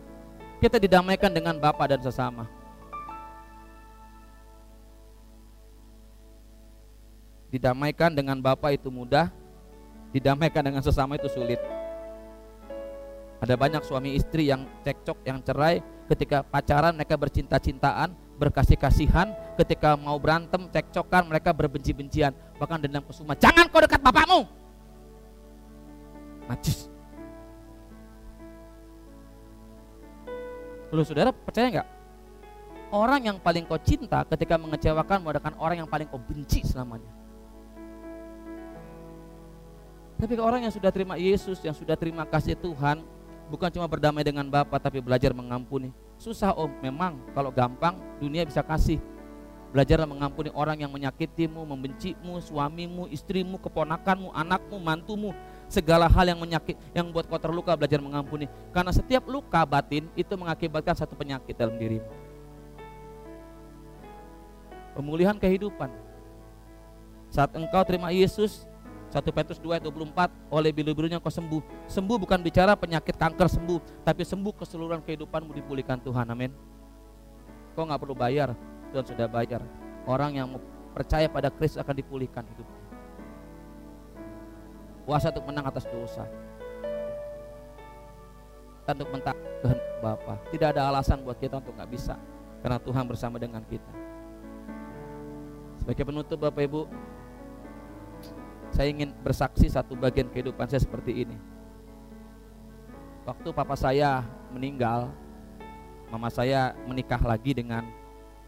kita 0.63 0.79
didamaikan 0.79 1.31
dengan 1.31 1.59
Bapa 1.59 1.83
dan 1.89 1.99
sesama. 1.99 2.47
Didamaikan 7.51 8.15
dengan 8.15 8.39
Bapa 8.39 8.71
itu 8.71 8.87
mudah, 8.87 9.27
didamaikan 10.15 10.63
dengan 10.63 10.79
sesama 10.79 11.19
itu 11.19 11.27
sulit. 11.27 11.59
Ada 13.41 13.57
banyak 13.57 13.81
suami 13.81 14.13
istri 14.13 14.53
yang 14.53 14.69
cekcok, 14.85 15.25
yang 15.25 15.41
cerai 15.41 15.81
ketika 16.05 16.45
pacaran 16.45 16.93
mereka 16.93 17.17
bercinta-cintaan, 17.17 18.13
berkasih-kasihan, 18.37 19.33
ketika 19.57 19.97
mau 19.97 20.21
berantem, 20.21 20.69
cekcokan 20.69 21.25
mereka 21.25 21.49
berbenci-bencian, 21.49 22.37
bahkan 22.61 22.77
dendam 22.77 23.01
kesuma. 23.01 23.33
Jangan 23.33 23.65
kau 23.73 23.81
dekat 23.81 23.97
bapakmu. 23.97 24.45
Najis. 26.53 26.85
Lalu 30.93 31.03
saudara 31.07 31.33
percaya 31.33 31.67
nggak? 31.81 31.89
Orang 32.91 33.23
yang 33.23 33.37
paling 33.39 33.63
kau 33.65 33.79
cinta 33.79 34.21
ketika 34.27 34.59
mengecewakan 34.59 35.23
mengadakan 35.23 35.55
orang 35.57 35.81
yang 35.81 35.89
paling 35.89 36.05
kau 36.05 36.19
benci 36.19 36.61
selamanya. 36.61 37.07
Tapi 40.21 40.37
orang 40.37 40.67
yang 40.67 40.73
sudah 40.75 40.93
terima 40.93 41.17
Yesus, 41.17 41.57
yang 41.65 41.73
sudah 41.73 41.97
terima 41.97 42.27
kasih 42.29 42.53
Tuhan, 42.53 43.01
bukan 43.51 43.67
cuma 43.67 43.83
berdamai 43.91 44.23
dengan 44.23 44.47
Bapa 44.47 44.79
tapi 44.79 45.03
belajar 45.03 45.35
mengampuni. 45.35 45.91
Susah 46.15 46.55
om, 46.55 46.71
memang 46.79 47.19
kalau 47.35 47.51
gampang 47.51 47.99
dunia 48.23 48.47
bisa 48.47 48.63
kasih. 48.63 49.03
Belajarlah 49.75 50.07
mengampuni 50.07 50.51
orang 50.51 50.83
yang 50.83 50.91
menyakitimu, 50.91 51.63
membencimu, 51.63 52.43
suamimu, 52.43 53.07
istrimu, 53.07 53.55
keponakanmu, 53.55 54.31
anakmu, 54.35 54.75
mantumu, 54.83 55.31
segala 55.71 56.11
hal 56.11 56.27
yang 56.27 56.39
menyakit, 56.43 56.75
yang 56.91 57.07
buat 57.07 57.23
kau 57.23 57.39
terluka 57.39 57.71
belajar 57.79 58.03
mengampuni. 58.03 58.51
Karena 58.75 58.91
setiap 58.91 59.23
luka 59.31 59.63
batin 59.63 60.11
itu 60.19 60.33
mengakibatkan 60.35 60.91
satu 60.91 61.15
penyakit 61.15 61.55
dalam 61.55 61.79
dirimu. 61.79 62.03
Pemulihan 64.91 65.39
kehidupan. 65.39 65.87
Saat 67.31 67.55
engkau 67.55 67.79
terima 67.87 68.11
Yesus, 68.11 68.67
1 69.11 69.19
Petrus 69.35 69.59
2 69.59 69.75
ayat 69.75 69.83
24 69.83 70.55
oleh 70.55 70.71
bilu-bilunya 70.71 71.19
kau 71.19 71.27
sembuh. 71.27 71.59
Sembuh 71.91 72.15
bukan 72.15 72.39
bicara 72.39 72.79
penyakit 72.79 73.19
kanker 73.19 73.51
sembuh 73.51 74.07
tapi 74.07 74.23
sembuh 74.23 74.53
keseluruhan 74.55 75.03
kehidupanmu 75.03 75.51
dipulihkan 75.51 75.99
Tuhan 75.99 76.31
amin. 76.31 76.55
Kau 77.75 77.83
nggak 77.83 77.99
perlu 77.99 78.15
bayar 78.15 78.55
Tuhan 78.95 79.03
sudah 79.03 79.27
bayar. 79.27 79.59
Orang 80.07 80.39
yang 80.39 80.55
percaya 80.95 81.27
pada 81.27 81.51
Kristus 81.51 81.83
akan 81.83 81.95
dipulihkan 81.99 82.47
hidupnya. 82.55 82.81
Puasa 85.03 85.27
untuk 85.27 85.43
menang 85.43 85.67
atas 85.67 85.83
dosa. 85.91 86.23
Untuk 88.87 89.07
mentak 89.11 89.35
kehendak 89.59 89.91
Bapa. 89.99 90.35
Tidak 90.51 90.67
ada 90.71 90.87
alasan 90.87 91.19
buat 91.23 91.35
kita 91.35 91.59
untuk 91.59 91.75
nggak 91.75 91.91
bisa 91.91 92.15
karena 92.63 92.79
Tuhan 92.79 93.05
bersama 93.07 93.35
dengan 93.35 93.63
kita. 93.67 93.91
Sebagai 95.83 96.03
penutup 96.07 96.37
Bapak 96.37 96.63
Ibu 96.63 96.81
saya 98.71 98.87
ingin 98.87 99.11
bersaksi 99.19 99.67
satu 99.67 99.99
bagian 99.99 100.31
kehidupan 100.31 100.67
saya 100.67 100.79
seperti 100.79 101.27
ini. 101.27 101.37
Waktu 103.27 103.51
papa 103.53 103.75
saya 103.77 104.25
meninggal, 104.49 105.11
mama 106.09 106.31
saya 106.31 106.73
menikah 106.87 107.21
lagi 107.21 107.53
dengan 107.53 107.85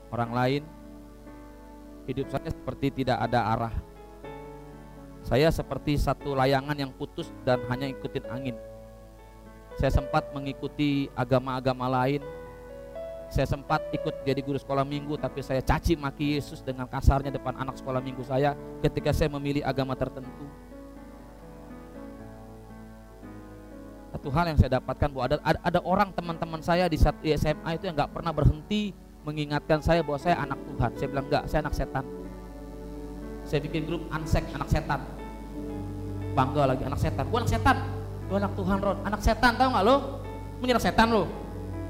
orang 0.10 0.32
lain. 0.32 0.64
Hidup 2.04 2.28
saya 2.28 2.52
seperti 2.52 3.04
tidak 3.04 3.20
ada 3.20 3.40
arah. 3.48 3.76
Saya 5.24 5.48
seperti 5.56 5.96
satu 5.96 6.36
layangan 6.36 6.76
yang 6.76 6.92
putus 6.92 7.32
dan 7.48 7.64
hanya 7.72 7.88
ikutin 7.88 8.28
angin. 8.28 8.58
Saya 9.80 9.90
sempat 9.90 10.28
mengikuti 10.36 11.08
agama-agama 11.16 11.88
lain, 11.88 12.20
saya 13.34 13.50
sempat 13.50 13.82
ikut 13.90 14.22
jadi 14.22 14.38
guru 14.46 14.62
sekolah 14.62 14.86
minggu 14.86 15.18
tapi 15.18 15.42
saya 15.42 15.58
caci 15.66 15.98
maki 15.98 16.38
Yesus 16.38 16.62
dengan 16.62 16.86
kasarnya 16.86 17.34
depan 17.34 17.58
anak 17.58 17.82
sekolah 17.82 17.98
minggu 17.98 18.22
saya 18.22 18.54
ketika 18.86 19.10
saya 19.10 19.34
memilih 19.34 19.66
agama 19.66 19.98
tertentu. 19.98 20.46
Satu 24.14 24.30
hal 24.30 24.54
yang 24.54 24.58
saya 24.62 24.78
dapatkan 24.78 25.10
bahwa 25.10 25.26
ada, 25.26 25.38
ada, 25.42 25.60
ada 25.66 25.80
orang 25.82 26.14
teman-teman 26.14 26.62
saya 26.62 26.86
di, 26.86 26.94
saat, 27.02 27.18
SMA 27.26 27.74
itu 27.74 27.90
yang 27.90 27.98
nggak 27.98 28.14
pernah 28.14 28.30
berhenti 28.30 28.94
mengingatkan 29.26 29.82
saya 29.82 30.06
bahwa 30.06 30.22
saya 30.22 30.38
anak 30.38 30.62
Tuhan. 30.70 30.90
Saya 30.94 31.08
bilang 31.10 31.26
enggak, 31.26 31.44
saya 31.50 31.60
anak 31.66 31.74
setan. 31.74 32.06
Saya 33.50 33.60
bikin 33.66 33.90
grup 33.90 34.06
ansek 34.14 34.46
anak 34.54 34.70
setan. 34.70 35.02
Bangga 36.38 36.70
lagi 36.70 36.86
anak 36.86 37.02
setan. 37.02 37.26
Gua 37.34 37.42
anak 37.42 37.50
setan. 37.50 37.78
Gua 38.30 38.38
anak 38.38 38.54
Tuhan, 38.54 38.78
Ron. 38.78 38.98
Anak 39.02 39.22
setan, 39.26 39.52
tahu 39.58 39.70
nggak 39.74 39.86
lo? 39.90 39.96
Menyerang 40.62 40.86
setan 40.86 41.10
lo 41.10 41.43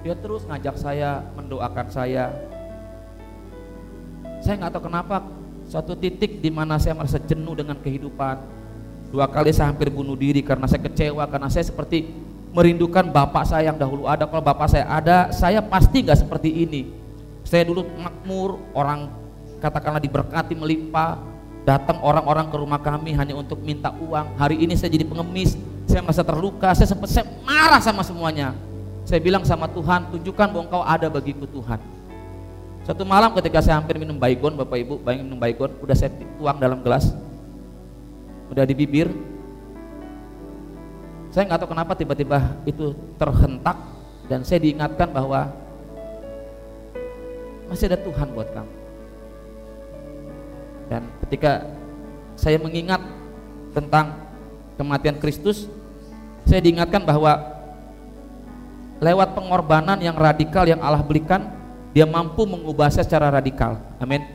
dia 0.04 0.20
terus 0.20 0.43
ngajak 0.43 0.76
saya, 0.76 1.24
mendoakan 1.39 1.88
saya. 1.88 2.28
Saya 4.43 4.60
nggak 4.60 4.76
tahu 4.76 4.91
kenapa 4.91 5.24
suatu 5.64 5.95
titik 5.95 6.43
di 6.43 6.51
mana 6.51 6.76
saya 6.76 6.91
merasa 6.91 7.16
jenuh 7.24 7.56
dengan 7.56 7.80
kehidupan. 7.80 8.43
Dua 9.16 9.32
kali 9.32 9.56
saya 9.56 9.72
hampir 9.72 9.88
bunuh 9.88 10.20
diri 10.20 10.43
karena 10.43 10.68
saya 10.68 10.84
kecewa 10.84 11.24
karena 11.32 11.47
saya 11.47 11.64
seperti 11.64 12.12
merindukan 12.51 13.08
bapak 13.08 13.47
saya 13.47 13.72
yang 13.72 13.80
dahulu 13.80 14.04
ada. 14.12 14.28
Kalau 14.28 14.43
bapak 14.43 14.68
saya 14.68 14.84
ada, 14.91 15.32
saya 15.32 15.64
pasti 15.64 16.04
nggak 16.04 16.20
seperti 16.20 16.51
ini. 16.51 16.91
Saya 17.47 17.64
dulu 17.64 17.88
makmur, 17.95 18.60
orang 18.76 19.08
katakanlah 19.64 20.04
diberkati 20.04 20.51
melimpah, 20.51 21.16
datang 21.64 22.04
orang-orang 22.04 22.51
ke 22.51 22.56
rumah 22.60 22.82
kami 22.84 23.16
hanya 23.16 23.39
untuk 23.39 23.64
minta 23.64 23.95
uang. 23.95 24.36
Hari 24.36 24.60
ini 24.60 24.76
saya 24.76 24.91
jadi 24.91 25.08
pengemis, 25.08 25.56
saya 25.88 26.04
merasa 26.04 26.28
terluka, 26.28 26.76
saya 26.76 26.91
sempat 26.91 27.08
saya 27.08 27.24
marah 27.47 27.80
sama 27.80 28.04
semuanya. 28.04 28.51
Saya 29.04 29.20
bilang 29.20 29.43
sama 29.43 29.68
Tuhan, 29.68 30.08
tunjukkan 30.16 30.47
bahwa 30.47 30.64
engkau 30.64 30.84
ada 30.84 31.08
bagiku 31.12 31.43
Tuhan. 31.43 31.80
Satu 32.84 33.04
malam 33.08 33.32
ketika 33.36 33.64
saya 33.64 33.80
hampir 33.80 33.95
minum 33.99 34.16
baygon, 34.16 34.56
Bapak 34.60 34.80
Ibu, 34.80 34.99
bayangin 35.04 35.32
minum 35.32 35.39
baygon, 35.39 35.72
udah 35.80 35.95
saya 35.95 36.12
tuang 36.39 36.60
dalam 36.60 36.80
gelas, 36.84 37.12
udah 38.51 38.64
di 38.68 38.76
bibir. 38.76 39.08
Saya 41.32 41.47
nggak 41.47 41.64
tahu 41.64 41.72
kenapa 41.72 41.95
tiba-tiba 41.95 42.39
itu 42.68 42.91
terhentak 43.16 43.80
dan 44.28 44.43
saya 44.43 44.60
diingatkan 44.64 45.10
bahwa 45.12 45.51
masih 47.68 47.88
ada 47.91 47.99
Tuhan 47.99 48.28
buat 48.32 48.51
kamu. 48.51 48.74
Dan 50.91 51.04
ketika 51.26 51.66
saya 52.36 52.60
mengingat 52.60 53.01
tentang 53.74 54.14
kematian 54.78 55.18
Kristus, 55.18 55.72
saya 56.43 56.60
diingatkan 56.60 57.01
bahwa 57.08 57.53
lewat 59.04 59.36
pengorbanan 59.36 59.99
yang 59.99 60.16
radikal 60.16 60.64
yang 60.64 60.80
Allah 60.80 61.04
berikan 61.04 61.51
dia 61.93 62.10
mampu 62.10 62.47
mengubah 62.49 62.89
saya 62.89 63.06
secara 63.06 63.30
radikal. 63.30 63.78
Amin. 64.01 64.26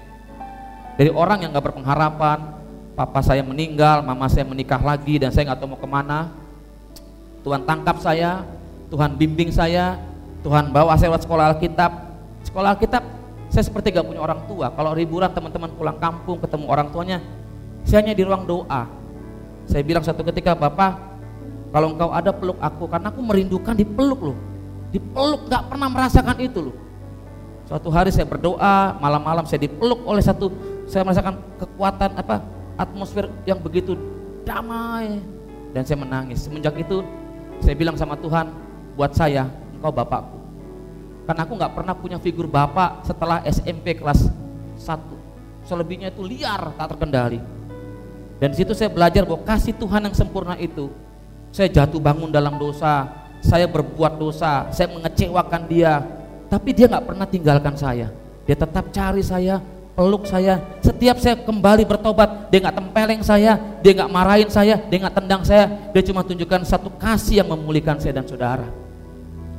Dari 0.94 1.10
orang 1.10 1.42
yang 1.42 1.50
gak 1.56 1.74
berpengharapan 1.74 2.54
papa 2.94 3.20
saya 3.22 3.42
meninggal 3.42 4.02
mama 4.02 4.26
saya 4.30 4.46
menikah 4.46 4.78
lagi 4.82 5.22
dan 5.22 5.30
saya 5.30 5.46
nggak 5.46 5.62
tahu 5.62 5.70
mau 5.70 5.78
ke 5.78 5.86
mana 5.86 6.34
Tuhan 7.46 7.62
tangkap 7.62 8.02
saya 8.02 8.42
Tuhan 8.90 9.14
bimbing 9.14 9.54
saya 9.54 9.94
Tuhan 10.42 10.74
bawa 10.74 10.98
saya 10.98 11.14
lewat 11.14 11.22
sekolah 11.26 11.44
Alkitab. 11.54 11.92
Sekolah 12.46 12.74
Alkitab 12.74 13.02
saya 13.48 13.64
seperti 13.64 13.90
gak 13.94 14.06
punya 14.06 14.22
orang 14.22 14.44
tua. 14.46 14.70
Kalau 14.70 14.94
liburan 14.94 15.30
teman-teman 15.30 15.70
pulang 15.74 15.98
kampung 15.98 16.38
ketemu 16.42 16.66
orang 16.70 16.88
tuanya 16.90 17.18
saya 17.82 18.02
hanya 18.04 18.14
di 18.14 18.22
ruang 18.26 18.44
doa. 18.46 18.86
Saya 19.68 19.82
bilang 19.84 20.02
satu 20.02 20.22
ketika 20.26 20.54
Bapak 20.54 20.98
kalau 21.74 21.92
engkau 21.92 22.10
ada 22.10 22.32
peluk 22.32 22.56
aku 22.58 22.88
karena 22.88 23.12
aku 23.12 23.20
merindukan 23.20 23.76
dipeluk 23.76 24.32
loh 24.32 24.47
dipeluk 24.92 25.48
nggak 25.48 25.62
pernah 25.68 25.88
merasakan 25.90 26.36
itu 26.40 26.70
loh. 26.70 26.76
Suatu 27.68 27.92
hari 27.92 28.08
saya 28.08 28.24
berdoa 28.24 28.96
malam-malam 28.96 29.44
saya 29.44 29.68
dipeluk 29.68 30.00
oleh 30.08 30.24
satu 30.24 30.48
saya 30.88 31.04
merasakan 31.04 31.36
kekuatan 31.60 32.16
apa 32.16 32.40
atmosfer 32.80 33.28
yang 33.44 33.60
begitu 33.60 33.92
damai. 34.48 35.20
Dan 35.76 35.84
saya 35.84 36.00
menangis. 36.00 36.48
Semenjak 36.48 36.72
itu 36.80 37.04
saya 37.60 37.76
bilang 37.76 37.94
sama 38.00 38.16
Tuhan 38.16 38.48
buat 38.96 39.12
saya 39.12 39.52
engkau 39.76 39.92
bapakku. 39.92 40.38
Karena 41.28 41.44
aku 41.44 41.52
nggak 41.60 41.72
pernah 41.76 41.92
punya 41.92 42.16
figur 42.16 42.48
bapak 42.48 43.04
setelah 43.04 43.44
SMP 43.44 44.00
kelas 44.00 44.32
1 44.80 45.18
selebihnya 45.68 46.08
itu 46.08 46.24
liar 46.24 46.72
tak 46.72 46.96
terkendali. 46.96 47.36
Dan 48.40 48.56
situ 48.56 48.72
saya 48.72 48.88
belajar 48.88 49.28
bahwa 49.28 49.44
kasih 49.44 49.76
Tuhan 49.76 50.08
yang 50.08 50.16
sempurna 50.16 50.56
itu 50.56 50.88
saya 51.52 51.68
jatuh 51.68 52.00
bangun 52.00 52.32
dalam 52.32 52.56
dosa 52.56 53.04
saya 53.42 53.70
berbuat 53.70 54.18
dosa, 54.18 54.66
saya 54.74 54.90
mengecewakan 54.90 55.62
dia, 55.70 56.02
tapi 56.50 56.74
dia 56.74 56.90
nggak 56.90 57.06
pernah 57.06 57.26
tinggalkan 57.28 57.74
saya. 57.78 58.10
Dia 58.48 58.56
tetap 58.56 58.90
cari 58.90 59.22
saya, 59.22 59.60
peluk 59.94 60.24
saya. 60.24 60.58
Setiap 60.80 61.20
saya 61.20 61.36
kembali 61.38 61.84
bertobat, 61.84 62.48
dia 62.48 62.58
nggak 62.64 62.76
tempeleng 62.80 63.22
saya, 63.22 63.60
dia 63.84 63.92
nggak 63.94 64.10
marahin 64.10 64.50
saya, 64.50 64.80
dia 64.88 64.98
nggak 65.04 65.14
tendang 65.14 65.42
saya. 65.44 65.68
Dia 65.92 66.02
cuma 66.02 66.24
tunjukkan 66.24 66.64
satu 66.64 66.88
kasih 66.96 67.44
yang 67.44 67.48
memulihkan 67.52 68.00
saya 68.00 68.18
dan 68.18 68.26
saudara. 68.26 68.66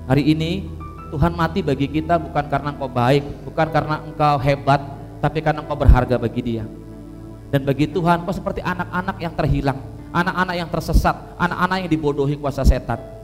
Hari 0.10 0.26
ini 0.26 0.66
Tuhan 1.14 1.38
mati 1.38 1.62
bagi 1.62 1.86
kita 1.86 2.18
bukan 2.18 2.46
karena 2.50 2.74
engkau 2.74 2.90
baik, 2.90 3.24
bukan 3.46 3.68
karena 3.70 3.96
engkau 4.02 4.36
hebat, 4.42 4.82
tapi 5.22 5.40
karena 5.46 5.62
engkau 5.62 5.78
berharga 5.78 6.18
bagi 6.18 6.42
dia. 6.42 6.66
Dan 7.50 7.66
bagi 7.66 7.90
Tuhan, 7.90 8.26
kau 8.26 8.34
seperti 8.34 8.62
anak-anak 8.62 9.18
yang 9.22 9.34
terhilang, 9.34 9.78
anak-anak 10.14 10.56
yang 10.58 10.70
tersesat, 10.70 11.18
anak-anak 11.38 11.86
yang 11.86 11.90
dibodohi 11.90 12.38
kuasa 12.38 12.62
setan 12.62 13.19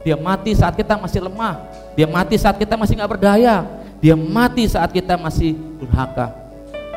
dia 0.00 0.16
mati 0.16 0.56
saat 0.56 0.72
kita 0.72 0.96
masih 0.96 1.20
lemah. 1.20 1.60
Dia 1.92 2.08
mati 2.08 2.40
saat 2.40 2.56
kita 2.56 2.72
masih 2.76 2.96
nggak 2.96 3.10
berdaya. 3.20 3.68
Dia 4.00 4.16
mati 4.16 4.64
saat 4.64 4.88
kita 4.88 5.20
masih 5.20 5.52
durhaka. 5.76 6.32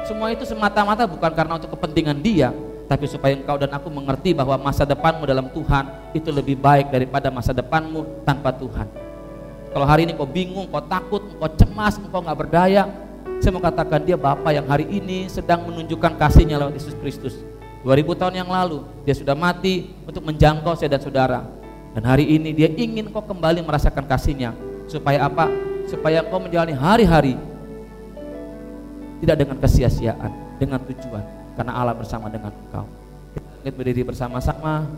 Semua 0.08 0.32
itu 0.32 0.48
semata-mata 0.48 1.04
bukan 1.04 1.32
karena 1.32 1.60
untuk 1.60 1.76
kepentingan 1.76 2.16
dia, 2.24 2.52
tapi 2.88 3.08
supaya 3.08 3.36
engkau 3.36 3.56
dan 3.60 3.72
aku 3.72 3.88
mengerti 3.92 4.32
bahwa 4.36 4.56
masa 4.60 4.88
depanmu 4.88 5.24
dalam 5.28 5.48
Tuhan 5.52 5.84
itu 6.16 6.32
lebih 6.32 6.60
baik 6.60 6.92
daripada 6.92 7.28
masa 7.32 7.52
depanmu 7.52 8.24
tanpa 8.24 8.52
Tuhan. 8.56 8.88
Kalau 9.72 9.88
hari 9.88 10.08
ini 10.08 10.16
kau 10.16 10.28
bingung, 10.28 10.68
kau 10.72 10.84
takut, 10.84 11.24
kau 11.40 11.52
cemas, 11.56 12.00
kau 12.12 12.24
nggak 12.24 12.40
berdaya, 12.40 12.88
saya 13.40 13.52
mau 13.52 13.64
katakan 13.64 14.04
dia 14.04 14.16
Bapa 14.16 14.52
yang 14.56 14.68
hari 14.68 14.88
ini 14.88 15.28
sedang 15.28 15.68
menunjukkan 15.68 16.20
kasihnya 16.20 16.56
lewat 16.60 16.76
Yesus 16.80 16.96
Kristus. 17.00 17.36
2000 17.84 18.16
tahun 18.16 18.36
yang 18.44 18.48
lalu 18.48 18.84
dia 19.04 19.16
sudah 19.16 19.36
mati 19.36 19.92
untuk 20.08 20.24
menjangkau 20.24 20.72
saya 20.80 20.96
dan 20.96 21.04
saudara 21.04 21.63
dan 21.94 22.04
hari 22.10 22.26
ini 22.26 22.50
dia 22.58 22.70
ingin 22.74 23.14
kau 23.14 23.22
kembali 23.22 23.62
merasakan 23.62 24.10
kasihnya. 24.10 24.58
Supaya 24.90 25.30
apa? 25.30 25.46
Supaya 25.86 26.26
kau 26.26 26.42
menjalani 26.42 26.74
hari-hari 26.74 27.38
tidak 29.22 29.38
dengan 29.46 29.58
kesia-siaan, 29.62 30.32
dengan 30.58 30.82
tujuan. 30.84 31.24
Karena 31.54 31.72
Allah 31.78 31.94
bersama 31.94 32.28
dengan 32.34 32.50
engkau. 32.50 32.90
bangkit 33.64 33.74
berdiri 33.80 34.04
bersama-sama. 34.04 34.90